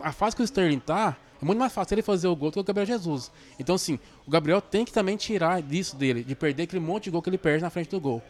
a 0.00 0.12
fase 0.12 0.36
que 0.36 0.42
o 0.42 0.44
Sterling 0.44 0.80
tá, 0.80 1.16
é 1.40 1.44
muito 1.44 1.58
mais 1.58 1.72
fácil 1.72 1.94
ele 1.94 2.02
fazer 2.02 2.28
o 2.28 2.36
gol 2.36 2.50
do 2.50 2.54
que 2.54 2.60
o 2.60 2.64
Gabriel 2.64 2.86
Jesus. 2.86 3.30
Então, 3.58 3.74
assim, 3.74 3.98
o 4.26 4.30
Gabriel 4.30 4.60
tem 4.60 4.84
que 4.84 4.92
também 4.92 5.16
tirar 5.16 5.62
disso 5.62 5.96
dele, 5.96 6.22
de 6.22 6.34
perder 6.34 6.64
aquele 6.64 6.80
monte 6.80 7.04
de 7.04 7.10
gol 7.10 7.22
que 7.22 7.30
ele 7.30 7.38
perde 7.38 7.62
na 7.62 7.70
frente 7.70 7.90
do 7.90 8.00
gol. 8.00 8.22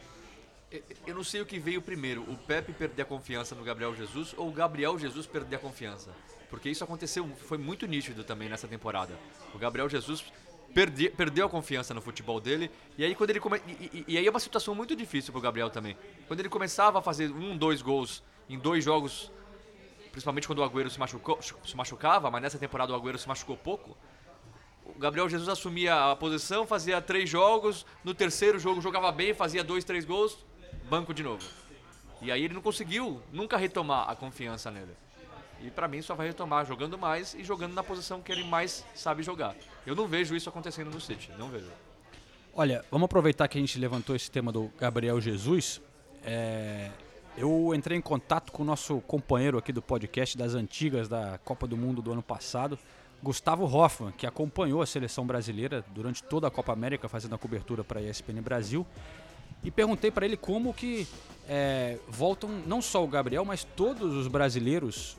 Eu 1.04 1.16
não 1.16 1.24
sei 1.24 1.40
o 1.40 1.46
que 1.46 1.58
veio 1.58 1.82
primeiro, 1.82 2.22
o 2.22 2.36
Pepe 2.36 2.72
perder 2.72 3.02
a 3.02 3.04
confiança 3.04 3.56
no 3.56 3.64
Gabriel 3.64 3.94
Jesus 3.96 4.32
ou 4.36 4.48
o 4.48 4.52
Gabriel 4.52 4.96
Jesus 4.96 5.26
perder 5.26 5.56
a 5.56 5.58
confiança. 5.58 6.10
Porque 6.48 6.68
isso 6.68 6.84
aconteceu, 6.84 7.28
foi 7.48 7.58
muito 7.58 7.86
nítido 7.86 8.22
também 8.22 8.48
nessa 8.48 8.68
temporada. 8.68 9.12
O 9.52 9.58
Gabriel 9.58 9.88
Jesus 9.88 10.24
perdi- 10.74 11.10
perdeu 11.10 11.46
a 11.46 11.48
confiança 11.48 11.92
no 11.94 12.00
futebol 12.00 12.40
dele, 12.40 12.70
e 12.96 13.04
aí 13.04 13.14
quando 13.14 13.30
ele 13.30 13.40
come, 13.40 13.60
e, 13.66 13.72
e- 13.72 14.04
e 14.08 14.18
aí 14.18 14.26
é 14.26 14.30
uma 14.30 14.40
situação 14.40 14.74
muito 14.74 14.94
difícil 14.96 15.32
pro 15.32 15.40
Gabriel 15.40 15.70
também. 15.70 15.96
Quando 16.26 16.40
ele 16.40 16.48
começava 16.48 16.98
a 16.98 17.02
fazer 17.02 17.30
um, 17.30 17.56
dois 17.56 17.82
gols 17.82 18.22
em 18.48 18.58
dois 18.58 18.84
jogos, 18.84 19.30
principalmente 20.12 20.46
quando 20.46 20.60
o 20.60 20.64
Agüero 20.64 20.90
se, 20.90 20.98
machucou, 20.98 21.40
se 21.42 21.76
machucava, 21.76 22.30
mas 22.30 22.42
nessa 22.42 22.58
temporada 22.58 22.92
o 22.92 22.96
Agüero 22.96 23.18
se 23.18 23.28
machucou 23.28 23.56
pouco, 23.56 23.96
o 24.84 24.98
Gabriel 24.98 25.28
Jesus 25.28 25.48
assumia 25.48 26.10
a 26.10 26.16
posição, 26.16 26.66
fazia 26.66 27.00
três 27.00 27.28
jogos, 27.30 27.86
no 28.02 28.12
terceiro 28.14 28.58
jogo 28.58 28.80
jogava 28.80 29.12
bem, 29.12 29.32
fazia 29.32 29.62
dois, 29.62 29.84
três 29.84 30.04
gols, 30.04 30.36
banco 30.88 31.14
de 31.14 31.22
novo. 31.22 31.44
E 32.22 32.30
aí 32.30 32.44
ele 32.44 32.54
não 32.54 32.60
conseguiu 32.60 33.22
nunca 33.32 33.56
retomar 33.56 34.10
a 34.10 34.16
confiança 34.16 34.70
nele. 34.70 34.92
E 35.62 35.70
pra 35.70 35.86
mim 35.86 36.00
só 36.00 36.14
vai 36.14 36.26
retomar 36.26 36.64
jogando 36.64 36.96
mais 36.96 37.34
e 37.34 37.44
jogando 37.44 37.74
na 37.74 37.82
posição 37.82 38.20
que 38.20 38.32
ele 38.32 38.44
mais 38.44 38.84
sabe 38.94 39.22
jogar. 39.22 39.54
Eu 39.86 39.94
não 39.94 40.06
vejo 40.06 40.34
isso 40.34 40.48
acontecendo 40.48 40.90
no 40.90 41.00
City, 41.00 41.30
não 41.38 41.48
vejo. 41.48 41.70
Olha, 42.54 42.84
vamos 42.90 43.04
aproveitar 43.04 43.46
que 43.46 43.58
a 43.58 43.60
gente 43.60 43.78
levantou 43.78 44.16
esse 44.16 44.30
tema 44.30 44.50
do 44.50 44.70
Gabriel 44.78 45.20
Jesus. 45.20 45.80
É, 46.24 46.90
eu 47.36 47.72
entrei 47.74 47.96
em 47.96 48.00
contato 48.00 48.50
com 48.52 48.62
o 48.62 48.66
nosso 48.66 49.00
companheiro 49.02 49.56
aqui 49.56 49.72
do 49.72 49.80
podcast 49.80 50.36
das 50.36 50.54
antigas 50.54 51.08
da 51.08 51.38
Copa 51.44 51.66
do 51.66 51.76
Mundo 51.76 52.02
do 52.02 52.12
ano 52.12 52.22
passado, 52.22 52.78
Gustavo 53.22 53.64
Hoffman, 53.64 54.12
que 54.12 54.26
acompanhou 54.26 54.82
a 54.82 54.86
seleção 54.86 55.26
brasileira 55.26 55.84
durante 55.94 56.22
toda 56.22 56.48
a 56.48 56.50
Copa 56.50 56.72
América, 56.72 57.08
fazendo 57.08 57.34
a 57.34 57.38
cobertura 57.38 57.84
para 57.84 58.00
a 58.00 58.02
ESPN 58.02 58.40
Brasil. 58.42 58.86
E 59.62 59.70
perguntei 59.70 60.10
para 60.10 60.24
ele 60.24 60.36
como 60.36 60.72
que 60.72 61.06
é, 61.48 61.98
voltam 62.08 62.48
não 62.66 62.80
só 62.80 63.04
o 63.04 63.08
Gabriel, 63.08 63.44
mas 63.44 63.62
todos 63.62 64.14
os 64.14 64.26
brasileiros 64.26 65.16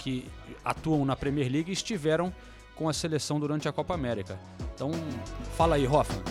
que 0.00 0.26
atuam 0.64 1.04
na 1.04 1.14
Premier 1.14 1.50
League 1.50 1.70
estiveram 1.70 2.32
com 2.74 2.88
a 2.88 2.92
seleção 2.92 3.38
durante 3.38 3.68
a 3.68 3.72
Copa 3.72 3.92
América. 3.92 4.40
Então, 4.74 4.90
fala 5.56 5.76
aí, 5.76 5.86
Hoffman. 5.86 6.22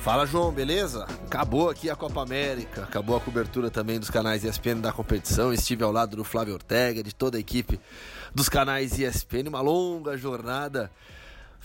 Fala 0.00 0.24
João, 0.24 0.52
beleza? 0.52 1.04
Acabou 1.26 1.68
aqui 1.68 1.90
a 1.90 1.96
Copa 1.96 2.22
América, 2.22 2.84
acabou 2.84 3.16
a 3.16 3.20
cobertura 3.20 3.70
também 3.70 3.98
dos 3.98 4.08
canais 4.08 4.44
ESPN 4.44 4.80
da 4.80 4.92
competição. 4.92 5.52
Estive 5.52 5.82
ao 5.82 5.92
lado 5.92 6.16
do 6.16 6.24
Flávio 6.24 6.54
Ortega, 6.54 7.02
de 7.02 7.14
toda 7.14 7.36
a 7.36 7.40
equipe 7.40 7.78
dos 8.34 8.48
canais 8.48 8.98
ESPN, 8.98 9.48
uma 9.48 9.60
longa 9.60 10.16
jornada 10.16 10.90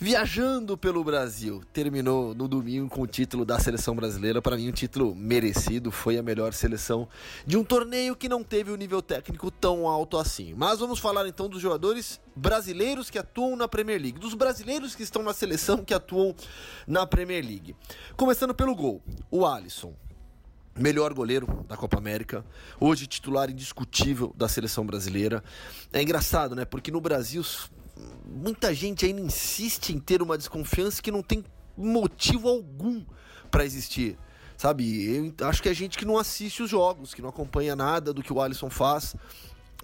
viajando 0.01 0.75
pelo 0.75 1.03
Brasil. 1.03 1.61
Terminou 1.71 2.33
no 2.33 2.47
domingo 2.47 2.89
com 2.89 3.03
o 3.03 3.07
título 3.07 3.45
da 3.45 3.59
seleção 3.59 3.95
brasileira, 3.95 4.41
para 4.41 4.57
mim 4.57 4.69
um 4.69 4.71
título 4.71 5.13
merecido, 5.13 5.91
foi 5.91 6.17
a 6.17 6.23
melhor 6.23 6.53
seleção 6.53 7.07
de 7.45 7.55
um 7.55 7.63
torneio 7.63 8.15
que 8.15 8.27
não 8.27 8.43
teve 8.43 8.71
o 8.71 8.73
um 8.73 8.77
nível 8.77 8.99
técnico 8.99 9.51
tão 9.51 9.87
alto 9.87 10.17
assim. 10.17 10.55
Mas 10.57 10.79
vamos 10.79 10.97
falar 10.97 11.27
então 11.27 11.47
dos 11.47 11.61
jogadores 11.61 12.19
brasileiros 12.35 13.11
que 13.11 13.19
atuam 13.19 13.55
na 13.55 13.67
Premier 13.67 14.01
League, 14.01 14.17
dos 14.17 14.33
brasileiros 14.33 14.95
que 14.95 15.03
estão 15.03 15.21
na 15.21 15.33
seleção 15.33 15.85
que 15.85 15.93
atuam 15.93 16.33
na 16.87 17.05
Premier 17.05 17.45
League. 17.45 17.75
Começando 18.17 18.55
pelo 18.55 18.73
gol, 18.73 19.03
o 19.29 19.45
Alisson. 19.45 19.93
Melhor 20.75 21.13
goleiro 21.13 21.63
da 21.67 21.77
Copa 21.77 21.99
América, 21.99 22.43
hoje 22.79 23.05
titular 23.05 23.51
indiscutível 23.51 24.33
da 24.35 24.47
seleção 24.47 24.83
brasileira. 24.83 25.43
É 25.93 26.01
engraçado, 26.01 26.55
né? 26.55 26.65
Porque 26.65 26.89
no 26.89 27.01
Brasil 27.01 27.43
muita 28.25 28.73
gente 28.73 29.05
ainda 29.05 29.21
insiste 29.21 29.89
em 29.89 29.99
ter 29.99 30.21
uma 30.21 30.37
desconfiança 30.37 31.01
que 31.01 31.11
não 31.11 31.21
tem 31.21 31.43
motivo 31.77 32.47
algum 32.47 33.03
para 33.49 33.65
existir. 33.65 34.17
Sabe, 34.57 35.33
eu 35.39 35.47
acho 35.47 35.61
que 35.61 35.69
é 35.69 35.73
gente 35.73 35.97
que 35.97 36.05
não 36.05 36.17
assiste 36.17 36.61
os 36.61 36.69
jogos, 36.69 37.13
que 37.13 37.21
não 37.21 37.29
acompanha 37.29 37.75
nada 37.75 38.13
do 38.13 38.21
que 38.21 38.31
o 38.31 38.39
Alisson 38.39 38.69
faz, 38.69 39.15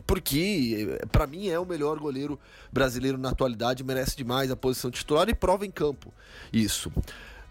porque 0.05 0.99
para 1.11 1.25
mim 1.25 1.47
é 1.47 1.59
o 1.59 1.65
melhor 1.65 1.97
goleiro 1.97 2.39
brasileiro 2.71 3.17
na 3.17 3.29
atualidade, 3.29 3.83
merece 3.83 4.15
demais 4.15 4.51
a 4.51 4.55
posição 4.55 4.91
titular 4.91 5.27
e 5.29 5.33
prova 5.33 5.65
em 5.65 5.71
campo 5.71 6.13
isso. 6.53 6.91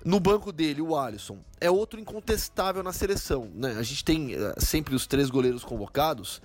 No 0.05 0.21
banco 0.21 0.53
dele, 0.53 0.81
o 0.81 0.97
Alisson 0.97 1.39
é 1.61 1.69
outro 1.69 1.99
incontestável 1.99 2.81
na 2.81 2.93
seleção. 2.93 3.51
Né? 3.53 3.75
A 3.77 3.83
gente 3.83 4.05
tem 4.05 4.37
uh, 4.37 4.55
sempre 4.59 4.95
os 4.95 5.05
três 5.05 5.29
goleiros 5.29 5.65
convocados. 5.65 6.41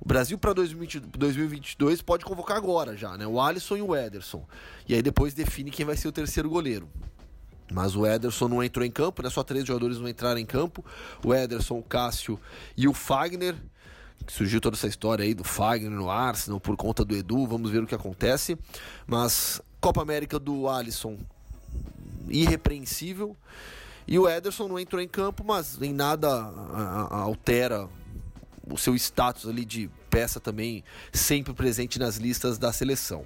O 0.00 0.06
Brasil 0.06 0.38
para 0.38 0.52
2022 0.52 2.02
pode 2.02 2.24
convocar 2.24 2.56
agora 2.56 2.96
já, 2.96 3.16
né? 3.16 3.26
O 3.26 3.40
Alisson 3.40 3.76
e 3.76 3.82
o 3.82 3.96
Ederson. 3.96 4.46
E 4.88 4.94
aí 4.94 5.02
depois 5.02 5.34
define 5.34 5.70
quem 5.70 5.86
vai 5.86 5.96
ser 5.96 6.08
o 6.08 6.12
terceiro 6.12 6.48
goleiro. 6.48 6.88
Mas 7.72 7.96
o 7.96 8.06
Ederson 8.06 8.48
não 8.48 8.62
entrou 8.62 8.84
em 8.84 8.90
campo, 8.90 9.22
né? 9.22 9.30
Só 9.30 9.42
três 9.42 9.64
jogadores 9.64 9.98
não 9.98 10.08
entraram 10.08 10.38
em 10.38 10.46
campo. 10.46 10.84
O 11.24 11.34
Ederson, 11.34 11.78
o 11.78 11.82
Cássio 11.82 12.38
e 12.76 12.86
o 12.86 12.92
Fagner. 12.92 13.56
Surgiu 14.28 14.60
toda 14.60 14.76
essa 14.76 14.86
história 14.86 15.24
aí 15.24 15.34
do 15.34 15.44
Fagner 15.44 15.90
no 15.90 16.10
Arsenal 16.10 16.58
por 16.58 16.76
conta 16.76 17.04
do 17.04 17.14
Edu. 17.14 17.46
Vamos 17.46 17.70
ver 17.70 17.82
o 17.82 17.86
que 17.86 17.94
acontece. 17.94 18.58
Mas 19.06 19.60
Copa 19.80 20.02
América 20.02 20.38
do 20.38 20.68
Alisson 20.68 21.18
irrepreensível. 22.28 23.36
E 24.06 24.18
o 24.18 24.28
Ederson 24.28 24.68
não 24.68 24.78
entrou 24.78 25.02
em 25.02 25.08
campo, 25.08 25.44
mas 25.44 25.80
em 25.82 25.92
nada 25.92 26.28
altera 27.10 27.88
o 28.70 28.76
seu 28.76 28.94
status 28.96 29.48
ali 29.48 29.64
de 29.64 29.90
peça 30.10 30.40
também 30.40 30.82
sempre 31.12 31.52
presente 31.54 31.98
nas 31.98 32.16
listas 32.16 32.58
da 32.58 32.72
seleção. 32.72 33.24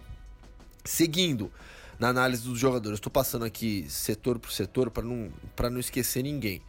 Seguindo 0.84 1.50
na 1.98 2.08
análise 2.08 2.42
dos 2.42 2.58
jogadores, 2.58 2.98
estou 2.98 3.12
passando 3.12 3.44
aqui 3.44 3.84
setor 3.88 4.38
por 4.38 4.50
setor 4.50 4.90
para 4.90 5.02
não, 5.02 5.30
não 5.70 5.80
esquecer 5.80 6.22
ninguém. 6.22 6.62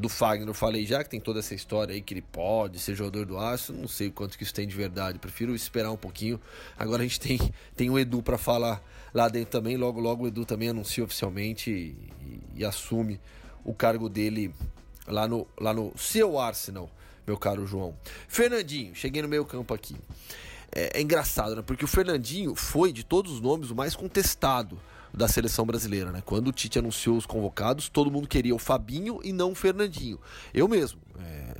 Do 0.00 0.08
Fagner 0.08 0.48
eu 0.48 0.54
falei 0.54 0.86
já 0.86 1.04
que 1.04 1.10
tem 1.10 1.20
toda 1.20 1.40
essa 1.40 1.54
história 1.54 1.94
aí 1.94 2.00
que 2.00 2.14
ele 2.14 2.22
pode 2.22 2.78
ser 2.78 2.94
jogador 2.94 3.26
do 3.26 3.38
Aço, 3.38 3.70
não 3.72 3.86
sei 3.86 4.10
quanto 4.10 4.38
que 4.38 4.42
isso 4.42 4.54
tem 4.54 4.66
de 4.66 4.74
verdade, 4.74 5.18
prefiro 5.18 5.54
esperar 5.54 5.90
um 5.90 5.96
pouquinho. 5.96 6.40
Agora 6.78 7.02
a 7.02 7.06
gente 7.06 7.20
tem, 7.20 7.38
tem 7.76 7.90
o 7.90 7.98
Edu 7.98 8.22
para 8.22 8.38
falar 8.38 8.82
lá 9.12 9.28
dentro 9.28 9.50
também, 9.50 9.76
logo 9.76 10.00
logo 10.00 10.24
o 10.24 10.26
Edu 10.26 10.46
também 10.46 10.70
anuncia 10.70 11.04
oficialmente 11.04 11.70
e, 11.70 11.96
e, 12.22 12.60
e 12.60 12.64
assume 12.64 13.20
o 13.62 13.74
cargo 13.74 14.08
dele 14.08 14.54
lá 15.06 15.28
no, 15.28 15.46
lá 15.60 15.74
no 15.74 15.92
seu 15.98 16.38
Arsenal 16.38 16.90
meu 17.26 17.36
caro 17.36 17.66
João. 17.66 17.94
Fernandinho, 18.28 18.94
cheguei 18.94 19.22
no 19.22 19.28
meio 19.28 19.44
campo 19.44 19.72
aqui. 19.72 19.96
É, 20.74 20.98
é, 20.98 21.00
engraçado, 21.00 21.54
né? 21.54 21.62
Porque 21.62 21.84
o 21.84 21.88
Fernandinho 21.88 22.54
foi, 22.54 22.92
de 22.92 23.04
todos 23.04 23.32
os 23.32 23.40
nomes, 23.40 23.70
o 23.70 23.74
mais 23.74 23.94
contestado 23.94 24.78
da 25.12 25.28
seleção 25.28 25.64
brasileira, 25.64 26.10
né? 26.10 26.22
Quando 26.24 26.48
o 26.48 26.52
Tite 26.52 26.78
anunciou 26.78 27.16
os 27.16 27.24
convocados, 27.24 27.88
todo 27.88 28.10
mundo 28.10 28.26
queria 28.26 28.54
o 28.54 28.58
Fabinho 28.58 29.20
e 29.22 29.32
não 29.32 29.52
o 29.52 29.54
Fernandinho. 29.54 30.18
Eu 30.52 30.66
mesmo. 30.66 31.00
É, 31.20 31.54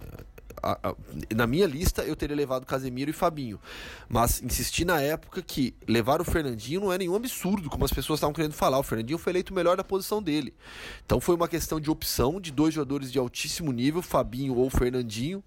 a, 0.62 0.90
a, 0.90 0.94
na 1.34 1.46
minha 1.46 1.66
lista 1.66 2.02
eu 2.02 2.16
teria 2.16 2.36
levado 2.36 2.66
Casemiro 2.66 3.10
e 3.10 3.14
Fabinho. 3.14 3.60
Mas 4.08 4.42
insisti 4.42 4.84
na 4.84 5.00
época 5.00 5.42
que 5.42 5.74
levar 5.86 6.20
o 6.20 6.24
Fernandinho 6.24 6.80
não 6.80 6.92
é 6.92 6.98
nenhum 6.98 7.14
absurdo, 7.14 7.68
como 7.68 7.84
as 7.84 7.92
pessoas 7.92 8.18
estavam 8.18 8.34
querendo 8.34 8.52
falar. 8.52 8.78
O 8.78 8.82
Fernandinho 8.82 9.18
foi 9.18 9.32
eleito 9.32 9.52
o 9.52 9.56
melhor 9.56 9.76
da 9.76 9.84
posição 9.84 10.22
dele. 10.22 10.54
Então 11.04 11.20
foi 11.20 11.34
uma 11.34 11.48
questão 11.48 11.80
de 11.80 11.90
opção 11.90 12.40
de 12.40 12.50
dois 12.50 12.74
jogadores 12.74 13.10
de 13.10 13.18
altíssimo 13.18 13.72
nível, 13.72 14.02
Fabinho 14.02 14.56
ou 14.56 14.68
Fernandinho. 14.70 15.42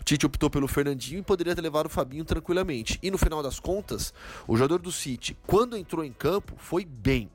O 0.00 0.04
Tite 0.04 0.26
optou 0.26 0.48
pelo 0.48 0.68
Fernandinho 0.68 1.20
e 1.20 1.22
poderia 1.22 1.54
ter 1.54 1.60
levado 1.60 1.86
o 1.86 1.90
Fabinho 1.90 2.24
tranquilamente. 2.24 2.98
E 3.02 3.10
no 3.10 3.18
final 3.18 3.42
das 3.42 3.58
contas, 3.58 4.14
o 4.46 4.56
jogador 4.56 4.78
do 4.78 4.92
City, 4.92 5.36
quando 5.46 5.76
entrou 5.76 6.04
em 6.04 6.12
campo, 6.12 6.54
foi 6.56 6.84
bem. 6.84 7.30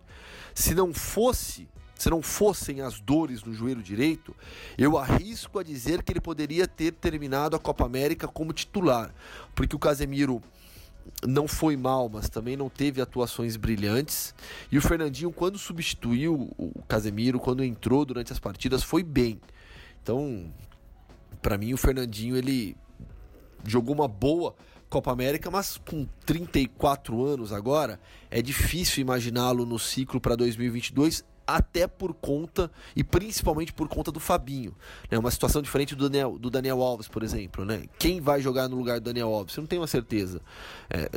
Se 0.56 0.74
não 0.74 0.94
fosse 0.94 1.68
se 2.04 2.10
não 2.10 2.22
fossem 2.22 2.82
as 2.82 3.00
dores 3.00 3.46
no 3.46 3.54
joelho 3.54 3.82
direito, 3.82 4.36
eu 4.78 4.98
arrisco 4.98 5.58
a 5.58 5.64
dizer 5.64 6.04
que 6.04 6.12
ele 6.12 6.20
poderia 6.20 6.68
ter 6.68 6.92
terminado 6.92 7.56
a 7.56 7.60
Copa 7.60 7.86
América 7.86 8.28
como 8.28 8.52
titular, 8.52 9.16
porque 9.56 9.74
o 9.74 9.80
Casemiro 9.80 10.44
não 11.26 11.48
foi 11.48 11.78
mal, 11.78 12.10
mas 12.10 12.28
também 12.28 12.58
não 12.58 12.68
teve 12.68 13.00
atuações 13.00 13.56
brilhantes. 13.56 14.36
E 14.70 14.78
o 14.78 14.82
Fernandinho, 14.82 15.32
quando 15.32 15.58
substituiu 15.58 16.52
o 16.58 16.84
Casemiro, 16.90 17.40
quando 17.40 17.64
entrou 17.64 18.04
durante 18.04 18.34
as 18.34 18.40
partidas, 18.40 18.84
foi 18.84 19.02
bem. 19.02 19.40
Então, 20.02 20.52
para 21.42 21.58
mim, 21.58 21.74
o 21.74 21.78
Fernandinho 21.78 22.36
ele 22.36 22.76
jogou 23.66 23.96
uma 23.96 24.10
boa 24.10 24.54
Copa 24.90 25.10
América, 25.10 25.50
mas 25.50 25.78
com 25.78 26.06
34 26.26 27.24
anos 27.24 27.54
agora, 27.54 27.98
é 28.30 28.42
difícil 28.42 29.00
imaginá-lo 29.00 29.66
no 29.66 29.80
ciclo 29.80 30.20
para 30.20 30.36
2022 30.36 31.24
até 31.46 31.88
por 31.88 32.14
conta 32.14 32.72
e 32.96 33.04
principalmente 33.04 33.74
por 33.74 33.88
conta 33.88 34.12
do 34.12 34.20
Fabinho. 34.20 34.76
Né? 35.10 35.18
Uma 35.18 35.32
situação 35.32 35.62
diferente 35.62 35.96
do 35.96 36.10
Daniel, 36.10 36.38
do 36.38 36.50
Daniel 36.50 36.82
Alves, 36.82 37.08
por 37.08 37.24
exemplo. 37.24 37.66
Né? 37.66 37.86
Quem 37.98 38.22
vai 38.22 38.42
jogar 38.42 38.68
no 38.68 38.76
lugar 38.76 39.00
do 39.00 39.06
Daniel 39.06 39.34
Alves? 39.34 39.54
Você 39.54 39.62
não 39.62 39.68
tem 39.68 39.80
uma 39.80 39.88
certeza. 39.88 40.42
É, 40.90 41.10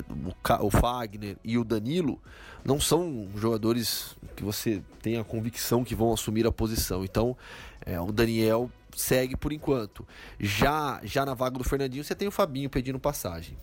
o, 0.60 0.66
o 0.66 0.70
Fagner 0.70 1.36
e 1.44 1.56
o 1.58 1.64
Danilo 1.64 2.20
não 2.64 2.80
são 2.80 3.28
jogadores 3.36 4.16
que 4.34 4.42
você 4.42 4.82
tem 5.00 5.16
a 5.18 5.24
convicção 5.24 5.84
que 5.84 5.94
vão 5.94 6.12
assumir 6.12 6.46
a 6.46 6.52
posição. 6.52 7.04
Então, 7.04 7.36
é, 7.84 8.00
o 8.00 8.10
Daniel 8.10 8.70
segue 8.94 9.36
por 9.36 9.52
enquanto. 9.52 10.06
Já, 10.40 11.00
já 11.04 11.24
na 11.24 11.34
vaga 11.34 11.58
do 11.58 11.64
Fernandinho, 11.64 12.02
você 12.02 12.14
tem 12.14 12.26
o 12.26 12.32
Fabinho 12.32 12.68
pedindo 12.68 12.98
passagem. 12.98 13.56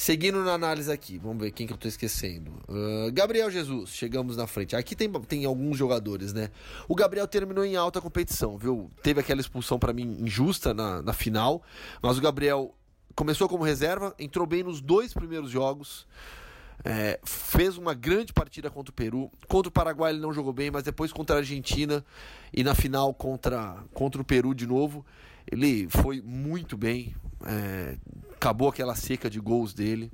Seguindo 0.00 0.44
na 0.44 0.52
análise 0.52 0.92
aqui, 0.92 1.18
vamos 1.18 1.42
ver 1.42 1.50
quem 1.50 1.66
que 1.66 1.72
eu 1.72 1.76
tô 1.76 1.88
esquecendo. 1.88 2.52
Uh, 2.68 3.10
Gabriel 3.12 3.50
Jesus, 3.50 3.90
chegamos 3.90 4.36
na 4.36 4.46
frente. 4.46 4.76
Aqui 4.76 4.94
tem, 4.94 5.10
tem 5.22 5.44
alguns 5.44 5.76
jogadores, 5.76 6.32
né? 6.32 6.50
O 6.86 6.94
Gabriel 6.94 7.26
terminou 7.26 7.64
em 7.64 7.74
alta 7.74 8.00
competição, 8.00 8.56
viu? 8.56 8.88
Teve 9.02 9.18
aquela 9.18 9.40
expulsão 9.40 9.76
para 9.76 9.92
mim 9.92 10.18
injusta 10.20 10.72
na, 10.72 11.02
na 11.02 11.12
final, 11.12 11.64
mas 12.00 12.16
o 12.16 12.20
Gabriel 12.20 12.72
começou 13.16 13.48
como 13.48 13.64
reserva, 13.64 14.14
entrou 14.20 14.46
bem 14.46 14.62
nos 14.62 14.80
dois 14.80 15.12
primeiros 15.12 15.50
jogos. 15.50 16.06
É, 16.84 17.18
fez 17.24 17.76
uma 17.76 17.92
grande 17.92 18.32
partida 18.32 18.70
contra 18.70 18.92
o 18.92 18.94
Peru. 18.94 19.32
Contra 19.48 19.68
o 19.68 19.72
Paraguai 19.72 20.12
ele 20.12 20.20
não 20.20 20.32
jogou 20.32 20.52
bem, 20.52 20.70
mas 20.70 20.84
depois 20.84 21.12
contra 21.12 21.34
a 21.34 21.38
Argentina 21.40 22.04
e 22.54 22.62
na 22.62 22.76
final 22.76 23.12
contra, 23.12 23.82
contra 23.92 24.22
o 24.22 24.24
Peru 24.24 24.54
de 24.54 24.64
novo, 24.64 25.04
ele 25.50 25.88
foi 25.90 26.22
muito 26.22 26.76
bem. 26.76 27.16
É, 27.44 27.96
acabou 28.38 28.68
aquela 28.68 28.94
seca 28.94 29.28
de 29.28 29.40
gols 29.40 29.74
dele. 29.74 30.10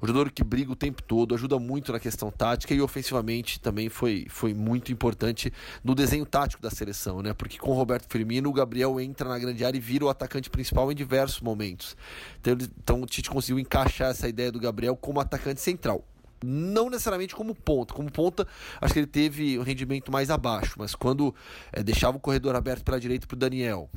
O 0.00 0.06
jogador 0.06 0.30
que 0.30 0.44
briga 0.44 0.70
o 0.70 0.76
tempo 0.76 1.02
todo, 1.02 1.34
ajuda 1.34 1.58
muito 1.58 1.92
na 1.92 2.00
questão 2.00 2.30
tática 2.30 2.74
e 2.74 2.80
ofensivamente 2.80 3.58
também 3.58 3.88
foi, 3.88 4.26
foi 4.28 4.52
muito 4.52 4.92
importante 4.92 5.52
no 5.82 5.94
desenho 5.94 6.26
tático 6.26 6.60
da 6.60 6.70
seleção, 6.70 7.22
né? 7.22 7.32
Porque 7.32 7.58
com 7.58 7.70
o 7.70 7.74
Roberto 7.74 8.10
Firmino, 8.10 8.50
o 8.50 8.52
Gabriel 8.52 9.00
entra 9.00 9.28
na 9.28 9.38
grande 9.38 9.64
área 9.64 9.78
e 9.78 9.80
vira 9.80 10.04
o 10.04 10.08
atacante 10.08 10.50
principal 10.50 10.90
em 10.90 10.94
diversos 10.94 11.40
momentos. 11.40 11.96
Então, 12.40 12.56
então 12.82 13.02
o 13.02 13.06
Tite 13.06 13.30
conseguiu 13.30 13.58
encaixar 13.58 14.10
essa 14.10 14.28
ideia 14.28 14.52
do 14.52 14.60
Gabriel 14.60 14.96
como 14.96 15.20
atacante 15.20 15.60
central 15.60 16.04
não 16.40 16.88
necessariamente 16.88 17.34
como 17.34 17.52
ponta. 17.52 17.92
Como 17.92 18.08
ponta, 18.12 18.46
acho 18.80 18.94
que 18.94 19.00
ele 19.00 19.08
teve 19.08 19.58
um 19.58 19.62
rendimento 19.62 20.12
mais 20.12 20.30
abaixo, 20.30 20.76
mas 20.78 20.94
quando 20.94 21.34
é, 21.72 21.82
deixava 21.82 22.16
o 22.16 22.20
corredor 22.20 22.54
aberto 22.54 22.84
para 22.84 22.94
a 22.94 23.00
direita 23.00 23.26
para 23.26 23.34
o 23.34 23.38
Daniel, 23.38 23.90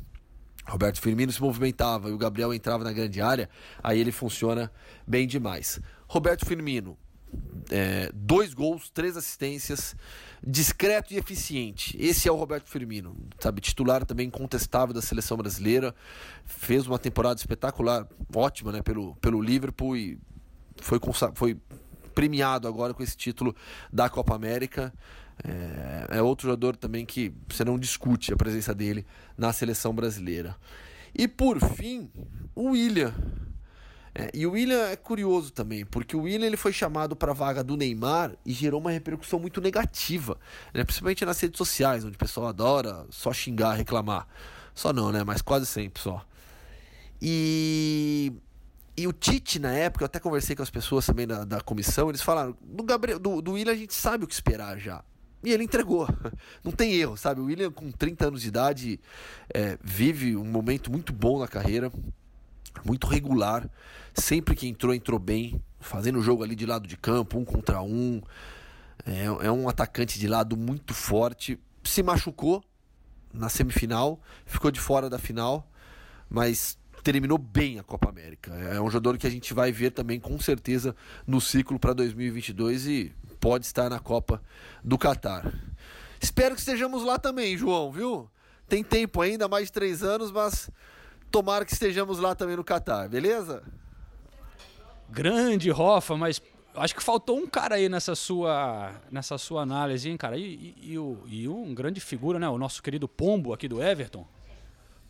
Roberto 0.66 1.00
Firmino 1.00 1.32
se 1.32 1.40
movimentava 1.40 2.08
e 2.08 2.12
o 2.12 2.18
Gabriel 2.18 2.54
entrava 2.54 2.84
na 2.84 2.92
grande 2.92 3.20
área, 3.20 3.50
aí 3.82 3.98
ele 3.98 4.12
funciona 4.12 4.70
bem 5.06 5.26
demais. 5.26 5.80
Roberto 6.06 6.46
Firmino, 6.46 6.96
é, 7.70 8.10
dois 8.14 8.54
gols, 8.54 8.90
três 8.90 9.16
assistências, 9.16 9.96
discreto 10.46 11.14
e 11.14 11.16
eficiente. 11.16 11.96
Esse 11.98 12.28
é 12.28 12.32
o 12.32 12.36
Roberto 12.36 12.68
Firmino, 12.68 13.16
sabe? 13.38 13.60
Titular 13.60 14.04
também 14.04 14.28
incontestável 14.28 14.94
da 14.94 15.02
seleção 15.02 15.36
brasileira. 15.36 15.94
Fez 16.44 16.86
uma 16.86 16.98
temporada 16.98 17.38
espetacular, 17.38 18.06
ótima, 18.34 18.72
né? 18.72 18.82
Pelo, 18.82 19.16
pelo 19.16 19.40
Liverpool 19.40 19.96
e 19.96 20.18
foi, 20.76 20.98
foi 21.34 21.56
premiado 22.12 22.68
agora 22.68 22.94
com 22.94 23.02
esse 23.02 23.16
título 23.16 23.54
da 23.92 24.08
Copa 24.08 24.34
América. 24.34 24.92
É, 25.44 26.18
é, 26.18 26.22
outro 26.22 26.48
jogador 26.48 26.76
também 26.76 27.04
que 27.04 27.32
você 27.48 27.64
não 27.64 27.78
discute 27.78 28.32
a 28.32 28.36
presença 28.36 28.74
dele 28.74 29.04
na 29.36 29.52
seleção 29.52 29.94
brasileira. 29.94 30.56
E 31.14 31.26
por 31.26 31.58
fim, 31.60 32.10
o 32.54 32.70
William. 32.70 33.12
É, 34.14 34.30
e 34.34 34.46
o 34.46 34.52
William 34.52 34.88
é 34.88 34.96
curioso 34.96 35.50
também, 35.50 35.86
porque 35.86 36.14
o 36.14 36.22
William 36.22 36.46
ele 36.46 36.56
foi 36.56 36.72
chamado 36.72 37.16
para 37.16 37.32
a 37.32 37.34
vaga 37.34 37.64
do 37.64 37.78
Neymar 37.78 38.36
e 38.44 38.52
gerou 38.52 38.78
uma 38.78 38.90
repercussão 38.90 39.38
muito 39.38 39.58
negativa, 39.58 40.38
né? 40.74 40.84
principalmente 40.84 41.24
nas 41.24 41.40
redes 41.40 41.56
sociais, 41.56 42.04
onde 42.04 42.16
o 42.16 42.18
pessoal 42.18 42.48
adora 42.48 43.06
só 43.08 43.32
xingar, 43.32 43.72
reclamar. 43.72 44.28
Só 44.74 44.92
não, 44.92 45.10
né? 45.10 45.24
Mas 45.24 45.40
quase 45.40 45.66
sempre 45.66 46.02
só. 46.02 46.24
E 47.20 48.32
e 48.96 49.06
o 49.06 49.12
Tite, 49.12 49.58
na 49.58 49.72
época, 49.72 50.04
eu 50.04 50.06
até 50.06 50.20
conversei 50.20 50.54
com 50.54 50.62
as 50.62 50.70
pessoas 50.70 51.06
também 51.06 51.26
da, 51.26 51.44
da 51.44 51.60
comissão, 51.60 52.08
eles 52.10 52.20
falaram: 52.20 52.56
do, 52.60 52.82
Gabriel, 52.82 53.18
do, 53.18 53.40
do 53.40 53.52
William 53.52 53.72
a 53.72 53.76
gente 53.76 53.94
sabe 53.94 54.24
o 54.24 54.26
que 54.26 54.34
esperar 54.34 54.78
já. 54.78 55.02
E 55.42 55.50
ele 55.50 55.64
entregou. 55.64 56.06
Não 56.62 56.70
tem 56.70 56.92
erro, 56.94 57.16
sabe? 57.16 57.40
O 57.40 57.46
William, 57.46 57.70
com 57.70 57.90
30 57.90 58.28
anos 58.28 58.42
de 58.42 58.48
idade, 58.48 59.00
é, 59.52 59.78
vive 59.82 60.36
um 60.36 60.44
momento 60.44 60.90
muito 60.90 61.12
bom 61.12 61.40
na 61.40 61.48
carreira, 61.48 61.90
muito 62.84 63.06
regular. 63.06 63.68
Sempre 64.14 64.54
que 64.54 64.68
entrou, 64.68 64.94
entrou 64.94 65.18
bem, 65.18 65.60
fazendo 65.80 66.18
o 66.18 66.22
jogo 66.22 66.44
ali 66.44 66.54
de 66.54 66.66
lado 66.66 66.86
de 66.86 66.96
campo, 66.96 67.38
um 67.38 67.44
contra 67.44 67.82
um. 67.82 68.20
É, 69.04 69.46
é 69.46 69.50
um 69.50 69.68
atacante 69.68 70.18
de 70.18 70.28
lado 70.28 70.56
muito 70.56 70.92
forte. 70.92 71.58
Se 71.82 72.02
machucou 72.02 72.62
na 73.32 73.48
semifinal, 73.48 74.20
ficou 74.44 74.70
de 74.70 74.78
fora 74.78 75.08
da 75.08 75.18
final, 75.18 75.68
mas 76.28 76.78
terminou 77.02 77.36
bem 77.36 77.78
a 77.78 77.82
Copa 77.82 78.08
América. 78.08 78.52
É 78.54 78.80
um 78.80 78.88
jogador 78.88 79.18
que 79.18 79.26
a 79.26 79.30
gente 79.30 79.52
vai 79.52 79.72
ver 79.72 79.90
também 79.90 80.20
com 80.20 80.38
certeza 80.38 80.94
no 81.26 81.40
ciclo 81.40 81.78
para 81.78 81.92
2022 81.92 82.86
e 82.86 83.12
pode 83.40 83.66
estar 83.66 83.90
na 83.90 83.98
Copa 83.98 84.40
do 84.82 84.96
Catar. 84.96 85.52
Espero 86.20 86.54
que 86.54 86.60
estejamos 86.60 87.02
lá 87.02 87.18
também, 87.18 87.56
João, 87.56 87.90
viu? 87.90 88.30
Tem 88.68 88.84
tempo 88.84 89.20
ainda, 89.20 89.48
mais 89.48 89.66
de 89.66 89.72
três 89.72 90.02
anos, 90.02 90.30
mas 90.30 90.70
tomara 91.30 91.64
que 91.64 91.72
estejamos 91.72 92.18
lá 92.18 92.34
também 92.34 92.56
no 92.56 92.62
Catar, 92.62 93.08
beleza? 93.08 93.62
Grande 95.10 95.68
Rofa, 95.70 96.16
mas 96.16 96.40
acho 96.74 96.94
que 96.94 97.02
faltou 97.02 97.36
um 97.36 97.46
cara 97.46 97.74
aí 97.74 97.88
nessa 97.88 98.14
sua, 98.14 98.92
nessa 99.10 99.36
sua 99.36 99.62
análise, 99.62 100.08
hein, 100.08 100.16
cara? 100.16 100.38
E, 100.38 100.74
e, 100.80 100.94
e, 100.94 101.42
e 101.42 101.48
um 101.48 101.74
grande 101.74 102.00
figura, 102.00 102.38
né? 102.38 102.48
O 102.48 102.56
nosso 102.56 102.82
querido 102.82 103.08
Pombo 103.08 103.52
aqui 103.52 103.66
do 103.66 103.82
Everton. 103.82 104.26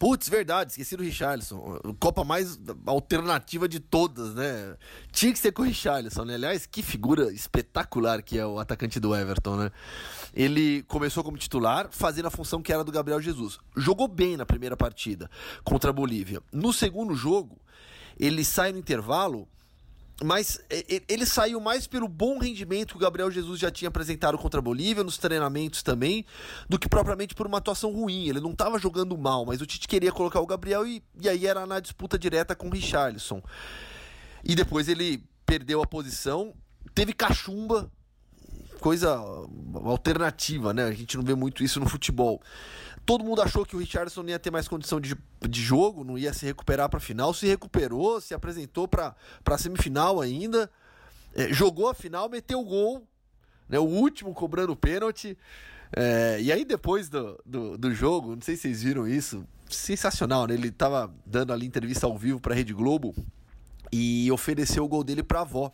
Putz, 0.02 0.28
verdade, 0.28 0.72
esqueci 0.72 0.96
do 0.96 1.04
Richarlison. 1.04 1.78
Copa 2.00 2.24
mais 2.24 2.58
alternativa 2.86 3.68
de 3.68 3.78
todas, 3.78 4.34
né? 4.34 4.76
Tinha 5.12 5.32
que 5.32 5.38
ser 5.38 5.52
com 5.52 5.62
o 5.62 5.64
Richarlison, 5.64 6.24
né? 6.24 6.34
Aliás, 6.34 6.66
que 6.66 6.82
figura 6.82 7.32
espetacular 7.32 8.20
que 8.20 8.36
é 8.36 8.44
o 8.44 8.58
atacante 8.58 8.98
do 8.98 9.14
Everton, 9.14 9.54
né? 9.54 9.70
Ele 10.34 10.82
começou 10.88 11.22
como 11.22 11.38
titular, 11.38 11.86
fazendo 11.92 12.26
a 12.26 12.32
função 12.32 12.60
que 12.60 12.72
era 12.72 12.82
do 12.82 12.90
Gabriel 12.90 13.22
Jesus. 13.22 13.60
Jogou 13.76 14.08
bem 14.08 14.36
na 14.36 14.44
primeira 14.44 14.76
partida 14.76 15.30
contra 15.62 15.90
a 15.90 15.92
Bolívia. 15.92 16.42
No 16.52 16.72
segundo 16.72 17.14
jogo, 17.14 17.56
ele 18.18 18.44
sai 18.44 18.72
no 18.72 18.80
intervalo 18.80 19.48
mas 20.22 20.60
ele 21.08 21.26
saiu 21.26 21.60
mais 21.60 21.86
pelo 21.86 22.06
bom 22.06 22.38
rendimento 22.38 22.90
que 22.90 22.96
o 22.96 23.00
Gabriel 23.00 23.30
Jesus 23.30 23.58
já 23.58 23.70
tinha 23.70 23.88
apresentado 23.88 24.38
contra 24.38 24.60
a 24.60 24.62
Bolívia, 24.62 25.02
nos 25.02 25.18
treinamentos 25.18 25.82
também, 25.82 26.24
do 26.68 26.78
que 26.78 26.88
propriamente 26.88 27.34
por 27.34 27.46
uma 27.46 27.58
atuação 27.58 27.92
ruim. 27.92 28.28
Ele 28.28 28.40
não 28.40 28.52
estava 28.52 28.78
jogando 28.78 29.16
mal, 29.16 29.44
mas 29.44 29.60
o 29.60 29.66
Tite 29.66 29.88
queria 29.88 30.12
colocar 30.12 30.40
o 30.40 30.46
Gabriel 30.46 30.86
e, 30.86 31.02
e 31.20 31.28
aí 31.28 31.46
era 31.46 31.66
na 31.66 31.80
disputa 31.80 32.18
direta 32.18 32.54
com 32.54 32.68
o 32.68 32.70
Richarlison. 32.70 33.42
E 34.44 34.54
depois 34.54 34.88
ele 34.88 35.24
perdeu 35.44 35.82
a 35.82 35.86
posição, 35.86 36.54
teve 36.94 37.12
cachumba, 37.12 37.90
coisa 38.80 39.16
alternativa, 39.84 40.74
né? 40.74 40.84
A 40.84 40.92
gente 40.92 41.16
não 41.16 41.24
vê 41.24 41.34
muito 41.34 41.62
isso 41.62 41.80
no 41.80 41.88
futebol. 41.88 42.42
Todo 43.04 43.24
mundo 43.24 43.42
achou 43.42 43.66
que 43.66 43.74
o 43.74 43.78
Richardson 43.78 44.24
ia 44.24 44.38
ter 44.38 44.50
mais 44.50 44.68
condição 44.68 45.00
de, 45.00 45.16
de 45.48 45.60
jogo, 45.60 46.04
não 46.04 46.16
ia 46.16 46.32
se 46.32 46.46
recuperar 46.46 46.88
para 46.88 46.98
a 46.98 47.00
final. 47.00 47.34
Se 47.34 47.46
recuperou, 47.46 48.20
se 48.20 48.32
apresentou 48.32 48.86
para 48.86 49.14
a 49.44 49.58
semifinal 49.58 50.20
ainda. 50.20 50.70
É, 51.34 51.52
jogou 51.52 51.88
a 51.88 51.94
final, 51.94 52.28
meteu 52.28 52.60
o 52.60 52.64
gol. 52.64 53.06
Né, 53.68 53.78
o 53.78 53.84
último 53.84 54.34
cobrando 54.34 54.76
pênalti. 54.76 55.36
É, 55.94 56.38
e 56.40 56.52
aí, 56.52 56.64
depois 56.64 57.08
do, 57.08 57.38
do, 57.44 57.76
do, 57.76 57.94
jogo, 57.94 58.34
não 58.34 58.42
sei 58.42 58.56
se 58.56 58.62
vocês 58.62 58.82
viram 58.82 59.06
isso, 59.06 59.46
sensacional, 59.68 60.46
né? 60.46 60.54
Ele 60.54 60.68
estava 60.68 61.12
dando 61.26 61.52
ali 61.52 61.66
entrevista 61.66 62.06
ao 62.06 62.16
vivo 62.16 62.40
para 62.40 62.54
a 62.54 62.56
Rede 62.56 62.72
Globo 62.72 63.14
e 63.92 64.32
ofereceu 64.32 64.84
o 64.84 64.88
gol 64.88 65.04
dele 65.04 65.22
para 65.22 65.40
a 65.40 65.42
avó. 65.42 65.72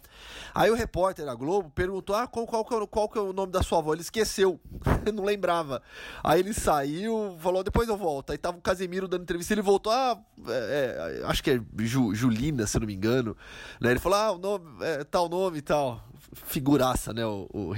Aí 0.53 0.71
o 0.71 0.75
repórter 0.75 1.25
da 1.25 1.35
Globo 1.35 1.71
perguntou: 1.71 2.17
ah, 2.17 2.27
qual, 2.27 2.47
qual, 2.47 2.65
qual, 2.65 2.87
qual 2.89 3.09
que 3.09 3.17
é 3.19 3.21
o 3.21 3.33
nome 3.33 3.53
da 3.53 3.63
sua 3.63 3.79
avó? 3.79 3.93
Ele 3.93 4.03
esqueceu, 4.03 4.61
não 5.15 5.25
lembrava. 5.25 5.81
Aí 6.25 6.41
ele 6.41 6.53
saiu, 6.53 7.37
falou: 7.41 7.63
depois 7.63 7.89
eu 7.89 7.97
volto. 7.97 8.31
Aí 8.31 8.39
tava 8.39 8.59
o 8.59 8.61
Casemiro 8.61 9.07
dando 9.07 9.23
entrevista, 9.23 9.55
ele 9.55 9.63
voltou: 9.63 9.93
ah, 9.93 10.19
é, 10.49 11.21
é, 11.23 11.27
acho 11.27 11.43
que 11.43 11.53
é 11.53 11.61
Ju, 11.79 12.15
Julina, 12.15 12.67
se 12.67 12.79
não 12.79 12.87
me 12.87 12.95
engano. 12.95 13.37
Né? 13.81 13.93
Ele 13.93 14.01
falou: 14.01 14.19
ah, 14.19 14.33
o 14.33 14.39
nome, 14.39 14.85
é, 14.85 15.05
tal 15.05 15.29
nome 15.29 15.59
e 15.59 15.63
tal. 15.63 16.03
Figuraça, 16.33 17.13
né? 17.13 17.25
O, 17.25 17.49
o 17.53 17.73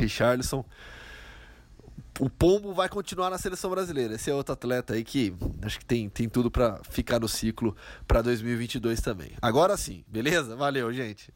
o 2.21 2.29
Pombo 2.31 2.73
vai 2.73 2.89
continuar 2.89 3.31
na 3.31 3.39
seleção 3.39 3.71
brasileira. 3.71 4.15
Esse 4.15 4.31
é 4.31 4.35
outro 4.35 4.53
atleta 4.53 4.95
aí 4.95 5.03
que 5.05 5.35
acho 5.63 5.79
que 5.79 5.85
tem, 5.85 6.09
tem 6.09 6.29
tudo 6.29 6.51
para 6.51 6.81
ficar 6.89 7.19
no 7.19 7.29
ciclo 7.29 7.75
para 8.07 8.23
2022 8.23 9.01
também. 9.01 9.31
Agora 9.41 9.77
sim, 9.77 10.05
beleza? 10.07 10.55
Valeu, 10.55 10.93
gente. 10.93 11.33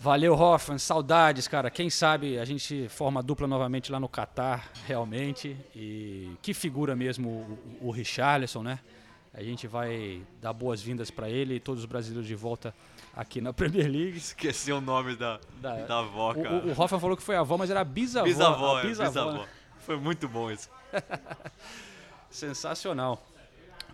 Valeu, 0.00 0.34
Hoffman. 0.34 0.78
Saudades, 0.78 1.48
cara. 1.48 1.70
Quem 1.70 1.90
sabe 1.90 2.38
a 2.38 2.44
gente 2.44 2.88
forma 2.88 3.22
dupla 3.22 3.46
novamente 3.48 3.90
lá 3.90 3.98
no 3.98 4.08
Catar, 4.08 4.70
realmente. 4.86 5.56
E 5.74 6.30
que 6.40 6.54
figura 6.54 6.94
mesmo 6.94 7.28
o, 7.80 7.88
o 7.88 7.90
Richarlison, 7.90 8.62
né? 8.62 8.78
A 9.34 9.42
gente 9.42 9.66
vai 9.66 10.22
dar 10.40 10.52
boas-vindas 10.52 11.10
para 11.10 11.28
ele 11.28 11.54
e 11.56 11.60
todos 11.60 11.82
os 11.82 11.86
brasileiros 11.86 12.26
de 12.26 12.34
volta 12.34 12.72
aqui 13.14 13.40
na 13.40 13.52
Premier 13.52 13.88
League. 13.90 14.16
Esqueci 14.18 14.72
o 14.72 14.80
nome 14.80 15.16
da, 15.16 15.38
Da- 15.60 15.84
da 15.86 15.98
avó, 15.98 16.32
cara. 16.34 16.54
o, 16.64 16.68
o 16.68 16.70
Hoffman 16.80 17.00
falou 17.00 17.16
que 17.16 17.22
foi 17.22 17.36
a 17.36 17.40
avó, 17.40 17.56
mas 17.56 17.68
era 17.70 17.80
a 17.80 17.84
bisavó. 17.84 18.24
bisavó, 18.24 18.76
a 18.76 18.80
é, 18.80 18.86
bisavó, 18.86 19.08
bisavó. 19.10 19.32
né? 19.32 19.48
Foi 19.88 19.96
muito 19.96 20.28
bom 20.28 20.50
isso. 20.50 20.68
Sensacional. 22.30 23.22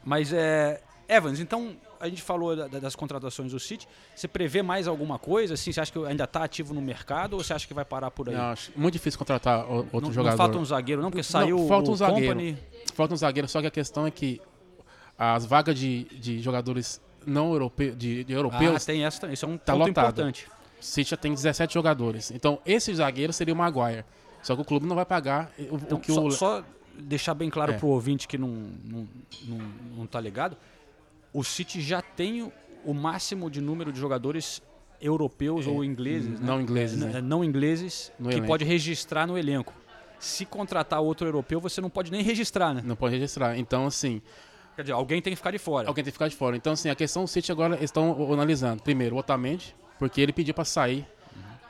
Mas 0.05 0.33
é. 0.33 0.83
Evans, 1.09 1.39
então 1.39 1.77
a 2.01 2.09
gente 2.09 2.21
falou 2.23 2.57
da- 2.57 2.67
da- 2.67 2.79
das 2.81 2.97
contratações 2.97 3.53
do 3.53 3.61
City. 3.61 3.87
Você 4.17 4.27
prevê 4.27 4.61
mais 4.63 4.89
alguma 4.89 5.19
coisa? 5.19 5.55
Assim, 5.55 5.71
você 5.71 5.81
acha 5.81 5.93
que 5.93 5.99
ainda 6.05 6.25
está 6.25 6.43
ativo 6.43 6.73
no 6.75 6.81
mercado 6.83 7.35
ou 7.35 7.45
você 7.45 7.53
acha 7.53 7.65
que 7.67 7.75
vai 7.75 7.85
parar 7.85 8.11
por 8.11 8.29
aí? 8.29 8.35
Não, 8.35 8.47
acho 8.47 8.73
muito 8.75 8.95
difícil 8.95 9.19
contratar 9.19 9.65
o- 9.71 9.77
outro 9.93 10.01
não, 10.01 10.13
jogador. 10.13 10.31
não 10.31 10.37
falta 10.37 10.59
um 10.59 10.65
zagueiro, 10.65 11.01
não, 11.03 11.11
porque 11.11 11.19
Não, 11.19 11.25
saiu 11.31 11.69
falta 11.69 11.91
um 11.91 11.93
o 11.93 11.97
zagueiro. 11.97 12.27
Company. 12.35 12.59
Falta 12.95 13.15
um 13.15 13.17
zagueiro, 13.17 13.47
só 13.49 13.61
que 13.61 13.67
a 13.67 13.71
questão 13.71 14.05
é 14.07 14.11
que 14.11 14.41
as 15.17 15.47
vagas 15.47 15.79
de, 15.79 16.05
de 16.19 16.41
jogadores 16.41 17.01
não 17.27 17.53
europeus, 17.53 17.97
de, 17.97 18.25
de 18.25 18.33
Ah, 18.33 18.37
europeus, 18.37 18.85
tem 18.85 19.05
essa 19.05 19.21
também. 19.21 19.35
Isso 19.35 19.45
é 19.45 19.49
um 19.49 19.57
Tá 19.59 19.75
ponto 19.75 19.87
lotado. 19.87 20.05
importante. 20.07 20.49
o 20.81 20.85
City 20.85 21.11
já 21.11 21.17
tem 21.17 21.33
17 21.33 21.73
jogadores. 21.73 22.31
Então, 22.31 22.59
esse 22.67 22.93
zagueiro 22.95 23.33
seria 23.33 23.55
o 23.55 23.57
Maguire. 23.57 24.05
Só 24.45 24.55
que 24.55 24.63
o 24.63 24.65
clube 24.65 24.87
não 24.87 24.95
vai 24.95 25.05
pagar 25.07 25.51
o, 25.59 25.63
o 25.75 25.77
Então, 25.79 25.99
que 25.99 26.13
só, 26.13 26.23
o. 26.25 26.31
só 26.31 26.65
deixar 26.97 27.35
bem 27.35 27.51
claro 27.51 27.73
É. 27.73 27.77
pro 27.79 27.89
ouvinte 27.89 28.29
que 28.29 28.39
não, 28.39 28.49
não, 28.85 29.09
não, 29.49 29.59
não 29.97 30.07
tá 30.07 30.21
ligado, 30.21 30.57
o 31.33 31.43
City 31.43 31.81
já 31.81 32.01
tem 32.01 32.43
o- 32.43 32.53
o 32.85 32.95
máximo 32.95 33.51
de 33.51 33.61
número 33.61 33.91
de 33.93 33.99
jogadores 33.99 34.63
europeus 35.01 35.67
ou 35.67 35.85
ingleses, 35.85 36.39
né? 36.39 36.39
É, 36.41 36.47
não 36.47 36.61
ingleses, 36.61 37.01
N- 37.03 37.13
né? 37.15 37.21
não 37.21 37.43
ingleses, 37.45 38.13
No 38.19 38.29
que 38.29 38.35
elenco. 38.37 38.47
pode 38.47 38.65
registrar 38.65 39.27
no 39.27 39.37
elenco. 39.37 39.73
Se 40.21 40.45
contratar 40.47 41.01
outro 41.01 41.27
europeu, 41.27 41.61
você 41.61 41.81
não 41.81 41.91
pode 41.91 42.11
nem 42.13 42.23
registrar, 42.23 42.73
né? 42.73 42.83
Não 42.85 42.95
pode 42.97 43.15
registrar. 43.15 43.59
Então, 43.59 43.87
assim, 43.87 44.23
Quer 44.77 44.83
dizer, 44.83 44.93
alguém 44.93 45.21
tem 45.23 45.33
que 45.33 45.37
ficar 45.37 45.51
de 45.51 45.59
fora. 45.59 45.87
alguém 45.89 46.03
tem 46.05 46.11
que 46.11 46.17
ficar 46.17 46.29
de 46.29 46.35
fora. 46.37 46.57
Então, 46.57 46.73
assim, 46.73 46.89
a 46.91 46.95
questão 46.95 47.25
do 47.25 47.29
City 47.29 47.51
agora 47.53 47.83
estão 47.83 48.33
analisando. 48.33 48.83
Primeiro, 48.83 49.17
o 49.17 49.19
Otamendi, 49.19 49.75
porque 49.99 50.21
ele 50.21 50.33
pediu 50.33 50.53
para 50.55 50.65
sair 50.65 51.07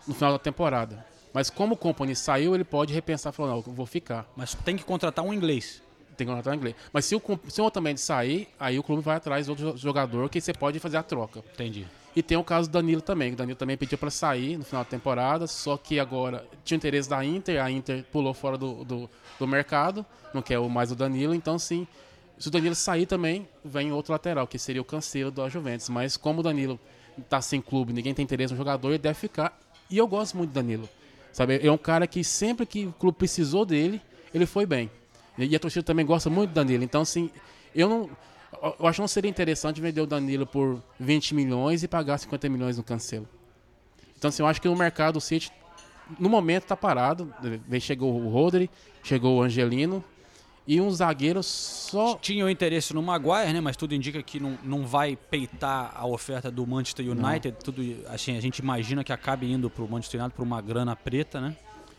no 0.06 0.14
final 0.14 0.32
da 0.32 0.38
temporada. 0.38 1.04
Mas 1.34 1.50
como 1.50 1.74
o 1.74 1.76
Company 1.76 2.14
saiu, 2.14 2.54
ele 2.54 2.64
pode 2.64 2.94
repensar 2.94 3.30
e 3.30 3.32
falar, 3.36 3.50
não, 3.50 3.56
eu 3.56 3.62
vou 3.72 3.84
ficar. 3.84 4.26
Mas 4.36 4.54
tem 4.54 4.76
que 4.76 4.84
contratar 4.84 5.22
um 5.24 5.34
inglês. 5.34 5.82
Tem 6.16 6.24
que 6.24 6.30
contratar 6.32 6.54
em 6.54 6.56
inglês. 6.56 6.76
Mas 6.92 7.04
se 7.04 7.16
o, 7.16 7.20
se 7.48 7.60
o 7.60 7.64
Otamendi 7.64 8.00
sair, 8.00 8.48
aí 8.58 8.78
o 8.78 8.82
clube 8.84 9.02
vai 9.02 9.16
atrás 9.16 9.46
de 9.46 9.50
outro 9.50 9.72
jo- 9.72 9.76
jogador 9.76 10.30
que 10.30 10.40
você 10.40 10.52
pode 10.54 10.78
fazer 10.78 10.96
a 10.96 11.02
troca. 11.02 11.40
Entendi. 11.52 11.84
E 12.14 12.22
tem 12.22 12.38
o 12.38 12.44
caso 12.44 12.68
do 12.70 12.72
Danilo 12.74 13.00
também. 13.02 13.32
O 13.32 13.36
Danilo 13.36 13.56
também 13.58 13.76
pediu 13.76 13.98
para 13.98 14.10
sair 14.10 14.56
no 14.56 14.64
final 14.64 14.84
da 14.84 14.88
temporada, 14.90 15.48
só 15.48 15.76
que 15.76 15.98
agora 15.98 16.46
tinha 16.64 16.76
interesse 16.76 17.10
da 17.10 17.24
Inter, 17.24 17.60
a 17.60 17.68
Inter 17.68 18.04
pulou 18.12 18.32
fora 18.32 18.56
do, 18.56 18.84
do, 18.84 19.10
do 19.36 19.46
mercado, 19.48 20.06
não 20.32 20.40
quer 20.40 20.60
mais 20.60 20.92
o 20.92 20.94
Danilo, 20.94 21.34
então 21.34 21.58
sim. 21.58 21.84
Se 22.38 22.46
o 22.46 22.50
Danilo 22.52 22.76
sair 22.76 23.06
também, 23.06 23.48
vem 23.64 23.90
outro 23.90 24.12
lateral, 24.12 24.46
que 24.46 24.56
seria 24.56 24.80
o 24.80 24.84
Cancelo 24.84 25.32
da 25.32 25.48
Juventus. 25.48 25.88
Mas 25.88 26.16
como 26.16 26.38
o 26.38 26.42
Danilo 26.44 26.78
tá 27.28 27.40
sem 27.40 27.60
clube, 27.60 27.92
ninguém 27.92 28.14
tem 28.14 28.22
interesse 28.22 28.52
no 28.52 28.56
jogador, 28.56 28.90
ele 28.90 28.98
deve 28.98 29.18
ficar. 29.18 29.58
E 29.90 29.98
eu 29.98 30.06
gosto 30.06 30.36
muito 30.36 30.50
do 30.50 30.54
Danilo. 30.54 30.88
Sabe, 31.34 31.58
é 31.60 31.70
um 31.70 31.76
cara 31.76 32.06
que 32.06 32.22
sempre 32.22 32.64
que 32.64 32.86
o 32.86 32.92
clube 32.92 33.18
precisou 33.18 33.66
dele, 33.66 34.00
ele 34.32 34.46
foi 34.46 34.64
bem. 34.64 34.88
E 35.36 35.56
a 35.56 35.58
torcida 35.58 35.82
também 35.82 36.06
gosta 36.06 36.30
muito 36.30 36.50
do 36.50 36.54
Danilo. 36.54 36.84
Então, 36.84 37.02
assim, 37.02 37.28
eu 37.74 37.88
não. 37.88 38.08
Eu 38.78 38.86
acho 38.86 38.98
que 38.98 39.00
não 39.00 39.08
seria 39.08 39.28
interessante 39.28 39.80
vender 39.80 40.00
o 40.00 40.06
Danilo 40.06 40.46
por 40.46 40.80
20 41.00 41.34
milhões 41.34 41.82
e 41.82 41.88
pagar 41.88 42.18
50 42.18 42.48
milhões 42.48 42.76
no 42.76 42.84
Cancelo. 42.84 43.28
Então, 44.16 44.28
assim, 44.28 44.44
eu 44.44 44.46
acho 44.46 44.62
que 44.62 44.68
no 44.68 44.76
mercado 44.76 45.16
o 45.16 45.20
City, 45.20 45.50
no 46.20 46.28
momento, 46.28 46.66
tá 46.66 46.76
parado. 46.76 47.34
Chegou 47.80 48.14
o 48.14 48.28
Rodri, 48.28 48.70
chegou 49.02 49.38
o 49.38 49.42
Angelino. 49.42 50.04
E 50.66 50.80
um 50.80 50.90
zagueiro 50.90 51.42
só. 51.42 52.16
Tinha 52.16 52.44
o 52.44 52.48
interesse 52.48 52.94
no 52.94 53.02
Maguire, 53.02 53.52
né? 53.52 53.60
Mas 53.60 53.76
tudo 53.76 53.94
indica 53.94 54.22
que 54.22 54.40
não, 54.40 54.58
não 54.62 54.86
vai 54.86 55.16
peitar 55.16 55.92
a 55.94 56.06
oferta 56.06 56.50
do 56.50 56.66
Manchester 56.66 57.06
United. 57.10 57.58
Tudo, 57.62 57.82
assim, 58.08 58.36
a 58.36 58.40
gente 58.40 58.60
imagina 58.60 59.04
que 59.04 59.12
acabe 59.12 59.50
indo 59.50 59.68
pro 59.68 59.86
Manchester 59.86 60.20
United 60.20 60.36
por 60.36 60.42
uma 60.42 60.62
grana 60.62 60.96
preta, 60.96 61.40
né? 61.40 61.54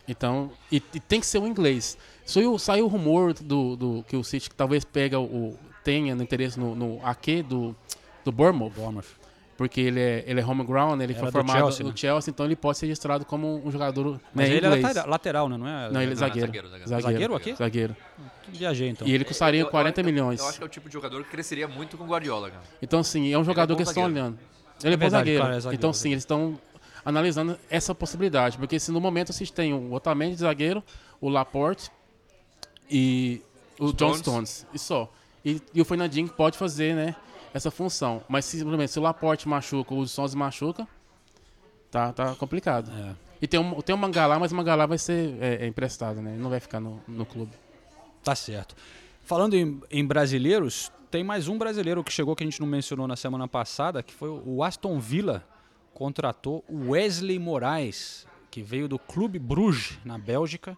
Então, 0.07 0.51
e, 0.71 0.81
e 0.93 0.99
tem 0.99 1.19
que 1.19 1.25
ser 1.25 1.39
um 1.39 1.47
inglês. 1.47 1.97
Saiu, 2.25 2.57
saiu 2.57 2.85
o 2.85 2.87
rumor 2.87 3.33
do, 3.33 3.75
do 3.75 4.05
que 4.07 4.15
o 4.15 4.23
City 4.23 4.49
talvez 4.55 4.83
pega 4.83 5.19
o, 5.19 5.57
tenha 5.83 6.15
no 6.15 6.23
interesse 6.23 6.59
no, 6.59 6.75
no 6.75 7.05
AQ 7.05 7.43
do, 7.43 7.75
do 8.23 8.31
Bournemouth, 8.31 8.71
Bournemouth. 8.71 9.24
Porque 9.57 9.79
ele 9.81 9.99
é, 9.99 10.23
ele 10.27 10.41
é 10.41 10.45
home 10.45 10.63
ground, 10.65 10.99
ele 11.01 11.13
Era 11.13 11.19
foi 11.21 11.29
do 11.29 11.31
formado 11.31 11.57
Chelsea, 11.57 11.83
no 11.83 11.89
né? 11.91 11.97
Chelsea, 11.97 12.31
então 12.31 12.45
ele 12.45 12.55
pode 12.55 12.77
ser 12.77 12.85
registrado 12.87 13.23
como 13.25 13.65
um 13.65 13.71
jogador 13.71 14.19
Mas 14.33 14.49
né, 14.49 14.55
ele 14.57 14.67
inglês. 14.67 14.97
é 14.97 15.03
lateral, 15.05 15.47
né? 15.49 15.57
Não 15.57 15.67
é? 15.67 15.89
Não, 15.91 16.01
ele 16.01 16.11
é 16.11 16.13
Não, 16.13 16.19
zagueiro. 16.19 16.47
zagueiro, 16.47 16.67
zagueiro. 16.69 17.01
Zagueiro 17.01 17.35
aqui? 17.35 17.55
Zagueiro. 17.55 17.95
Viajei, 18.49 18.89
então. 18.89 19.07
E 19.07 19.13
ele 19.13 19.23
custaria 19.23 19.61
Eu- 19.61 19.65
eu- 19.65 19.71
40 19.71 20.01
eu- 20.01 20.05
milhões. 20.05 20.39
Eu 20.39 20.47
acho 20.47 20.57
que 20.57 20.63
é 20.63 20.67
o 20.67 20.69
tipo 20.69 20.87
de 20.89 20.93
jogador 20.93 21.23
que 21.23 21.29
cresceria 21.29 21.67
muito 21.67 21.97
com 21.97 22.03
o 22.03 22.07
Guardiola, 22.07 22.49
cara. 22.51 22.63
Então, 22.81 22.99
assim, 22.99 23.31
é 23.33 23.37
um 23.39 23.43
jogador 23.43 23.73
bom 23.73 23.77
que 23.77 23.81
eles 23.83 23.89
estão 23.89 24.03
zagueiro. 24.03 24.25
olhando. 24.27 24.39
Ele 24.83 24.93
é, 24.93 24.97
bom 24.97 25.01
verdade, 25.01 25.21
zagueiro. 25.21 25.41
cara, 25.43 25.55
é 25.55 25.59
zagueiro, 25.61 25.79
Então, 25.79 25.93
sim, 25.93 25.97
zagueiro. 25.99 26.13
eles 26.15 26.23
estão 26.23 26.59
analisando 27.05 27.57
essa 27.69 27.95
possibilidade. 27.95 28.57
Porque 28.57 28.79
se 28.79 28.91
no 28.91 28.99
momento 28.99 29.31
vocês 29.31 29.49
têm 29.49 29.73
o 29.73 29.93
Otamendi 29.93 30.33
de 30.35 30.41
zagueiro, 30.41 30.83
o 31.21 31.29
Laporte 31.29 31.89
e 32.89 33.41
o 33.79 33.91
John 33.93 34.13
Stones. 34.15 34.19
Stones. 34.19 34.67
E 34.73 34.79
só. 34.79 35.11
E, 35.43 35.61
e 35.73 35.81
o 35.81 35.85
Fernandinho 35.85 36.27
pode 36.27 36.57
fazer, 36.57 36.95
né, 36.95 37.15
essa 37.55 37.71
função. 37.71 38.21
Mas 38.27 38.43
simplesmente, 38.43 38.91
se 38.91 38.99
o 38.99 39.01
Laporte 39.01 39.47
machuca 39.47 39.93
ou 39.93 40.01
o 40.01 40.07
Stones 40.07 40.35
machuca, 40.35 40.85
tá, 41.89 42.11
tá 42.11 42.35
complicado. 42.35 42.91
É. 42.91 43.15
E 43.41 43.47
tem, 43.47 43.57
um, 43.57 43.81
tem 43.81 43.95
o 43.95 43.97
Mangalá, 43.97 44.37
mas 44.37 44.51
o 44.51 44.55
Mangalá 44.55 44.85
vai 44.85 44.97
ser 44.97 45.37
é, 45.41 45.63
é 45.63 45.67
emprestado, 45.67 46.21
né? 46.21 46.33
Ele 46.33 46.41
não 46.41 46.49
vai 46.49 46.59
ficar 46.59 46.81
no, 46.81 47.01
no 47.07 47.25
clube. 47.25 47.53
Tá 48.21 48.35
certo. 48.35 48.75
Falando 49.23 49.53
em, 49.53 49.81
em 49.89 50.05
brasileiros, 50.05 50.91
tem 51.09 51.23
mais 51.23 51.47
um 51.47 51.57
brasileiro 51.57 52.03
que 52.03 52.11
chegou 52.11 52.35
que 52.35 52.43
a 52.43 52.45
gente 52.45 52.59
não 52.59 52.67
mencionou 52.67 53.07
na 53.07 53.15
semana 53.15 53.47
passada, 53.47 54.03
que 54.03 54.13
foi 54.13 54.29
o 54.29 54.61
Aston 54.61 54.99
Villa. 54.99 55.41
Contratou 55.93 56.61
o 56.67 56.91
Wesley 56.91 57.39
Moraes, 57.39 58.27
que 58.51 58.61
veio 58.61 58.89
do 58.89 58.99
Clube 58.99 59.39
Bruges, 59.39 59.97
na 60.03 60.17
Bélgica. 60.17 60.77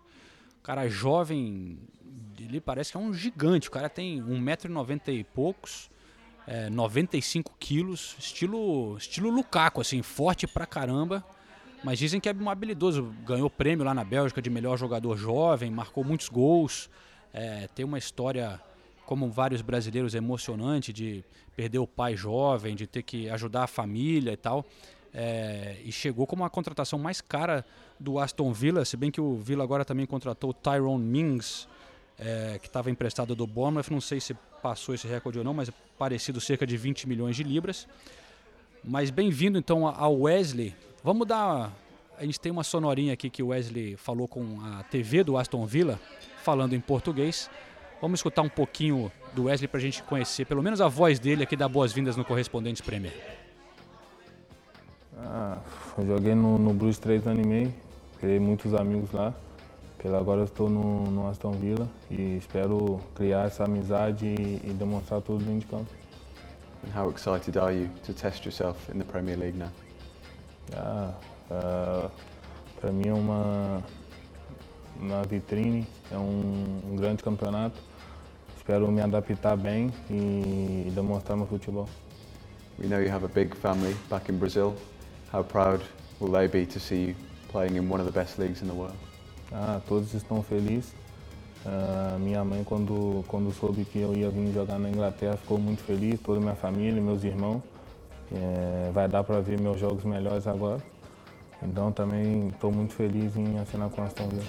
Cara 0.61 0.87
jovem, 0.87 1.79
ele 2.39 2.61
parece 2.61 2.91
que 2.91 2.97
é 2.97 2.99
um 2.99 3.11
gigante. 3.11 3.67
O 3.67 3.71
cara 3.71 3.89
tem 3.89 4.21
1,90m 4.21 5.19
e 5.19 5.23
poucos, 5.23 5.89
é, 6.47 6.69
95 6.69 7.53
quilos, 7.59 8.15
estilo, 8.17 8.97
estilo 8.97 9.29
Lukaku, 9.29 9.81
assim, 9.81 10.01
forte 10.01 10.47
pra 10.47 10.65
caramba. 10.65 11.23
Mas 11.83 11.99
dizem 11.99 12.19
que 12.19 12.29
é 12.29 12.33
um 12.33 12.49
habilidoso. 12.49 13.13
Ganhou 13.25 13.49
prêmio 13.49 13.85
lá 13.85 13.93
na 13.93 14.03
Bélgica 14.03 14.41
de 14.41 14.49
melhor 14.49 14.77
jogador 14.77 15.17
jovem, 15.17 15.69
marcou 15.69 16.03
muitos 16.03 16.29
gols. 16.29 16.89
É, 17.33 17.67
tem 17.75 17.85
uma 17.85 17.97
história, 17.97 18.59
como 19.05 19.29
vários 19.29 19.61
brasileiros, 19.61 20.15
emocionante 20.15 20.93
de 20.93 21.23
perder 21.55 21.79
o 21.79 21.87
pai 21.87 22.15
jovem, 22.15 22.75
de 22.75 22.87
ter 22.87 23.03
que 23.03 23.29
ajudar 23.29 23.63
a 23.63 23.67
família 23.67 24.31
e 24.31 24.37
tal. 24.37 24.65
É, 25.13 25.77
e 25.83 25.91
chegou 25.91 26.25
como 26.25 26.45
a 26.45 26.49
contratação 26.49 26.97
mais 26.97 27.21
cara 27.21 27.65
do 27.99 28.19
Aston 28.19 28.53
Villa, 28.53 28.85
se 28.85 28.95
bem 28.95 29.09
que 29.11 29.19
o 29.19 29.35
Villa 29.35 29.63
agora 29.63 29.83
também 29.83 30.05
contratou 30.05 30.51
o 30.51 30.53
Tyrone 30.53 31.03
Mings, 31.03 31.67
é, 32.19 32.57
que 32.59 32.67
estava 32.67 32.89
emprestado 32.89 33.35
do 33.35 33.45
Bournemouth. 33.45 33.89
Não 33.91 34.01
sei 34.01 34.19
se 34.19 34.35
passou 34.61 34.95
esse 34.95 35.07
recorde 35.07 35.39
ou 35.39 35.43
não, 35.43 35.53
mas 35.53 35.69
é 35.69 35.73
parecido 35.97 36.39
cerca 36.41 36.65
de 36.65 36.77
20 36.77 37.07
milhões 37.07 37.35
de 37.35 37.43
libras. 37.43 37.87
Mas 38.83 39.09
bem-vindo 39.09 39.57
então 39.57 39.87
ao 39.87 40.21
Wesley. 40.21 40.75
Vamos 41.03 41.27
dar. 41.27 41.73
A 42.17 42.25
gente 42.25 42.39
tem 42.39 42.51
uma 42.51 42.63
sonorinha 42.63 43.13
aqui 43.13 43.29
que 43.29 43.43
o 43.43 43.47
Wesley 43.47 43.95
falou 43.95 44.27
com 44.27 44.59
a 44.61 44.83
TV 44.83 45.23
do 45.23 45.37
Aston 45.37 45.65
Villa, 45.65 45.99
falando 46.43 46.73
em 46.73 46.79
português. 46.79 47.49
Vamos 48.01 48.19
escutar 48.19 48.41
um 48.41 48.49
pouquinho 48.49 49.11
do 49.33 49.45
Wesley 49.45 49.67
para 49.67 49.79
a 49.79 49.81
gente 49.81 50.01
conhecer, 50.03 50.45
pelo 50.45 50.63
menos 50.63 50.81
a 50.81 50.87
voz 50.87 51.19
dele 51.19 51.43
aqui, 51.43 51.55
dar 51.55 51.67
boas-vindas 51.67 52.15
no 52.15 52.23
Correspondentes 52.23 52.81
Premier. 52.81 53.13
Ah, 55.17 55.57
eu 55.97 56.05
joguei 56.05 56.35
no, 56.35 56.57
no 56.57 56.73
Bruges 56.73 56.99
três 56.99 57.25
anos 57.25 57.43
e 57.43 57.47
meio, 57.47 57.73
criei 58.19 58.39
muitos 58.39 58.73
amigos 58.73 59.11
lá. 59.11 59.33
Pela 60.07 60.19
agora 60.19 60.39
eu 60.39 60.45
estou 60.45 60.69
no, 60.69 61.11
no 61.11 61.27
Aston 61.27 61.51
Villa 61.51 61.85
e 62.09 62.37
espero 62.37 63.01
criar 63.13 63.45
essa 63.45 63.65
amizade 63.65 64.25
e, 64.25 64.61
e 64.63 64.73
demonstrar 64.73 65.21
tudo 65.21 65.43
dentro 65.43 65.59
de 65.59 65.65
campo. 65.65 65.91
And 66.85 66.97
how 66.97 67.09
excited 67.09 67.57
are 67.57 67.75
you 67.75 67.89
to 68.05 68.13
test 68.13 68.45
yourself 68.45 68.89
in 68.89 68.99
the 68.99 69.03
Premier 69.03 69.37
League 69.37 69.57
now? 69.57 69.69
Ah, 70.73 71.13
ah, 71.51 72.09
Para 72.79 72.89
mim 72.93 73.09
é 73.09 73.13
uma, 73.13 73.83
uma 74.97 75.23
vitrine, 75.23 75.85
é 76.09 76.17
um, 76.17 76.79
um 76.89 76.95
grande 76.95 77.21
campeonato. 77.21 77.77
Espero 78.55 78.89
me 78.89 79.01
adaptar 79.01 79.57
bem 79.57 79.91
e, 80.09 80.85
e 80.87 80.91
demonstrar 80.95 81.35
meu 81.35 81.47
futebol. 81.47 81.89
We 82.79 82.87
know 82.87 83.01
you 83.01 83.11
have 83.11 83.25
a 83.25 83.27
big 83.27 83.53
family 83.57 83.93
back 84.09 84.31
in 84.31 84.37
Brazil. 84.37 84.73
How 85.33 85.43
proud 85.43 85.81
will 86.21 86.31
they 86.31 86.47
be 86.47 86.65
to 86.65 86.79
see 86.79 87.07
you 87.07 87.15
playing 87.51 87.75
in 87.75 87.91
one 87.91 87.99
of 88.01 88.09
the 88.09 88.17
best 88.17 88.39
leagues 88.39 88.61
in 88.61 88.69
the 88.69 88.73
world? 88.73 88.95
Ah, 89.51 89.79
todos 89.87 90.13
estão 90.13 90.41
felizes. 90.43 90.93
Ah, 91.65 92.17
minha 92.19 92.43
mãe, 92.43 92.63
quando, 92.63 93.23
quando 93.27 93.51
soube 93.53 93.85
que 93.85 93.99
eu 93.99 94.13
ia 94.13 94.29
vir 94.29 94.53
jogar 94.53 94.79
na 94.79 94.89
Inglaterra, 94.89 95.37
ficou 95.37 95.57
muito 95.57 95.83
feliz. 95.83 96.19
Toda 96.21 96.39
minha 96.39 96.55
família, 96.55 97.01
meus 97.01 97.23
irmãos. 97.23 97.61
Eh, 98.31 98.91
vai 98.93 99.07
dar 99.07 99.23
para 99.23 99.39
ver 99.39 99.59
meus 99.59 99.79
jogos 99.79 100.03
melhores 100.03 100.47
agora. 100.47 100.83
Então 101.63 101.91
também 101.91 102.49
estou 102.49 102.71
muito 102.71 102.93
feliz 102.93 103.35
em 103.37 103.57
assinar 103.57 103.89
com 103.89 104.01
a 104.01 104.05
Aston 104.05 104.27
Villa. 104.27 104.43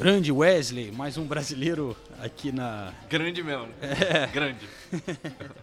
grande 0.00 0.32
Wesley, 0.32 0.90
mais 0.90 1.18
um 1.18 1.26
brasileiro 1.26 1.94
aqui 2.22 2.50
na. 2.50 2.90
Grande 3.06 3.42
mesmo. 3.42 3.68
É. 3.82 4.26
Grande. 4.28 4.66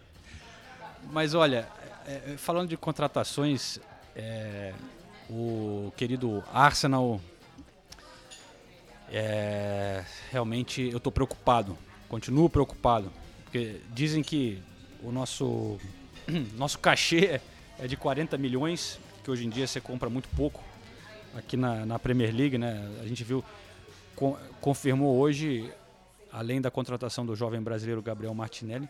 Mas 1.11 1.33
olha, 1.33 1.67
é, 2.07 2.33
é, 2.33 2.37
falando 2.37 2.69
de 2.69 2.77
contratações, 2.77 3.79
é, 4.15 4.73
o 5.29 5.91
querido 5.97 6.43
Arsenal. 6.53 7.19
é, 9.11 10.03
realmente 10.31 10.81
eu 10.81 10.97
estou 10.97 11.11
preocupado, 11.11 11.77
continuo 12.09 12.49
preocupado, 12.49 13.11
porque 13.43 13.79
dizem 13.93 14.21
que 14.23 14.61
o 15.03 15.11
nosso 15.11 15.77
nosso 16.55 16.79
cachê 16.79 17.39
é 17.79 17.87
de 17.87 17.95
40 17.95 18.37
milhões, 18.37 18.99
que 19.23 19.31
hoje 19.31 19.45
em 19.45 19.49
dia 19.49 19.67
você 19.67 19.79
compra 19.79 20.09
muito 20.09 20.27
pouco 20.29 20.63
aqui 21.35 21.55
na, 21.55 21.85
na 21.85 21.99
Premier 21.99 22.33
League, 22.35 22.57
né? 22.57 22.89
A 23.01 23.05
gente 23.05 23.23
viu, 23.23 23.43
con- 24.15 24.37
confirmou 24.59 25.17
hoje, 25.17 25.71
além 26.31 26.59
da 26.59 26.71
contratação 26.71 27.25
do 27.25 27.35
jovem 27.35 27.61
brasileiro 27.61 28.01
Gabriel 28.01 28.33
Martinelli, 28.33 28.89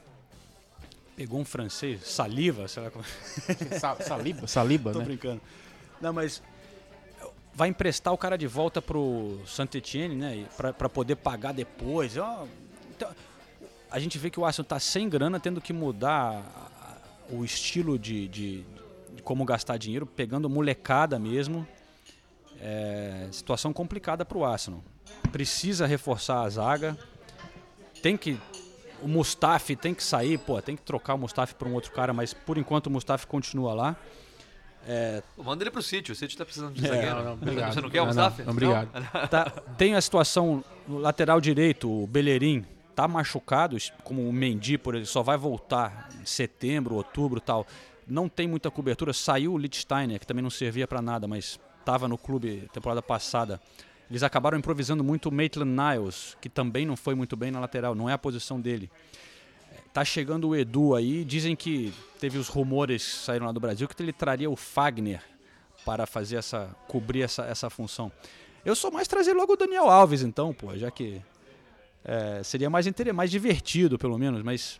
pegou 1.17 1.39
um 1.39 1.43
francês, 1.45 2.01
Saliva, 2.07 2.67
sei 2.69 2.83
lá 2.83 2.91
como 2.91 3.03
Sa- 3.79 3.97
Saliba? 4.01 4.47
Saliba, 4.47 4.93
Tô 4.93 4.99
né? 4.99 5.05
brincando. 5.05 5.41
Não, 5.99 6.13
mas 6.13 6.41
vai 7.53 7.67
emprestar 7.69 8.13
o 8.13 8.17
cara 8.17 8.37
de 8.37 8.45
volta 8.47 8.79
pro 8.81 9.41
Saint-Etienne, 9.47 10.15
né? 10.15 10.45
Pra, 10.55 10.71
pra 10.71 10.87
poder 10.87 11.15
pagar 11.15 11.53
depois. 11.53 12.15
Ó, 12.17 12.45
então, 12.95 13.09
a 13.89 13.99
gente 13.99 14.17
vê 14.19 14.29
que 14.29 14.39
o 14.39 14.45
Arsenal 14.45 14.67
tá 14.67 14.79
sem 14.79 15.09
grana, 15.09 15.39
tendo 15.39 15.59
que 15.59 15.73
mudar 15.73 16.43
o 17.31 17.43
estilo 17.43 17.97
de, 17.97 18.27
de- 18.27 18.63
de 19.15 19.21
como 19.23 19.43
gastar 19.43 19.77
dinheiro, 19.77 20.05
pegando 20.05 20.47
molecada 20.47 21.17
mesmo. 21.17 21.67
É, 22.61 23.27
situação 23.31 23.73
complicada 23.73 24.23
pro 24.23 24.43
Arsenal. 24.45 24.83
Precisa 25.31 25.85
reforçar 25.87 26.41
a 26.41 26.49
zaga. 26.49 26.97
Tem 28.03 28.15
que 28.15 28.39
o 29.01 29.07
Mustafi 29.07 29.75
tem 29.75 29.93
que 29.93 30.03
sair, 30.03 30.37
pô, 30.37 30.61
tem 30.61 30.75
que 30.75 30.81
trocar 30.81 31.13
o 31.15 31.17
Mustafi 31.17 31.55
por 31.55 31.67
um 31.67 31.73
outro 31.73 31.91
cara, 31.91 32.13
mas 32.13 32.33
por 32.33 32.57
enquanto 32.57 32.87
o 32.87 32.89
Mustafi 32.91 33.25
continua 33.27 33.73
lá. 33.73 33.95
É, 34.89 35.21
Manda 35.37 35.63
ele 35.63 35.71
pro 35.71 35.81
City, 35.81 36.11
o 36.11 36.15
City 36.15 36.37
tá 36.37 36.45
precisando 36.45 36.73
de 36.73 36.85
É, 36.85 36.89
zagueiro. 36.89 37.15
não, 37.17 37.23
não, 37.25 37.33
obrigado. 37.33 37.73
Você 37.73 37.81
não 37.81 37.89
quer 37.89 38.01
o 38.01 38.05
Não, 38.05 38.13
não, 38.13 38.23
Mustafi? 38.23 38.43
não, 38.43 38.51
obrigado. 38.53 38.89
tá- 39.29 39.49
tem 39.77 39.95
a 39.95 40.01
situação 40.01 40.63
no 40.87 40.97
lateral 40.99 41.41
direito, 41.41 41.89
o 41.91 42.07
Bellerin 42.07 42.65
tá 42.95 43.07
machucado, 43.07 43.75
como 44.03 44.27
o 44.27 44.31
Mendy, 44.33 44.77
por 44.77 44.95
exemplo, 44.95 45.11
só 45.11 45.21
vai 45.21 45.37
voltar 45.37 46.09
em 46.21 46.25
setembro, 46.25 46.95
outubro, 46.95 47.39
tal. 47.41 47.67
Não 48.07 48.29
tem 48.29 48.47
muita 48.47 48.71
cobertura. 48.71 49.11
Saiu 49.11 49.53
o 49.53 49.57
Lichtsteiner, 49.57 50.19
que 50.19 50.25
também 50.25 50.41
não 50.41 50.49
servia 50.49 50.87
para 50.87 51.01
nada, 51.01 51.27
mas 51.27 51.59
estava 51.79 52.07
no 52.07 52.17
clube 52.17 52.69
temporada 52.71 53.01
passada. 53.01 53.59
Eles 54.09 54.23
acabaram 54.23 54.57
improvisando 54.57 55.03
muito 55.03 55.29
o 55.29 55.31
Maitland 55.31 55.71
Niles, 55.71 56.37
que 56.39 56.49
também 56.49 56.85
não 56.85 56.95
foi 56.95 57.13
muito 57.13 57.35
bem 57.35 57.51
na 57.51 57.59
lateral, 57.59 57.93
não 57.93 58.09
é 58.09 58.13
a 58.13 58.17
posição 58.17 58.59
dele. 58.59 58.89
Tá 59.93 60.05
chegando 60.05 60.49
o 60.49 60.55
Edu 60.55 60.95
aí, 60.95 61.25
dizem 61.25 61.55
que 61.55 61.93
teve 62.19 62.37
os 62.37 62.47
rumores 62.47 63.05
que 63.05 63.25
saíram 63.25 63.47
lá 63.47 63.51
do 63.51 63.59
Brasil 63.59 63.87
que 63.87 64.01
ele 64.01 64.13
traria 64.13 64.49
o 64.49 64.55
Fagner 64.55 65.21
para 65.83 66.05
fazer 66.05 66.37
essa 66.37 66.75
cobrir 66.87 67.23
essa, 67.23 67.43
essa 67.45 67.69
função. 67.69 68.11
Eu 68.63 68.75
sou 68.75 68.91
mais 68.91 69.07
trazer 69.07 69.33
logo 69.33 69.53
o 69.53 69.55
Daniel 69.55 69.89
Alves 69.89 70.21
então, 70.21 70.53
pô, 70.53 70.75
já 70.77 70.91
que 70.91 71.21
é, 72.03 72.41
seria 72.43 72.69
mais 72.69 72.85
mais 73.13 73.31
divertido 73.31 73.97
pelo 73.97 74.17
menos, 74.17 74.41
mas 74.43 74.79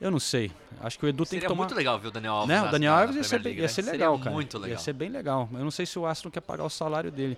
eu 0.00 0.10
não 0.10 0.20
sei. 0.20 0.52
Acho 0.80 0.98
que 0.98 1.06
o 1.06 1.08
Edu 1.08 1.24
tem 1.24 1.30
Seria 1.30 1.40
que 1.42 1.48
tomar 1.48 1.64
muito 1.64 1.74
legal 1.74 1.98
ver 1.98 2.08
o 2.08 2.10
Daniel 2.10 2.34
Alves 2.34 2.48
né? 2.48 2.62
O 2.62 2.70
Daniel 2.70 2.94
Alves 2.94 3.16
ia 3.16 3.24
ser, 3.24 3.42
League, 3.42 3.58
ia 3.58 3.62
né? 3.62 3.68
ser 3.68 3.82
Seria 3.82 3.92
legal, 3.92 4.18
cara. 4.18 4.30
muito 4.30 4.56
legal. 4.56 4.70
Ia 4.70 4.78
ser 4.78 4.92
bem 4.92 5.08
legal. 5.10 5.48
Eu 5.52 5.64
não 5.64 5.70
sei 5.70 5.84
se 5.84 5.98
o 5.98 6.06
Astro 6.06 6.30
quer 6.30 6.40
pagar 6.40 6.64
o 6.64 6.70
salário 6.70 7.10
dele. 7.10 7.36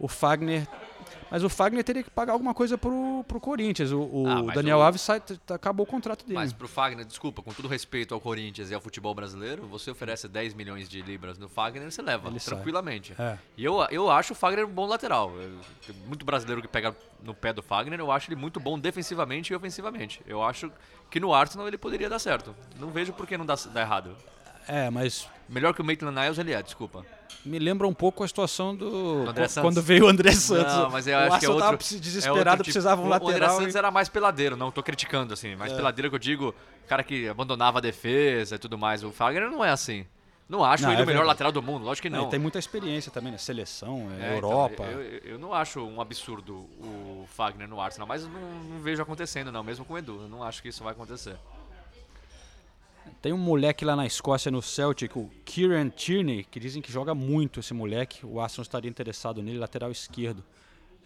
O 0.00 0.08
Fagner. 0.08 0.66
Mas 1.30 1.44
o 1.44 1.48
Fagner 1.48 1.84
teria 1.84 2.02
que 2.02 2.10
pagar 2.10 2.32
alguma 2.32 2.52
coisa 2.52 2.76
pro, 2.76 3.24
pro 3.28 3.38
Corinthians. 3.38 3.92
O, 3.92 4.00
o 4.00 4.26
Ah, 4.26 4.52
Daniel 4.52 4.78
o- 4.78 4.82
Alves 4.82 5.00
sai- 5.00 5.22
acabou 5.48 5.84
o 5.84 5.88
contrato 5.88 6.24
dele. 6.24 6.34
Mas 6.34 6.52
pro 6.52 6.66
Fagner, 6.66 7.04
desculpa, 7.04 7.40
com 7.40 7.52
todo 7.52 7.68
respeito 7.68 8.12
ao 8.12 8.20
Corinthians 8.20 8.68
e 8.70 8.74
ao 8.74 8.80
futebol 8.80 9.14
brasileiro, 9.14 9.64
você 9.68 9.92
oferece 9.92 10.26
10 10.26 10.54
milhões 10.54 10.88
de 10.88 11.00
libras 11.02 11.38
no 11.38 11.48
Fagner, 11.48 11.88
você 11.88 12.02
leva, 12.02 12.28
Ele 12.28 12.40
tranquilamente. 12.40 13.14
É. 13.16 13.38
E 13.56 13.64
eu, 13.64 13.76
eu 13.92 14.10
acho 14.10 14.32
o 14.32 14.36
Fagner 14.36 14.66
um 14.66 14.70
bom 14.72 14.86
lateral. 14.86 15.30
Tem 15.86 15.94
muito 16.08 16.24
brasileiro 16.24 16.60
que 16.62 16.66
pega 16.68 16.96
no 17.22 17.32
pé 17.32 17.52
do 17.52 17.62
Fagner, 17.62 18.00
eu 18.00 18.10
acho 18.10 18.28
ele 18.28 18.40
muito 18.40 18.58
bom 18.58 18.76
defensivamente 18.76 19.52
e 19.52 19.56
ofensivamente. 19.56 20.20
Eu 20.26 20.42
acho 20.42 20.72
que 21.08 21.20
no 21.20 21.32
Arsenal 21.32 21.68
ele 21.68 21.78
poderia 21.78 22.08
dar 22.08 22.18
certo. 22.18 22.56
Não 22.80 22.90
vejo 22.90 23.12
por 23.12 23.24
que 23.26 23.38
não 23.38 23.46
dá, 23.46 23.54
dá 23.72 23.80
errado. 23.82 24.16
É, 24.66 24.90
mas 24.90 25.28
Melhor 25.50 25.74
que 25.74 25.80
o 25.82 25.84
Maitland 25.84 26.18
Niles 26.18 26.38
ele 26.38 26.52
é, 26.52 26.62
desculpa. 26.62 27.04
me 27.44 27.58
lembra 27.58 27.86
um 27.88 27.92
pouco 27.92 28.22
a 28.22 28.28
situação 28.28 28.74
do. 28.74 29.24
André 29.28 29.48
Santos. 29.48 29.68
Quando 29.68 29.82
veio 29.82 30.04
o 30.04 30.08
André 30.08 30.32
Santos. 30.32 30.72
Não, 30.72 30.90
mas 30.90 31.06
eu 31.06 31.18
o 31.18 31.20
acho 31.22 31.40
que 31.40 31.46
é 31.46 31.48
outro. 31.48 31.64
é 31.66 31.76
precis- 31.76 31.92
outro 31.94 32.04
desesperado, 32.10 32.56
tipo- 32.62 32.64
precisava 32.64 33.02
um 33.02 33.06
o- 33.06 33.08
O 33.10 33.12
André 33.14 33.26
lateral. 33.26 33.56
Santos 33.58 33.74
e- 33.74 33.78
era 33.78 33.90
mais 33.90 34.08
peladeiro, 34.08 34.56
não 34.56 34.70
tô 34.70 34.82
criticando, 34.82 35.34
assim. 35.34 35.56
Mais 35.56 35.72
peladeiro 35.72 36.08
que 36.08 36.14
eu 36.14 36.20
digo, 36.20 36.54
cara 36.88 37.02
que 37.02 37.28
abandonava 37.28 37.78
a 37.78 37.80
defesa 37.80 38.54
e 38.54 38.58
tudo 38.58 38.78
mais. 38.78 39.02
O 39.02 39.10
Fagner 39.10 39.50
não 39.50 39.64
é 39.64 39.70
assim. 39.70 40.06
Não 40.48 40.64
acho 40.64 40.82
Não, 40.82 40.90
ele 40.90 41.00
é 41.02 41.04
o 41.04 41.06
melhor 41.06 41.18
verdade. 41.20 41.28
lateral 41.28 41.52
do 41.52 41.62
mundo, 41.62 41.84
lógico 41.84 42.02
que 42.08 42.10
Não, 42.10 42.22
ele 42.22 42.30
tem 42.30 42.38
muita 42.40 42.58
experiência 42.58 43.10
também, 43.12 43.30
né? 43.30 43.38
Seleção, 43.38 44.08
é, 44.18 44.34
É, 44.34 44.36
então, 44.36 44.50
Europa. 44.50 44.82
eu, 44.82 45.00
eu- 45.00 45.20
eu 45.34 45.38
não 45.38 45.54
acho 45.54 45.80
um 45.80 46.00
absurdo 46.00 46.54
o 46.80 47.24
Fagner 47.36 47.68
no 47.68 47.80
Arsenal, 47.80 48.06
mas 48.08 48.24
não, 48.26 48.32
não 48.68 48.80
vejo 48.82 49.00
acontecendo, 49.00 49.52
não, 49.52 49.62
mesmo 49.62 49.84
com 49.84 49.94
o 49.94 49.98
Edu. 49.98 50.22
Eu 50.22 50.28
não 50.28 50.42
acho 50.42 50.60
que 50.60 50.68
isso 50.68 50.82
vai 50.82 50.92
acontecer. 50.92 51.36
Tem 53.22 53.34
um 53.34 53.38
moleque 53.38 53.84
lá 53.84 53.94
na 53.94 54.06
Escócia, 54.06 54.50
no 54.50 54.62
Celtic, 54.62 55.14
o 55.14 55.30
Kieran 55.44 55.90
Tierney, 55.90 56.44
que 56.44 56.58
dizem 56.58 56.80
que 56.80 56.90
joga 56.90 57.14
muito 57.14 57.60
esse 57.60 57.74
moleque. 57.74 58.24
O 58.24 58.40
Arsenal 58.40 58.62
estaria 58.62 58.88
interessado 58.88 59.42
nele, 59.42 59.58
lateral 59.58 59.90
esquerdo. 59.90 60.42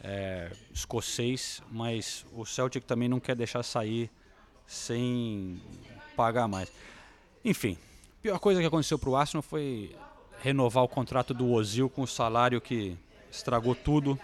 É, 0.00 0.52
escocês, 0.72 1.62
mas 1.72 2.24
o 2.32 2.44
Celtic 2.44 2.84
também 2.84 3.08
não 3.08 3.18
quer 3.18 3.34
deixar 3.34 3.62
sair 3.62 4.10
sem 4.66 5.60
pagar 6.14 6.46
mais. 6.46 6.70
Enfim, 7.44 7.78
a 8.18 8.22
pior 8.22 8.38
coisa 8.38 8.60
que 8.60 8.66
aconteceu 8.66 8.98
pro 8.98 9.16
Arsenal 9.16 9.42
foi 9.42 9.96
renovar 10.40 10.84
o 10.84 10.88
contrato 10.88 11.32
do 11.32 11.50
Ozil 11.50 11.88
com 11.88 12.02
o 12.02 12.06
salário 12.06 12.60
que 12.60 12.96
estragou 13.30 13.74
tudo. 13.74 14.18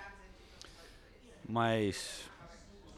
Mas 1.49 2.21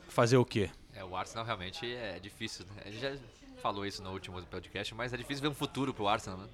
fazer 0.08 0.36
o 0.36 0.44
quê? 0.44 0.68
É, 0.94 1.02
o 1.02 1.16
Arsenal 1.16 1.46
realmente 1.46 1.90
é 1.90 2.18
difícil, 2.18 2.66
né? 2.66 2.92
Já 2.92 3.16
falou 3.62 3.86
isso 3.86 4.02
no 4.02 4.10
último 4.10 4.42
podcast, 4.42 4.94
mas 4.94 5.12
é 5.12 5.16
difícil 5.16 5.40
ver 5.40 5.48
um 5.48 5.54
futuro 5.54 5.94
pro 5.94 6.08
Arsenal, 6.08 6.38
né? 6.40 6.48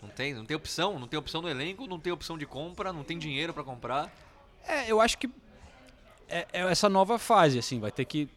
Não 0.00 0.08
tem, 0.10 0.34
não 0.34 0.44
tem 0.44 0.56
opção, 0.56 0.98
não 0.98 1.08
tem 1.08 1.18
opção 1.18 1.42
no 1.42 1.48
elenco, 1.48 1.86
não 1.86 1.98
tem 1.98 2.12
opção 2.12 2.38
de 2.38 2.46
compra, 2.46 2.92
não 2.92 3.02
tem 3.02 3.18
dinheiro 3.18 3.52
pra 3.52 3.64
comprar. 3.64 4.12
É, 4.66 4.88
eu 4.88 5.00
acho 5.00 5.18
que 5.18 5.28
é, 6.28 6.46
é 6.52 6.60
essa 6.60 6.88
nova 6.88 7.18
fase, 7.18 7.58
assim, 7.58 7.80
vai 7.80 7.90
ter 7.90 8.04
que 8.04 8.28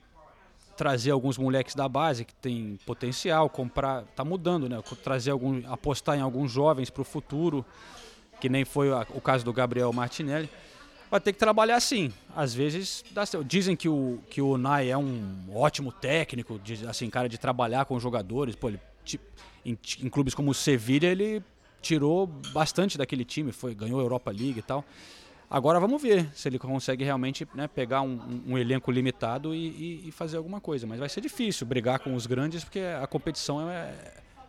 trazer 0.76 1.12
alguns 1.12 1.38
moleques 1.38 1.76
da 1.76 1.88
base 1.88 2.26
que 2.26 2.34
tem 2.34 2.80
potencial, 2.86 3.50
comprar, 3.50 4.04
tá 4.16 4.24
mudando, 4.24 4.68
né? 4.68 4.82
Trazer 5.04 5.32
algum, 5.32 5.62
apostar 5.72 6.18
em 6.18 6.22
alguns 6.22 6.52
jovens 6.52 6.90
para 6.90 7.02
o 7.02 7.06
futuro, 7.06 7.64
que 8.40 8.50
nem 8.50 8.66
foi 8.66 8.90
o 8.92 9.22
caso 9.22 9.46
do 9.46 9.54
Gabriel 9.54 9.92
Martinelli. 9.94 10.50
Vai 11.12 11.20
ter 11.20 11.34
que 11.34 11.38
trabalhar 11.40 11.76
assim. 11.76 12.12
Às 12.36 12.54
vezes. 12.54 13.04
Dizem 13.46 13.76
que 13.76 13.90
o 13.90 14.20
que 14.30 14.42
o 14.42 14.58
Nai 14.58 14.90
é 14.90 14.98
um 14.98 15.46
ótimo 15.54 15.92
técnico, 15.92 16.58
de, 16.58 16.88
assim, 16.88 17.10
cara 17.10 17.28
de 17.28 17.38
trabalhar 17.38 17.84
com 17.86 18.00
jogadores. 18.00 18.56
Pô, 18.56 18.70
ele, 18.70 18.80
em, 19.66 19.78
em 20.02 20.10
clubes 20.10 20.34
como 20.34 20.52
o 20.52 20.54
Sevilla 20.54 21.06
ele 21.08 21.44
tirou 21.82 22.26
bastante 22.54 22.98
daquele 22.98 23.26
time, 23.26 23.52
foi 23.52 23.76
ganhou 23.76 24.00
a 24.00 24.04
Europa 24.04 24.32
League 24.32 24.60
e 24.60 24.62
tal. 24.62 24.86
Agora 25.50 25.82
vamos 25.82 26.02
ver 26.02 26.30
se 26.34 26.48
ele 26.48 26.58
consegue 26.58 27.04
realmente 27.04 27.46
né, 27.54 27.68
pegar 27.68 28.02
um, 28.04 28.14
um- 28.14 28.54
um 28.54 28.58
elenco 28.58 28.90
limitado 28.90 29.54
e, 29.54 29.68
e- 29.68 30.08
e 30.08 30.12
fazer 30.12 30.38
alguma 30.38 30.62
coisa. 30.62 30.88
Mas 30.88 30.98
vai 31.00 31.10
ser 31.10 31.20
difícil 31.20 31.68
brigar 31.68 32.00
com 32.00 32.16
os 32.16 32.26
grandes 32.26 32.64
porque 32.64 32.80
a 32.80 33.06
competição 33.06 33.70
é, 33.70 33.94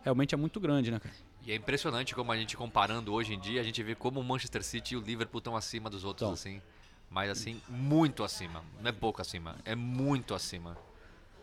realmente 0.01 0.33
é 0.33 0.37
muito 0.37 0.61
grande, 0.61 0.89
né, 0.91 0.99
cara? 0.99 1.13
E 1.45 1.51
é 1.51 1.55
impressionante 1.55 2.15
como 2.15 2.31
a 2.31 2.37
gente 2.37 2.55
comparando 2.55 3.13
hoje 3.13 3.33
em 3.33 3.39
dia, 3.39 3.59
a 3.59 3.63
gente 3.63 3.81
vê 3.83 3.95
como 3.95 4.19
o 4.19 4.23
Manchester 4.23 4.63
City 4.63 4.93
e 4.93 4.97
o 4.97 5.01
Liverpool 5.01 5.39
estão 5.39 5.55
acima 5.55 5.89
dos 5.89 6.03
outros, 6.03 6.29
assim. 6.31 6.61
Mas 7.09 7.29
assim, 7.29 7.61
muito 7.69 8.23
acima. 8.23 8.63
Não 8.81 8.89
é 8.89 8.91
pouco 8.93 9.21
acima, 9.21 9.55
é 9.65 9.75
muito 9.75 10.33
acima. 10.33 10.77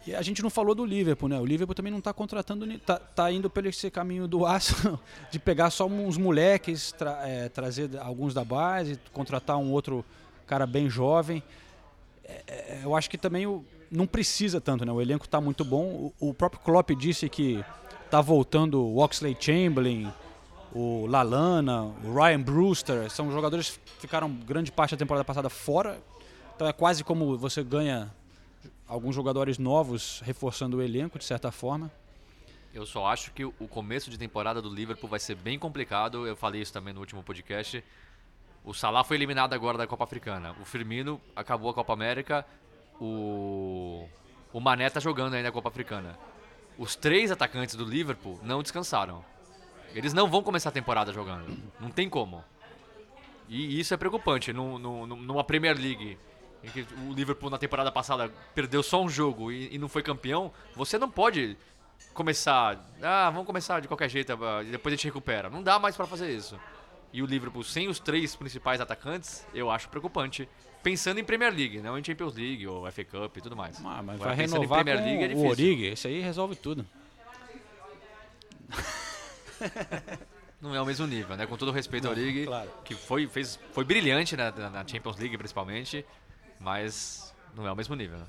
E 0.06 0.14
a 0.14 0.22
gente 0.22 0.42
não 0.42 0.48
falou 0.48 0.74
do 0.74 0.84
Liverpool, 0.86 1.28
né? 1.28 1.38
O 1.38 1.44
Liverpool 1.44 1.74
também 1.74 1.90
não 1.92 1.98
está 1.98 2.12
contratando, 2.14 2.66
tá, 2.78 2.98
tá 2.98 3.30
indo 3.30 3.50
pelo 3.50 3.68
esse 3.68 3.90
caminho 3.90 4.26
do 4.26 4.46
Arsenal, 4.46 4.98
de 5.30 5.38
pegar 5.38 5.68
só 5.70 5.86
uns 5.86 6.16
moleques, 6.16 6.90
tra- 6.92 7.20
é, 7.28 7.50
trazer 7.50 7.98
alguns 7.98 8.32
da 8.32 8.42
base, 8.42 8.98
contratar 9.12 9.58
um 9.58 9.70
outro 9.70 10.02
cara 10.46 10.66
bem 10.66 10.88
jovem. 10.88 11.42
É, 12.24 12.42
é, 12.48 12.80
eu 12.82 12.96
acho 12.96 13.10
que 13.10 13.18
também 13.18 13.46
o, 13.46 13.62
não 13.90 14.06
precisa 14.06 14.58
tanto, 14.60 14.86
né? 14.86 14.90
O 14.90 15.02
elenco 15.02 15.26
está 15.26 15.38
muito 15.38 15.64
bom. 15.66 16.12
O, 16.18 16.30
o 16.30 16.34
próprio 16.34 16.62
Klopp 16.62 16.90
disse 16.92 17.28
que 17.28 17.62
tá 18.10 18.20
voltando 18.20 18.82
o 18.82 18.98
Oxley 18.98 19.36
Chamberlain, 19.38 20.12
o 20.72 21.06
Lalana, 21.06 21.84
o 22.04 22.12
Ryan 22.12 22.42
Brewster, 22.42 23.10
são 23.10 23.30
jogadores 23.30 23.78
que 23.84 24.00
ficaram 24.00 24.30
grande 24.30 24.72
parte 24.72 24.92
da 24.92 24.98
temporada 24.98 25.24
passada 25.24 25.48
fora. 25.48 26.02
Então 26.56 26.66
é 26.66 26.72
quase 26.72 27.04
como 27.04 27.38
você 27.38 27.62
ganha 27.62 28.12
alguns 28.86 29.14
jogadores 29.14 29.58
novos 29.58 30.20
reforçando 30.24 30.78
o 30.78 30.82
elenco 30.82 31.18
de 31.18 31.24
certa 31.24 31.52
forma. 31.52 31.90
Eu 32.74 32.84
só 32.84 33.06
acho 33.06 33.32
que 33.32 33.44
o 33.44 33.68
começo 33.68 34.10
de 34.10 34.18
temporada 34.18 34.60
do 34.60 34.68
Liverpool 34.72 35.08
vai 35.08 35.18
ser 35.18 35.36
bem 35.36 35.58
complicado. 35.58 36.26
Eu 36.26 36.36
falei 36.36 36.60
isso 36.62 36.72
também 36.72 36.92
no 36.92 37.00
último 37.00 37.22
podcast. 37.22 37.82
O 38.64 38.74
Salah 38.74 39.02
foi 39.02 39.16
eliminado 39.16 39.54
agora 39.54 39.78
da 39.78 39.86
Copa 39.86 40.04
Africana. 40.04 40.54
O 40.60 40.64
Firmino 40.64 41.20
acabou 41.34 41.70
a 41.70 41.74
Copa 41.74 41.92
América. 41.92 42.44
O, 43.00 44.06
o 44.52 44.60
Mané 44.60 44.90
tá 44.90 45.00
jogando 45.00 45.34
ainda 45.34 45.48
a 45.48 45.52
Copa 45.52 45.68
Africana. 45.68 46.16
Os 46.80 46.96
três 46.96 47.30
atacantes 47.30 47.74
do 47.74 47.84
Liverpool 47.84 48.40
não 48.42 48.62
descansaram. 48.62 49.22
Eles 49.94 50.14
não 50.14 50.30
vão 50.30 50.42
começar 50.42 50.70
a 50.70 50.72
temporada 50.72 51.12
jogando. 51.12 51.54
Não 51.78 51.90
tem 51.90 52.08
como. 52.08 52.42
E 53.48 53.78
isso 53.78 53.92
é 53.92 53.96
preocupante. 53.98 54.50
Num- 54.52 54.78
num- 54.78 55.06
num- 55.06 55.16
Numa 55.16 55.44
Premier 55.44 55.76
League, 55.76 56.16
em 56.64 56.70
que 56.70 56.86
o 57.06 57.12
Liverpool 57.12 57.50
na 57.50 57.58
temporada 57.58 57.92
passada 57.92 58.32
perdeu 58.54 58.82
só 58.82 59.02
um 59.02 59.08
jogo 59.10 59.52
e, 59.52 59.74
e 59.74 59.78
não 59.78 59.88
foi 59.90 60.02
campeão, 60.02 60.50
você 60.74 60.96
não 60.98 61.10
pode 61.10 61.54
começar. 62.14 62.82
Ah, 63.02 63.28
vamos 63.28 63.46
começar 63.46 63.80
de 63.80 63.86
qualquer 63.88 64.08
jeito 64.08 64.32
ah, 64.32 64.62
depois 64.62 64.92
a 64.94 64.96
gente 64.96 65.04
recupera. 65.04 65.50
Não 65.50 65.62
dá 65.62 65.78
mais 65.78 65.96
pra 65.96 66.06
fazer 66.06 66.34
isso. 66.34 66.58
E 67.12 67.22
o 67.22 67.26
Liverpool 67.26 67.62
sem 67.62 67.88
os 67.88 67.98
três 68.00 68.34
principais 68.36 68.80
atacantes, 68.80 69.44
eu 69.52 69.70
acho 69.70 69.88
preocupante. 69.90 70.48
Pensando 70.82 71.20
em 71.20 71.24
Premier 71.24 71.52
League, 71.54 71.80
não 71.80 71.98
em 71.98 72.02
Champions 72.04 72.34
League 72.34 72.66
ou 72.66 72.90
FA 72.90 73.04
Cup 73.04 73.36
e 73.36 73.40
tudo 73.40 73.54
mais. 73.56 73.76
Ah, 73.84 74.02
mas 74.02 74.16
Agora, 74.16 74.30
vai 74.30 74.36
pensando 74.36 74.56
em 74.56 74.60
renovar 74.66 74.84
Premier 74.84 75.04
League 75.04 75.34
é 75.34 75.36
o. 75.36 75.46
Origi. 75.46 75.84
Esse 75.86 76.08
aí 76.08 76.20
resolve 76.20 76.56
tudo. 76.56 76.86
Não 80.60 80.74
é 80.74 80.80
o 80.80 80.84
mesmo 80.84 81.06
nível, 81.06 81.36
né? 81.36 81.46
Com 81.46 81.56
todo 81.56 81.68
o 81.68 81.72
respeito 81.72 82.06
ao 82.06 82.12
League, 82.14 82.44
claro. 82.44 82.70
que 82.84 82.94
foi, 82.94 83.26
fez, 83.26 83.58
foi 83.72 83.82
brilhante 83.84 84.36
na, 84.36 84.50
na- 84.50 84.68
na 84.70 84.86
Champions 84.86 85.16
League 85.16 85.36
principalmente, 85.38 86.04
mas 86.58 87.34
não 87.54 87.66
é 87.66 87.72
o 87.72 87.76
mesmo 87.76 87.94
nível, 87.94 88.18
né? 88.18 88.26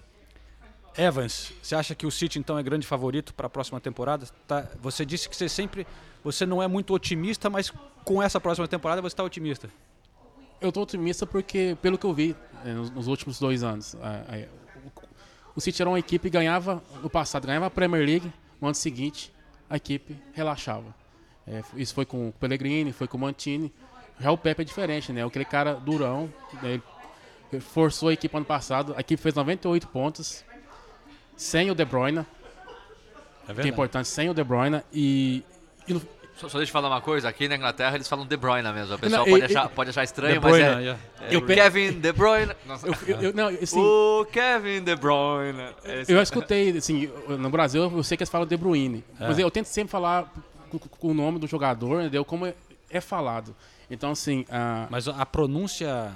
Evans, 0.97 1.53
você 1.61 1.75
acha 1.75 1.93
que 1.95 2.05
o 2.05 2.11
City 2.11 2.39
então 2.39 2.57
é 2.57 2.63
grande 2.63 2.85
favorito 2.87 3.33
para 3.33 3.47
a 3.47 3.49
próxima 3.49 3.79
temporada? 3.81 4.25
Tá, 4.47 4.65
você 4.81 5.05
disse 5.05 5.27
que 5.27 5.35
você 5.35 5.47
sempre, 5.49 5.85
você 6.23 6.45
não 6.45 6.61
é 6.63 6.67
muito 6.67 6.93
otimista, 6.93 7.49
mas 7.49 7.71
com 8.05 8.21
essa 8.23 8.39
próxima 8.39 8.67
temporada 8.67 9.01
você 9.01 9.13
está 9.13 9.23
otimista. 9.23 9.69
Eu 10.61 10.71
tô 10.71 10.81
otimista 10.83 11.25
porque, 11.25 11.75
pelo 11.81 11.97
que 11.97 12.05
eu 12.05 12.13
vi 12.13 12.35
eh, 12.65 12.73
nos, 12.73 12.91
nos 12.91 13.07
últimos 13.07 13.39
dois 13.39 13.63
anos, 13.63 13.95
a- 13.95 14.47
o, 15.55 15.59
City 15.61 15.81
era 15.81 15.89
uma 15.89 15.99
equipe 15.99 16.29
que 16.29 16.37
ganhava, 16.37 16.81
no 17.01 17.09
passado, 17.09 17.45
ganhava 17.47 17.65
a 17.65 17.69
Premier 17.69 18.05
League, 18.05 18.31
no 18.59 18.67
ano 18.67 18.75
seguinte 18.75 19.33
a 19.69 19.77
equipe 19.77 20.15
relaxava. 20.33 20.93
Isso 21.75 21.93
foi 21.93 22.05
com 22.05 22.29
o 22.29 22.31
Pellegrini, 22.33 22.91
foi 22.93 23.07
com 23.07 23.17
o 23.17 23.19
Mantini. 23.19 23.73
Já 24.19 24.31
o 24.31 24.37
Pepe 24.37 24.61
é 24.61 24.65
diferente, 24.65 25.11
né? 25.11 25.25
Aquele 25.25 25.43
cara 25.45 25.73
durão, 25.73 26.31
né? 26.61 26.73
ele- 26.73 26.83
ele 27.51 27.61
forçou 27.61 28.09
a 28.09 28.13
equipe 28.13 28.35
ano 28.37 28.45
passado, 28.45 28.93
a 28.95 28.99
equipe 29.01 29.21
fez 29.21 29.33
98 29.35 29.87
pontos, 29.87 30.45
sem 31.35 31.71
o 31.71 31.75
De 31.75 31.83
Bruyne, 31.83 32.19
É 33.47 33.53
que 33.53 33.61
é 33.61 33.67
importante, 33.67 34.07
sem 34.07 34.29
o 34.29 34.33
De 34.33 34.43
Bruyne, 34.43 34.81
e, 34.93 35.43
e 35.87 35.93
no- 35.93 36.01
Só, 36.35 36.49
só 36.49 36.57
deixa 36.57 36.69
eu 36.69 36.73
falar 36.73 36.87
uma 36.89 37.01
coisa, 37.01 37.29
aqui 37.29 37.47
na 37.47 37.55
Inglaterra 37.55 37.93
eles 37.95 38.07
falam 38.07 38.25
De 38.25 38.35
Bruyne 38.35 38.71
mesmo. 38.73 38.95
O 38.95 38.99
pessoal 38.99 39.25
Não, 39.25 39.31
pode, 39.31 39.43
e- 39.43 39.45
achar, 39.45 39.65
e- 39.65 39.69
pode 39.69 39.89
achar 39.91 40.03
estranho, 40.03 40.33
De 40.33 40.39
mas 40.39 40.51
Bruyne, 40.51 40.67
é, 40.67 40.79
yeah. 40.81 40.99
é 41.29 41.35
Eu 41.35 41.45
Kevin 41.45 41.91
De 41.99 42.11
Bruyne. 42.13 42.51
Nossa. 42.65 42.87
eu, 42.87 42.95
eu, 43.07 43.21
eu- 43.21 43.33
não, 43.33 43.47
assim, 43.49 43.79
o 43.79 44.25
Kevin 44.31 44.81
De 44.83 44.95
Bruyne. 44.95 45.63
Esse- 45.83 46.11
Eu 46.11 46.21
escutei, 46.21 46.75
assim, 46.77 47.09
no 47.27 47.49
Brasil 47.49 47.83
eu 47.83 48.03
sei 48.03 48.17
que 48.17 48.23
eles 48.23 48.29
falam 48.31 48.47
De 48.47 48.57
Bruyne, 48.57 49.03
É. 49.19 49.27
mas 49.27 49.37
eu 49.37 49.51
tento 49.51 49.65
sempre 49.67 49.91
falar 49.91 50.33
com, 50.69 50.79
com 50.79 51.07
o 51.09 51.13
nome 51.13 51.37
do 51.37 51.45
jogador, 51.47 52.01
entendeu? 52.01 52.25
Como 52.25 52.45
é, 52.47 52.55
é 52.89 52.99
falado. 53.01 53.55
Então, 53.89 54.11
assim, 54.11 54.45
a, 54.49 54.87
Mas 54.89 55.07
a 55.07 55.25
pronúncia 55.25 56.11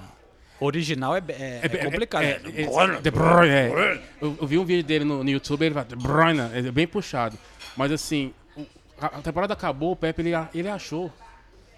original 0.60 1.16
é, 1.16 1.22
é, 1.30 1.60
é 1.64 1.70
complicada. 1.86 2.26
É, 2.26 2.42
é, 2.56 3.02
De 3.02 3.12
Bruyne, 3.12 3.54
é. 3.54 4.02
Eu, 4.22 4.38
eu 4.42 4.48
vi 4.48 4.58
um 4.58 4.66
vídeo 4.66 4.84
dele 4.84 5.04
no, 5.06 5.24
no 5.24 5.30
YouTube, 5.30 5.64
ele 5.66 5.74
fala 5.74 5.86
De 5.86 5.96
Bruyne, 5.96 6.40
é 6.54 6.62
bem 6.72 6.88
puxado. 6.88 7.38
Mas, 7.76 7.92
assim, 7.92 8.34
a, 9.00 9.22
temporada 9.22 9.54
acabou, 9.54 9.92
o 9.92 9.96
Pepe, 9.96 10.22
ele, 10.22 10.32
ele 10.54 10.70
achou 10.70 11.12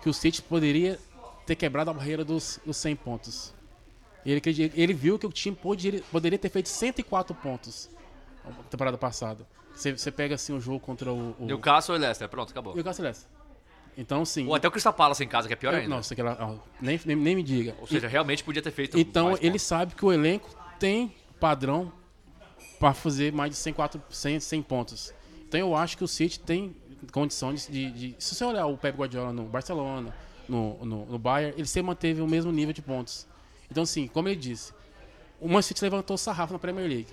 que 0.02 0.10
o 0.10 0.14
City 0.14 0.42
poderia 0.42 1.00
ter 1.46 1.56
quebrado 1.56 1.90
a 1.90 1.94
barreira 1.94 2.24
dos, 2.24 2.60
dos 2.66 2.78
100 2.78 2.96
pontos. 2.98 3.54
Ele, 4.26 4.42
ele 4.76 4.94
viu 4.94 5.18
que 5.18 5.26
o 5.26 5.32
time 5.32 5.56
poderia, 5.56 6.02
poderia 6.12 6.38
ter 6.38 6.50
feito 6.50 6.68
104 6.70 7.34
pontos 7.36 7.90
na 8.46 8.52
temporada 8.64 8.98
passada. 8.98 9.48
Você, 9.74 9.96
você 9.96 10.12
pega, 10.12 10.36
assim, 10.36 10.54
o 10.54 10.60
jogo 10.60 10.80
contra 10.80 11.12
o... 11.12 11.36
o 11.40 11.46
Newcastle 11.46 11.96
e 11.96 12.00
Leicester, 12.00 12.28
pronto, 12.28 12.52
acabou. 12.52 12.78
e 12.78 12.82
o 12.82 12.94
Celeste. 12.94 13.26
Então, 13.98 14.24
sim. 14.26 14.46
Ou 14.48 14.54
até 14.54 14.68
o 14.68 14.72
Crystal 14.72 14.94
Palace 14.94 15.24
em 15.24 15.28
casa, 15.28 15.48
que 15.48 15.54
é 15.54 15.58
pior 15.58 15.74
ainda. 15.74 15.96
Lá, 15.96 16.38
ó, 16.40 16.56
nem, 16.80 17.00
nem, 17.04 17.16
nem 17.16 17.36
me 17.36 17.42
diga. 17.42 17.76
Ou 17.80 17.88
seja, 17.88 18.08
realmente 18.08 18.44
podia 18.44 18.62
ter 18.62 18.70
feito 18.72 19.00
Então 19.00 19.30
mais 19.30 19.40
ele 19.40 19.52
pontos. 19.52 19.62
sabe 19.64 19.96
que 19.96 20.06
o 20.06 20.12
elenco 20.12 20.50
tem 20.80 21.16
padrão 21.40 21.92
para 22.80 22.94
fazer 22.94 23.32
mais 23.32 23.50
de 23.50 23.58
100, 23.58 23.76
100, 24.10 24.40
100 24.40 24.62
pontos. 24.62 25.14
Então 25.48 25.60
eu 25.60 25.76
acho 25.76 25.98
que 25.98 26.04
o 26.04 26.08
City 26.08 26.40
tem 26.40 26.76
condições 27.12 27.68
de, 27.70 27.92
de- 27.92 28.16
Se 28.20 28.36
você 28.36 28.44
olhar 28.46 28.66
o 28.68 28.78
Pep 28.78 28.98
Guardiola 28.98 29.32
no 29.34 29.44
Barcelona, 29.44 30.14
no, 30.48 30.78
no, 30.86 31.06
no 31.06 31.20
Bayern, 31.20 31.54
ele 31.58 31.68
sempre 31.68 31.88
manteve 31.88 32.22
o 32.22 32.28
mesmo 32.28 32.52
nível 32.52 32.74
de 32.74 32.82
pontos. 32.82 33.28
Então, 33.70 33.84
assim, 33.84 34.08
como 34.08 34.28
ele 34.30 34.36
disse, 34.38 34.74
o 35.40 35.48
Man 35.48 35.62
City 35.62 35.84
levantou 35.84 36.16
o 36.16 36.18
sarrafo 36.18 36.54
na 36.54 36.60
Premier 36.60 36.88
League. 36.88 37.08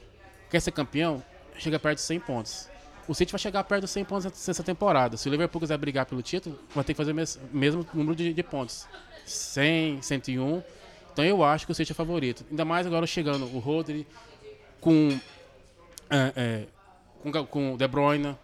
Quer 0.50 0.60
ser 0.60 0.70
campeão? 0.70 1.22
Chega 1.58 1.78
perto 1.78 1.96
de 1.96 2.02
100 2.02 2.20
pontos. 2.20 2.68
O 3.06 3.14
City 3.14 3.30
vai 3.32 3.38
chegar 3.38 3.62
perto 3.64 3.82
dos 3.82 3.90
100 3.90 4.04
pontos 4.04 4.24
nessa 4.46 4.62
temporada. 4.62 5.16
Se 5.16 5.28
o 5.28 5.30
Liverpool 5.30 5.60
quiser 5.60 5.76
brigar 5.76 6.06
pelo 6.06 6.22
título, 6.22 6.58
vai 6.74 6.82
ter 6.84 6.94
que 6.94 6.96
fazer 6.96 7.12
o 7.12 7.14
mes- 7.14 7.38
mesmo 7.52 7.86
número 7.92 8.16
de, 8.16 8.32
de 8.32 8.42
pontos. 8.42 8.86
100, 9.26 10.00
101. 10.00 10.62
Então 11.12 11.24
eu 11.24 11.44
acho 11.44 11.66
que 11.66 11.72
o 11.72 11.74
City 11.74 11.92
é 11.92 11.94
favorito. 11.94 12.44
Ainda 12.50 12.64
mais 12.64 12.86
agora 12.86 13.06
chegando 13.06 13.44
o 13.54 13.58
Rodri 13.58 14.06
com, 14.80 15.08
é, 16.10 16.32
é, 16.34 16.64
com, 17.22 17.46
com 17.46 17.76
De 17.76 17.86
Bruyne. 17.88 18.36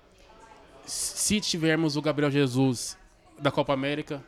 Se 0.87 1.41
tivermos 1.41 1.97
o 1.97 2.03
Gabriel 2.03 2.31
Jesus 2.31 2.97
da 3.39 3.51
Copa 3.51 3.73
América, 3.73 4.23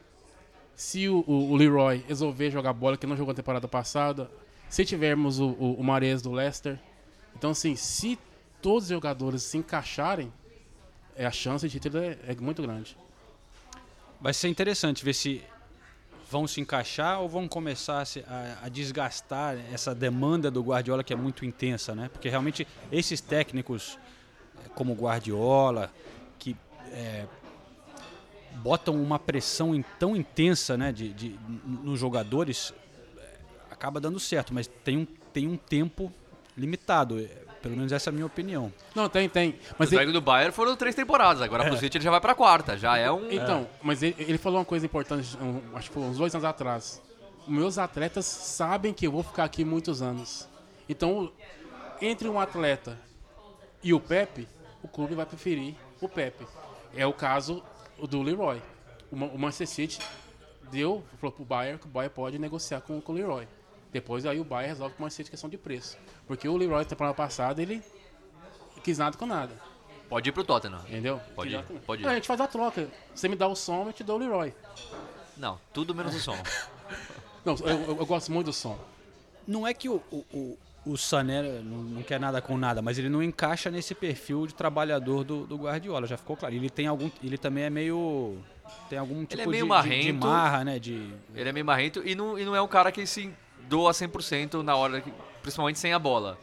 se 0.74 1.08
o, 1.08 1.24
o, 1.26 1.50
o 1.50 1.56
Leroy 1.56 2.04
resolver 2.08 2.50
jogar 2.50 2.72
bola, 2.72 2.96
que 2.96 3.06
não 3.06 3.16
jogou 3.16 3.32
na 3.32 3.36
temporada 3.36 3.68
passada, 3.68 4.30
se 4.68 4.84
tivermos 4.84 5.38
o, 5.38 5.48
o, 5.50 5.74
o 5.74 5.84
Mahrez 5.84 6.22
do 6.22 6.32
Leicester. 6.32 6.78
Então, 7.36 7.50
assim, 7.50 7.76
se 7.76 8.18
todos 8.60 8.84
os 8.84 8.88
jogadores 8.90 9.42
se 9.42 9.58
encaixarem, 9.58 10.32
é, 11.16 11.26
a 11.26 11.30
chance 11.30 11.68
de 11.68 11.78
título 11.78 12.02
é, 12.02 12.16
é 12.26 12.34
muito 12.36 12.62
grande. 12.62 12.96
Vai 14.20 14.32
ser 14.32 14.48
interessante 14.48 15.04
ver 15.04 15.14
se 15.14 15.42
vão 16.30 16.46
se 16.46 16.60
encaixar 16.60 17.20
ou 17.20 17.28
vão 17.28 17.46
começar 17.46 18.02
a, 18.26 18.64
a- 18.66 18.68
desgastar 18.68 19.56
essa 19.72 19.94
demanda 19.94 20.50
do 20.50 20.62
Guardiola 20.62 21.04
que 21.04 21.12
é 21.12 21.16
muito 21.16 21.44
intensa, 21.44 21.94
né? 21.94 22.08
Porque 22.10 22.28
realmente 22.30 22.66
esses 22.90 23.20
técnicos 23.20 23.98
eh, 24.56 24.68
como 24.74 24.94
Guardiola 24.94 25.92
que 26.42 26.56
eh, 26.92 27.26
botam 28.56 28.94
uma 29.00 29.18
pressão 29.18 29.74
in- 29.74 29.84
tão 29.98 30.16
intensa, 30.16 30.76
né, 30.76 30.92
de, 30.92 31.12
de- 31.12 31.38
nos 31.82 31.98
jogadores 31.98 32.72
eh, 33.16 33.38
acaba 33.70 34.00
dando 34.00 34.18
certo, 34.20 34.52
mas 34.52 34.66
tem 34.66 34.98
um 34.98 35.06
tem 35.32 35.48
um 35.48 35.56
tempo 35.56 36.12
limitado. 36.56 37.18
eh, 37.20 37.28
Pelo 37.62 37.76
menos 37.76 37.92
essa 37.92 38.08
é 38.08 38.10
a 38.10 38.12
minha 38.12 38.26
opinião. 38.26 38.72
Não, 38.94 39.08
tem, 39.08 39.28
tem. 39.28 39.54
Mas 39.78 39.88
o 39.88 39.92
Dragão 39.94 40.12
do 40.12 40.20
Bayern 40.20 40.52
foram 40.52 40.74
três 40.76 40.94
temporadas, 40.96 41.40
agora 41.40 41.64
pro 41.64 41.76
City 41.78 41.96
ele 41.98 42.04
já 42.04 42.10
vai 42.10 42.20
pra 42.20 42.34
quarta, 42.34 42.76
já 42.76 42.98
é 42.98 43.08
um... 43.10 43.30
Então, 43.30 43.68
mas 43.80 44.02
ele, 44.02 44.16
ele 44.18 44.36
falou 44.36 44.58
uma 44.58 44.64
coisa 44.64 44.84
importante, 44.84 45.36
um, 45.40 45.60
acho 45.76 45.88
que 45.88 45.94
foi 45.94 46.02
uns 46.02 46.18
dois 46.18 46.34
anos 46.34 46.44
atrás. 46.44 47.00
Meus 47.46 47.78
atletas 47.78 48.26
sabem 48.26 48.92
que 48.92 49.06
eu 49.06 49.12
vou 49.12 49.22
ficar 49.22 49.44
aqui 49.44 49.64
muitos 49.64 50.02
anos. 50.02 50.48
Então, 50.88 51.30
entre 52.00 52.28
um 52.28 52.38
atleta 52.40 52.98
e 53.82 53.94
o 53.94 54.00
Pepe, 54.00 54.46
o 54.82 54.88
clube 54.88 55.14
vai 55.14 55.24
preferir 55.24 55.74
o 56.06 56.08
Pepe. 56.08 56.46
É 56.94 57.06
o 57.06 57.12
caso 57.12 57.62
do 58.08 58.22
Leroy. 58.22 58.60
O, 59.10 59.16
Ma- 59.16 59.26
o 59.26 59.38
Manchester 59.38 59.68
City 59.68 59.98
deu, 60.70 61.02
falou 61.20 61.32
pro 61.34 61.44
Bayern 61.44 61.78
que 61.78 61.86
o 61.86 61.88
Bayern 61.90 62.14
pode 62.14 62.38
negociar 62.38 62.80
com, 62.80 63.00
com 63.00 63.12
o 63.12 63.14
Leroy. 63.14 63.46
Depois 63.92 64.24
aí 64.24 64.40
o 64.40 64.44
Bayern 64.44 64.68
resolve 64.72 64.94
com 64.94 65.02
o 65.02 65.04
Manchester 65.04 65.24
City 65.24 65.30
questão 65.30 65.50
de 65.50 65.58
preço. 65.58 65.98
Porque 66.26 66.48
o 66.48 66.56
Leroy, 66.56 66.84
temporada 66.84 67.14
passada, 67.14 67.60
ele 67.60 67.82
quis 68.82 68.98
nada 68.98 69.16
com 69.16 69.26
nada. 69.26 69.54
Pode 70.08 70.28
ir 70.28 70.32
pro 70.32 70.44
Tottenham. 70.44 70.80
Entendeu? 70.88 71.20
Pode 71.34 71.50
Quis 71.56 71.70
ir, 71.70 71.80
pode 71.80 72.02
ir. 72.02 72.04
Não, 72.04 72.10
a 72.12 72.14
gente 72.14 72.26
faz 72.26 72.40
a 72.40 72.46
troca. 72.46 72.88
Você 73.14 73.28
me 73.28 73.36
dá 73.36 73.46
o 73.48 73.54
som, 73.54 73.86
eu 73.86 73.92
te 73.92 74.02
dou 74.04 74.16
o 74.16 74.18
Leroy. 74.18 74.54
Não, 75.36 75.58
tudo 75.72 75.94
menos 75.94 76.14
o 76.14 76.20
som. 76.20 76.36
Não, 77.44 77.54
eu, 77.60 77.66
eu- 77.68 77.96
eu 77.98 78.06
gosto 78.06 78.30
muito 78.30 78.46
do 78.46 78.52
som. 78.52 78.78
Não 79.46 79.66
é 79.66 79.74
que 79.74 79.88
o, 79.88 79.96
o, 80.12 80.18
o, 80.32 80.58
o 80.84 80.96
Sané 80.96 81.42
não, 81.62 81.76
não 81.78 82.02
quer 82.02 82.18
nada 82.18 82.40
com 82.42 82.56
nada, 82.58 82.82
mas 82.82 82.98
ele 82.98 83.08
não 83.08 83.22
encaixa 83.22 83.70
nesse 83.70 83.94
perfil 83.94 84.46
de 84.46 84.54
trabalhador 84.54 85.22
do, 85.24 85.46
do 85.46 85.56
Guardiola, 85.56 86.06
já 86.06 86.16
ficou 86.16 86.36
claro. 86.36 86.54
Ele 86.54 86.68
tem 86.70 86.86
algum. 86.86 87.10
Ele 87.22 87.38
também 87.38 87.64
é 87.64 87.70
meio. 87.70 88.38
Tem 88.88 88.98
algum 88.98 89.24
tipo 89.24 89.42
é 89.42 89.46
meio 89.46 89.52
de, 89.52 89.58
de- 89.58 89.62
de, 89.62 89.68
marrento. 89.68 90.26
marra, 90.26 90.64
né? 90.64 90.78
De, 90.78 91.12
Ele 91.34 91.48
é 91.48 91.52
meio 91.52 91.64
marrento 91.66 92.02
e 92.04 92.14
não, 92.14 92.38
e 92.38 92.44
não 92.44 92.54
é 92.56 92.60
um 92.62 92.66
cara 92.68 92.90
que 92.90 93.06
se 93.06 93.30
doa 93.68 93.92
100% 93.92 94.62
na 94.62 94.74
hora, 94.76 95.00
que- 95.00 95.12
principalmente 95.42 95.78
sem 95.78 95.92
a 95.92 95.98
bola. 95.98 96.38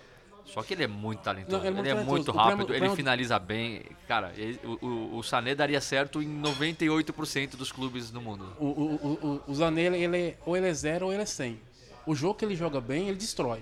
Só 0.45 0.63
que 0.63 0.73
ele 0.73 0.83
é 0.83 0.87
muito 0.87 1.19
talentoso. 1.19 1.57
Não, 1.57 1.63
ele 1.65 1.67
é 1.67 1.71
muito 1.73 1.89
ele 1.89 1.99
é 1.99 2.03
muito 2.03 2.23
problema- 2.25 2.49
rápido, 2.49 2.61
ele 2.63 2.67
problema- 2.73 2.95
finaliza 2.95 3.37
bem. 3.37 3.83
Cara, 4.07 4.31
ele- 4.35 4.59
o, 4.63 4.85
o, 4.85 5.17
o 5.17 5.23
Sané 5.23 5.53
daria 5.53 5.79
certo 5.79 6.21
em 6.23 6.41
98% 6.41 7.55
dos 7.55 7.71
clubes 7.71 8.09
do 8.09 8.19
mundo. 8.21 8.47
O, 8.59 8.65
o, 8.65 8.71
o, 8.95 9.27
o- 9.27 9.41
o 9.51 9.53
Zané, 9.53 9.81
ele, 9.83 9.97
ele 10.03 10.17
é, 10.17 10.37
ou 10.45 10.57
ele 10.57 10.67
é 10.67 10.73
zero 10.73 11.05
ou 11.07 11.13
ele 11.13 11.21
é 11.21 11.25
100. 11.25 11.59
O 12.05 12.15
jogo 12.15 12.33
que 12.35 12.45
ele 12.45 12.55
joga 12.55 12.81
bem, 12.81 13.07
ele 13.09 13.17
destrói. 13.17 13.59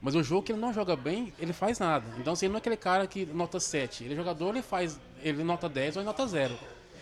Mas 0.00 0.14
o 0.14 0.22
jogo 0.22 0.42
que 0.42 0.52
ele 0.52 0.60
não 0.60 0.72
joga 0.72 0.94
bem, 0.94 1.32
ele 1.38 1.52
faz 1.52 1.78
nada. 1.78 2.04
Então, 2.18 2.32
assim, 2.34 2.46
ele 2.46 2.52
não 2.52 2.58
é 2.58 2.60
aquele 2.60 2.76
cara 2.76 3.06
que 3.06 3.24
nota 3.26 3.58
7. 3.58 4.04
Ele 4.04 4.12
é 4.14 4.16
jogador, 4.16 4.50
ele 4.50 4.62
faz. 4.62 4.98
Ele 5.22 5.42
nota 5.42 5.68
10 5.68 5.96
ou 5.96 6.02
ele 6.02 6.06
nota 6.06 6.26
0. 6.26 6.54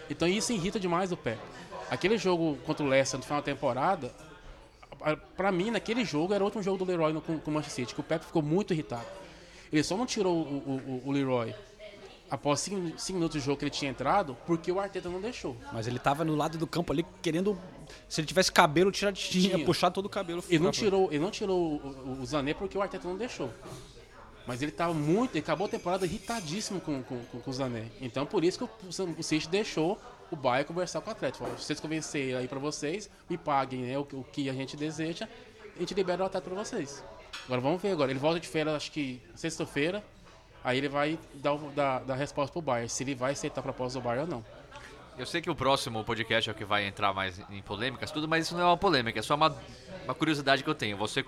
Então 0.09 0.29
isso 0.29 0.53
irrita 0.53 0.79
demais 0.79 1.11
o 1.13 1.17
pé. 1.17 1.37
Aquele 1.91 2.17
jogo 2.17 2.57
contra 2.65 2.85
o 2.85 2.89
Leicester 2.89 3.19
no 3.19 3.25
final 3.25 3.41
da 3.41 3.45
temporada, 3.45 4.13
a- 5.01 5.17
pra 5.17 5.51
mim, 5.53 5.71
naquele 5.71 6.05
jogo, 6.05 6.33
era 6.33 6.43
o 6.43 6.47
último 6.47 6.63
jogo 6.63 6.79
do 6.79 6.85
Leroy 6.85 7.13
com, 7.21 7.39
com 7.39 7.51
o 7.51 7.55
Manchester 7.55 7.85
City, 7.85 7.95
que 7.95 8.01
o 8.01 8.05
Pepe 8.05 8.25
ficou 8.27 8.43
muito 8.43 8.73
irritado. 8.73 9.07
Ele 9.73 9.83
só 9.83 9.97
não 9.97 10.07
tirou 10.07 10.35
o- 10.35 11.03
o- 11.05 11.09
o 11.09 11.13
Leroy 11.13 11.55
após 12.31 12.61
5 12.61 13.13
minutos 13.13 13.39
de 13.41 13.45
jogo 13.45 13.59
que 13.59 13.65
ele 13.65 13.71
tinha 13.71 13.91
entrado, 13.91 14.37
porque 14.47 14.71
o 14.73 14.81
Arteta 14.81 15.09
não 15.09 15.21
deixou. 15.21 15.57
Mas 15.73 15.87
ele 15.87 15.99
tava 15.99 16.25
no 16.25 16.35
lado 16.35 16.59
do 16.59 16.67
campo 16.67 16.93
ali 16.93 17.05
querendo. 17.23 17.59
Se 18.09 18.21
ele 18.21 18.27
tivesse 18.27 18.51
cabelo, 18.51 18.91
tirar, 18.91 19.13
tinha 19.13 19.51
Tinha. 19.55 19.65
puxado 19.65 19.95
todo 19.95 20.07
o 20.07 20.09
cabelo. 20.11 20.43
Ele 20.49 20.63
não 20.63 20.71
tirou, 20.73 21.09
ele 21.13 21.19
não 21.23 21.31
tirou 21.31 21.77
o, 21.77 22.19
o, 22.23 22.27
Zané 22.27 22.55
porque 22.55 22.77
o 22.77 22.83
Arteta 22.83 23.07
não 23.07 23.17
deixou. 23.17 23.51
Mas 24.47 24.61
ele 24.63 24.73
tava 24.73 24.93
muito. 24.93 25.33
Ele 25.33 25.41
acabou 25.41 25.67
a 25.67 25.71
temporada 25.71 26.05
irritadíssimo 26.05 26.81
com, 26.81 27.03
com, 27.03 27.19
com, 27.25 27.41
com 27.41 27.51
o 27.51 27.53
Zané. 27.55 27.87
Então 28.01 28.27
por 28.27 28.45
isso 28.45 28.59
que 28.59 28.65
o, 28.65 29.15
o 29.19 29.23
City 29.23 29.49
deixou 29.49 29.99
o 30.31 30.37
Bayern 30.37 30.67
conversar 30.67 31.01
com 31.01 31.09
o 31.11 31.13
Atlético. 31.13 31.45
Falou, 31.45 31.59
se 31.59 31.65
vocês 31.65 31.81
convencerem 31.81 32.35
aí 32.35 32.49
pra 32.49 32.59
vocês, 32.59 33.09
me 33.29 33.39
paguem 33.39 33.83
né, 33.83 33.99
o, 33.99 34.05
que- 34.05 34.17
o 34.17 34.25
que 34.25 34.51
a 34.51 34.53
gente 34.53 34.77
deseja, 34.77 35.29
a 35.77 35.79
gente 35.79 35.95
libera 35.95 36.23
o 36.23 36.27
Atlético 36.27 36.55
pra 36.55 36.65
vocês. 36.65 37.03
Agora 37.47 37.61
vamos 37.61 37.81
ver 37.81 37.93
agora. 37.93 38.11
Ele 38.11 38.19
volta 38.21 38.39
de 38.41 38.47
feira, 38.49 38.75
acho 38.77 38.91
que 38.93 39.21
sexta-feira. 39.35 40.03
Aí 40.65 40.79
ele 40.79 40.89
vai 40.89 41.19
dar, 41.35 41.57
dar, 41.75 41.99
dar 42.01 42.15
a 42.15 42.17
resposta 42.17 42.51
pro 42.51 42.63
Bayern, 42.63 42.89
se 42.89 43.05
ele 43.05 43.15
vai 43.15 43.33
aceitar 43.33 43.61
a 43.61 43.63
proposta 43.63 44.01
do 44.01 44.03
Bayern 44.03 44.23
ou 44.23 44.39
não. 44.39 44.45
Eu 45.19 45.27
sei 45.27 45.43
que 45.43 45.51
o 45.51 45.55
próximo 45.55 46.03
podcast 46.03 46.49
é 46.49 46.53
o 46.53 46.57
que 46.57 46.65
vai 46.65 46.87
entrar 46.87 47.13
mais 47.13 47.39
em 47.51 47.63
polêmicas, 47.63 48.11
tudo, 48.11 48.27
mas 48.27 48.47
isso 48.47 48.55
não 48.55 48.63
é 48.63 48.65
uma 48.65 48.77
polêmica, 48.77 49.19
é 49.19 49.23
só 49.23 49.35
uma, 49.35 49.55
uma 50.05 50.15
curiosidade 50.15 50.65
que 50.65 50.71
eu 50.71 50.75
tenho. 50.75 50.97
Você, 50.97 51.25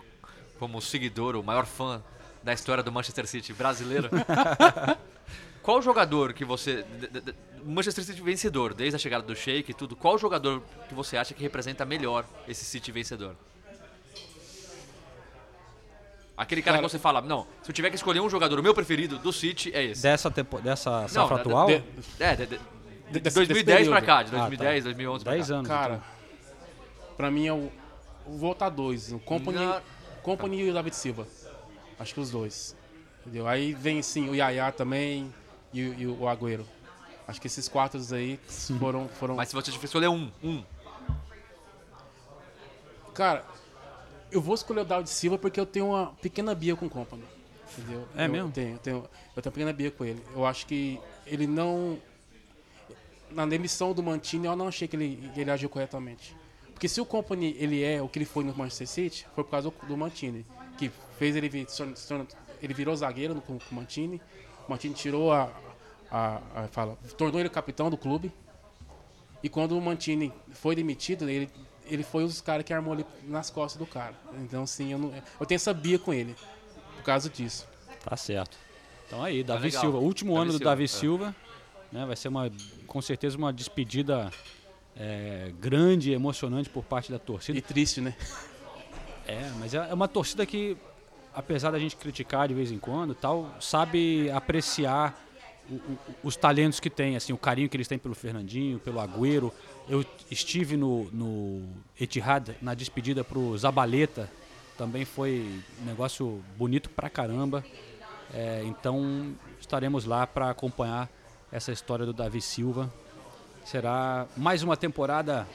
como 0.58 0.80
seguidor, 0.80 1.36
o 1.36 1.42
maior 1.42 1.66
fã 1.66 2.02
da 2.42 2.52
história 2.52 2.82
do 2.82 2.90
Manchester 2.90 3.26
City 3.26 3.52
brasileiro, 3.52 4.08
qual 5.62 5.82
jogador 5.82 6.32
que 6.32 6.44
você. 6.44 6.84
Manchester 7.62 8.04
City 8.04 8.22
vencedor, 8.22 8.72
desde 8.72 8.96
a 8.96 8.98
chegada 8.98 9.24
do 9.24 9.36
Sheik 9.36 9.70
e 9.70 9.74
tudo, 9.74 9.94
qual 9.94 10.16
jogador 10.16 10.62
que 10.88 10.94
você 10.94 11.16
acha 11.16 11.34
que 11.34 11.42
representa 11.42 11.84
melhor 11.84 12.24
esse 12.48 12.64
City 12.64 12.90
vencedor? 12.90 13.36
Aquele 16.36 16.60
cara, 16.60 16.76
Cara, 16.76 16.86
que 16.86 16.92
você 16.92 16.98
fala, 16.98 17.20
não, 17.22 17.46
se 17.62 17.70
eu 17.70 17.74
tiver 17.74 17.88
que 17.88 17.96
escolher 17.96 18.20
um 18.20 18.28
jogador, 18.28 18.58
o 18.58 18.62
meu 18.62 18.74
preferido 18.74 19.18
do 19.18 19.32
City 19.32 19.70
é 19.74 19.82
esse. 19.84 20.02
Dessa, 20.02 20.30
tempo, 20.30 20.60
dessa 20.60 21.08
safra 21.08 21.36
da- 21.36 21.40
atual? 21.42 21.66
de- 21.66 21.82
é, 22.20 22.36
de, 22.36 22.46
de, 22.46 22.58
de 22.58 22.60
De- 23.12 23.20
desse- 23.20 23.36
2010 23.36 23.78
desse 23.78 23.90
pra 23.90 24.02
cá, 24.02 24.22
de 24.22 24.28
Ah, 24.28 24.32
tá. 24.32 24.38
2010, 24.40 24.84
2011 24.84 25.24
pra 25.24 25.32
10 25.32 25.48
cá. 25.48 25.54
anos. 25.54 25.68
Cara, 25.68 25.94
então. 25.94 27.14
pra 27.16 27.30
mim 27.30 27.46
é 27.46 27.52
o. 27.54 27.56
o 28.26 28.36
Vou 28.36 28.50
botar 28.50 28.68
dois. 28.68 29.12
O 29.12 29.18
Company, 29.20 29.58
Na- 29.64 29.80
Company 30.22 30.60
e 30.62 30.70
o 30.70 30.74
David 30.74 30.94
Silva. 30.94 31.26
Acho 31.98 32.12
que 32.12 32.20
os 32.20 32.30
dois. 32.30 32.76
Entendeu? 33.24 33.48
Aí 33.48 33.72
vem 33.72 34.02
sim 34.02 34.28
o 34.28 34.34
Yaya 34.34 34.70
também 34.72 35.32
e, 35.72 35.82
o- 35.88 35.94
e 36.00 36.06
o 36.06 36.28
Agüero. 36.28 36.66
Acho 37.26 37.40
que 37.40 37.46
esses 37.46 37.66
quatro 37.66 37.98
aí 38.14 38.38
foram. 38.78 39.08
foram... 39.08 39.34
Mas 39.36 39.48
se 39.48 39.54
você 39.54 39.70
tiver 39.70 39.80
que 39.80 39.86
escolher 39.86 40.08
um, 40.08 40.30
um. 40.44 40.62
Cara, 43.14 43.44
eu 44.30 44.40
vou 44.40 44.54
escolher 44.54 44.80
o 44.80 44.84
David 44.84 45.08
Silva 45.10 45.38
porque 45.38 45.58
eu 45.58 45.66
tenho 45.66 45.88
uma 45.88 46.06
pequena 46.22 46.54
bia 46.54 46.74
com 46.76 46.86
o 46.86 46.90
Company. 46.90 47.22
Entendeu? 47.78 48.06
É 48.16 48.24
eu 48.26 48.28
mesmo? 48.30 48.50
Tenho, 48.50 48.78
tenho, 48.78 48.96
eu 48.96 49.42
tenho 49.42 49.46
uma 49.46 49.52
pequena 49.52 49.72
bia 49.72 49.90
com 49.90 50.04
ele. 50.04 50.22
Eu 50.34 50.46
acho 50.46 50.66
que 50.66 50.98
ele 51.26 51.46
não. 51.46 51.98
Na 53.30 53.44
demissão 53.44 53.92
do 53.92 54.02
Mantini, 54.02 54.46
eu 54.46 54.54
não 54.56 54.68
achei 54.68 54.86
que 54.86 54.94
ele, 54.96 55.30
ele 55.36 55.50
agiu 55.50 55.68
corretamente. 55.68 56.34
Porque 56.72 56.88
se 56.88 57.00
o 57.00 57.06
Company 57.06 57.56
ele 57.58 57.82
é 57.82 58.00
o 58.00 58.08
que 58.08 58.18
ele 58.18 58.24
foi 58.26 58.44
no 58.44 58.54
Manchester 58.54 58.86
City, 58.86 59.26
foi 59.34 59.42
por 59.44 59.50
causa 59.50 59.70
do, 59.70 59.86
do 59.86 59.96
Mantini. 59.96 60.44
Que 60.78 60.90
fez 61.18 61.34
ele 61.34 61.48
vir. 61.48 61.66
Ele 62.62 62.72
virou 62.74 62.94
zagueiro 62.94 63.34
no, 63.34 63.40
com 63.42 63.54
o 63.54 63.60
Mantini. 63.74 64.20
O 64.66 64.70
Mantini 64.70 64.94
tirou 64.94 65.32
a, 65.32 65.50
a, 66.10 66.40
a- 66.54 66.68
Fala. 66.68 66.96
Tornou 67.16 67.40
ele 67.40 67.48
capitão 67.48 67.90
do 67.90 67.96
clube. 67.96 68.32
E 69.42 69.48
quando 69.48 69.76
o 69.76 69.80
Mantini 69.80 70.32
foi 70.52 70.74
demitido, 70.74 71.28
ele, 71.28 71.50
ele 71.88 72.02
foi 72.02 72.24
os 72.24 72.40
caras 72.40 72.64
que 72.64 72.72
armou 72.72 72.92
ali 72.92 73.06
nas 73.24 73.50
costas 73.50 73.78
do 73.78 73.86
cara. 73.86 74.14
Então, 74.40 74.66
sim, 74.66 74.92
eu, 74.92 74.98
não, 74.98 75.12
eu 75.40 75.46
tenho 75.46 75.56
essa 75.56 75.72
bia 75.72 75.98
com 75.98 76.12
ele. 76.12 76.34
Por 76.96 77.02
causa 77.02 77.28
disso. 77.30 77.66
Tá 78.04 78.16
certo. 78.16 78.56
Então 79.06 79.22
aí, 79.22 79.42
Davi 79.42 79.64
legal. 79.64 79.80
Silva. 79.80 79.98
Último 79.98 80.34
Davi 80.34 80.42
ano 80.42 80.52
do 80.52 80.58
Silva, 80.58 80.70
Davi 80.70 80.84
é. 80.84 80.86
Silva. 80.86 81.36
Né, 81.92 82.04
vai 82.04 82.16
ser 82.16 82.28
uma, 82.28 82.50
com 82.86 83.00
certeza 83.00 83.38
uma 83.38 83.52
despedida 83.52 84.30
é, 84.96 85.52
grande 85.60 86.10
e 86.10 86.14
emocionante 86.14 86.68
por 86.68 86.84
parte 86.84 87.12
da 87.12 87.18
torcida. 87.18 87.56
E 87.56 87.62
triste, 87.62 88.00
né? 88.00 88.14
É, 89.26 89.50
mas 89.58 89.74
é 89.74 89.78
é 89.78 89.94
uma 89.94 90.08
torcida 90.08 90.44
que, 90.44 90.76
apesar 91.34 91.70
da 91.70 91.78
gente 91.78 91.96
criticar 91.96 92.48
de 92.48 92.54
vez 92.54 92.70
em 92.72 92.78
quando, 92.78 93.14
tal, 93.14 93.54
sabe 93.60 94.30
apreciar 94.30 95.25
os 96.22 96.36
talentos 96.36 96.80
que 96.80 96.90
tem, 96.90 97.16
assim, 97.16 97.32
o 97.32 97.38
carinho 97.38 97.68
que 97.68 97.76
eles 97.76 97.88
têm 97.88 97.98
pelo 97.98 98.14
Fernandinho, 98.14 98.78
pelo 98.78 99.00
Agüero. 99.00 99.52
Eu 99.88 100.04
estive 100.30 100.76
no, 100.76 101.04
no 101.12 101.62
Etihad 102.00 102.54
na 102.60 102.74
despedida 102.74 103.22
pro 103.22 103.56
Zabaleta, 103.56 104.30
também 104.76 105.04
foi 105.04 105.62
um 105.80 105.86
negócio 105.86 106.42
bonito 106.56 106.90
pra 106.90 107.08
caramba. 107.08 107.64
É, 108.32 108.62
então 108.64 109.34
estaremos 109.60 110.04
lá 110.04 110.26
para 110.26 110.50
acompanhar 110.50 111.08
essa 111.50 111.72
história 111.72 112.04
do 112.04 112.12
Davi 112.12 112.40
Silva. 112.40 112.92
Será 113.64 114.26
mais 114.36 114.62
uma 114.62 114.76
temporada 114.76 115.46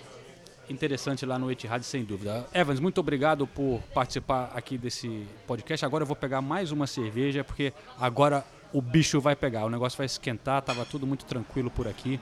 interessante 0.70 1.26
lá 1.26 1.38
no 1.38 1.52
Etihad, 1.52 1.84
sem 1.84 2.04
dúvida. 2.04 2.46
Evans, 2.54 2.80
muito 2.80 3.00
obrigado 3.00 3.46
por 3.46 3.82
participar 3.94 4.52
aqui 4.56 4.78
desse 4.78 5.28
podcast. 5.46 5.86
Agora 5.86 6.04
eu 6.04 6.08
vou 6.08 6.16
pegar 6.16 6.42
mais 6.42 6.72
uma 6.72 6.88
cerveja, 6.88 7.44
porque 7.44 7.74
agora 8.00 8.44
o 8.74 8.82
bicho 8.82 9.20
vai 9.20 9.36
pegar, 9.36 9.66
o 9.66 9.70
negócio 9.70 9.98
vai 9.98 10.06
esquentar, 10.06 10.62
tava 10.62 10.86
tudo 10.86 11.06
muito 11.06 11.26
tranquilo 11.26 11.70
por 11.70 11.88
aqui. 11.88 12.20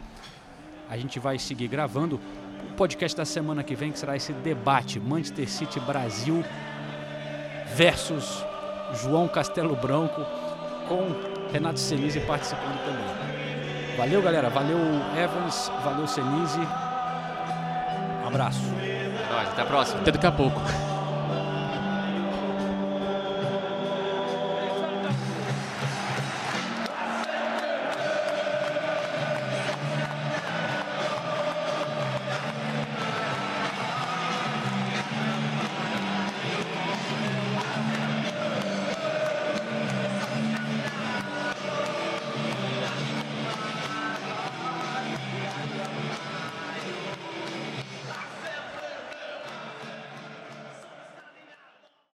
A 0.89 0.97
gente 0.97 1.19
vai 1.19 1.37
seguir 1.37 1.67
gravando 1.67 2.15
o 2.15 2.73
podcast 2.75 3.15
da 3.15 3.25
semana 3.25 3.63
que 3.63 3.75
vem, 3.75 3.91
que 3.91 3.99
será 3.99 4.15
esse 4.15 4.33
debate 4.33 4.99
Manchester 4.99 5.47
City 5.47 5.79
Brasil 5.79 6.43
versus 7.75 8.43
João 9.01 9.27
Castelo 9.27 9.75
Branco, 9.75 10.25
com 10.87 11.51
Renato 11.51 11.79
Senise 11.79 12.19
participando 12.21 12.83
também. 12.83 13.97
Valeu, 13.97 14.21
galera. 14.21 14.49
Valeu, 14.49 14.77
Evans. 15.21 15.71
Valeu, 15.83 16.07
Senise. 16.07 16.59
Um 18.23 18.27
abraço. 18.27 18.61
É 18.81 19.51
até 19.51 19.61
a 19.61 19.65
próxima. 19.65 20.01
Até 20.01 20.11
daqui 20.11 20.25
a 20.25 20.31
pouco. 20.31 20.59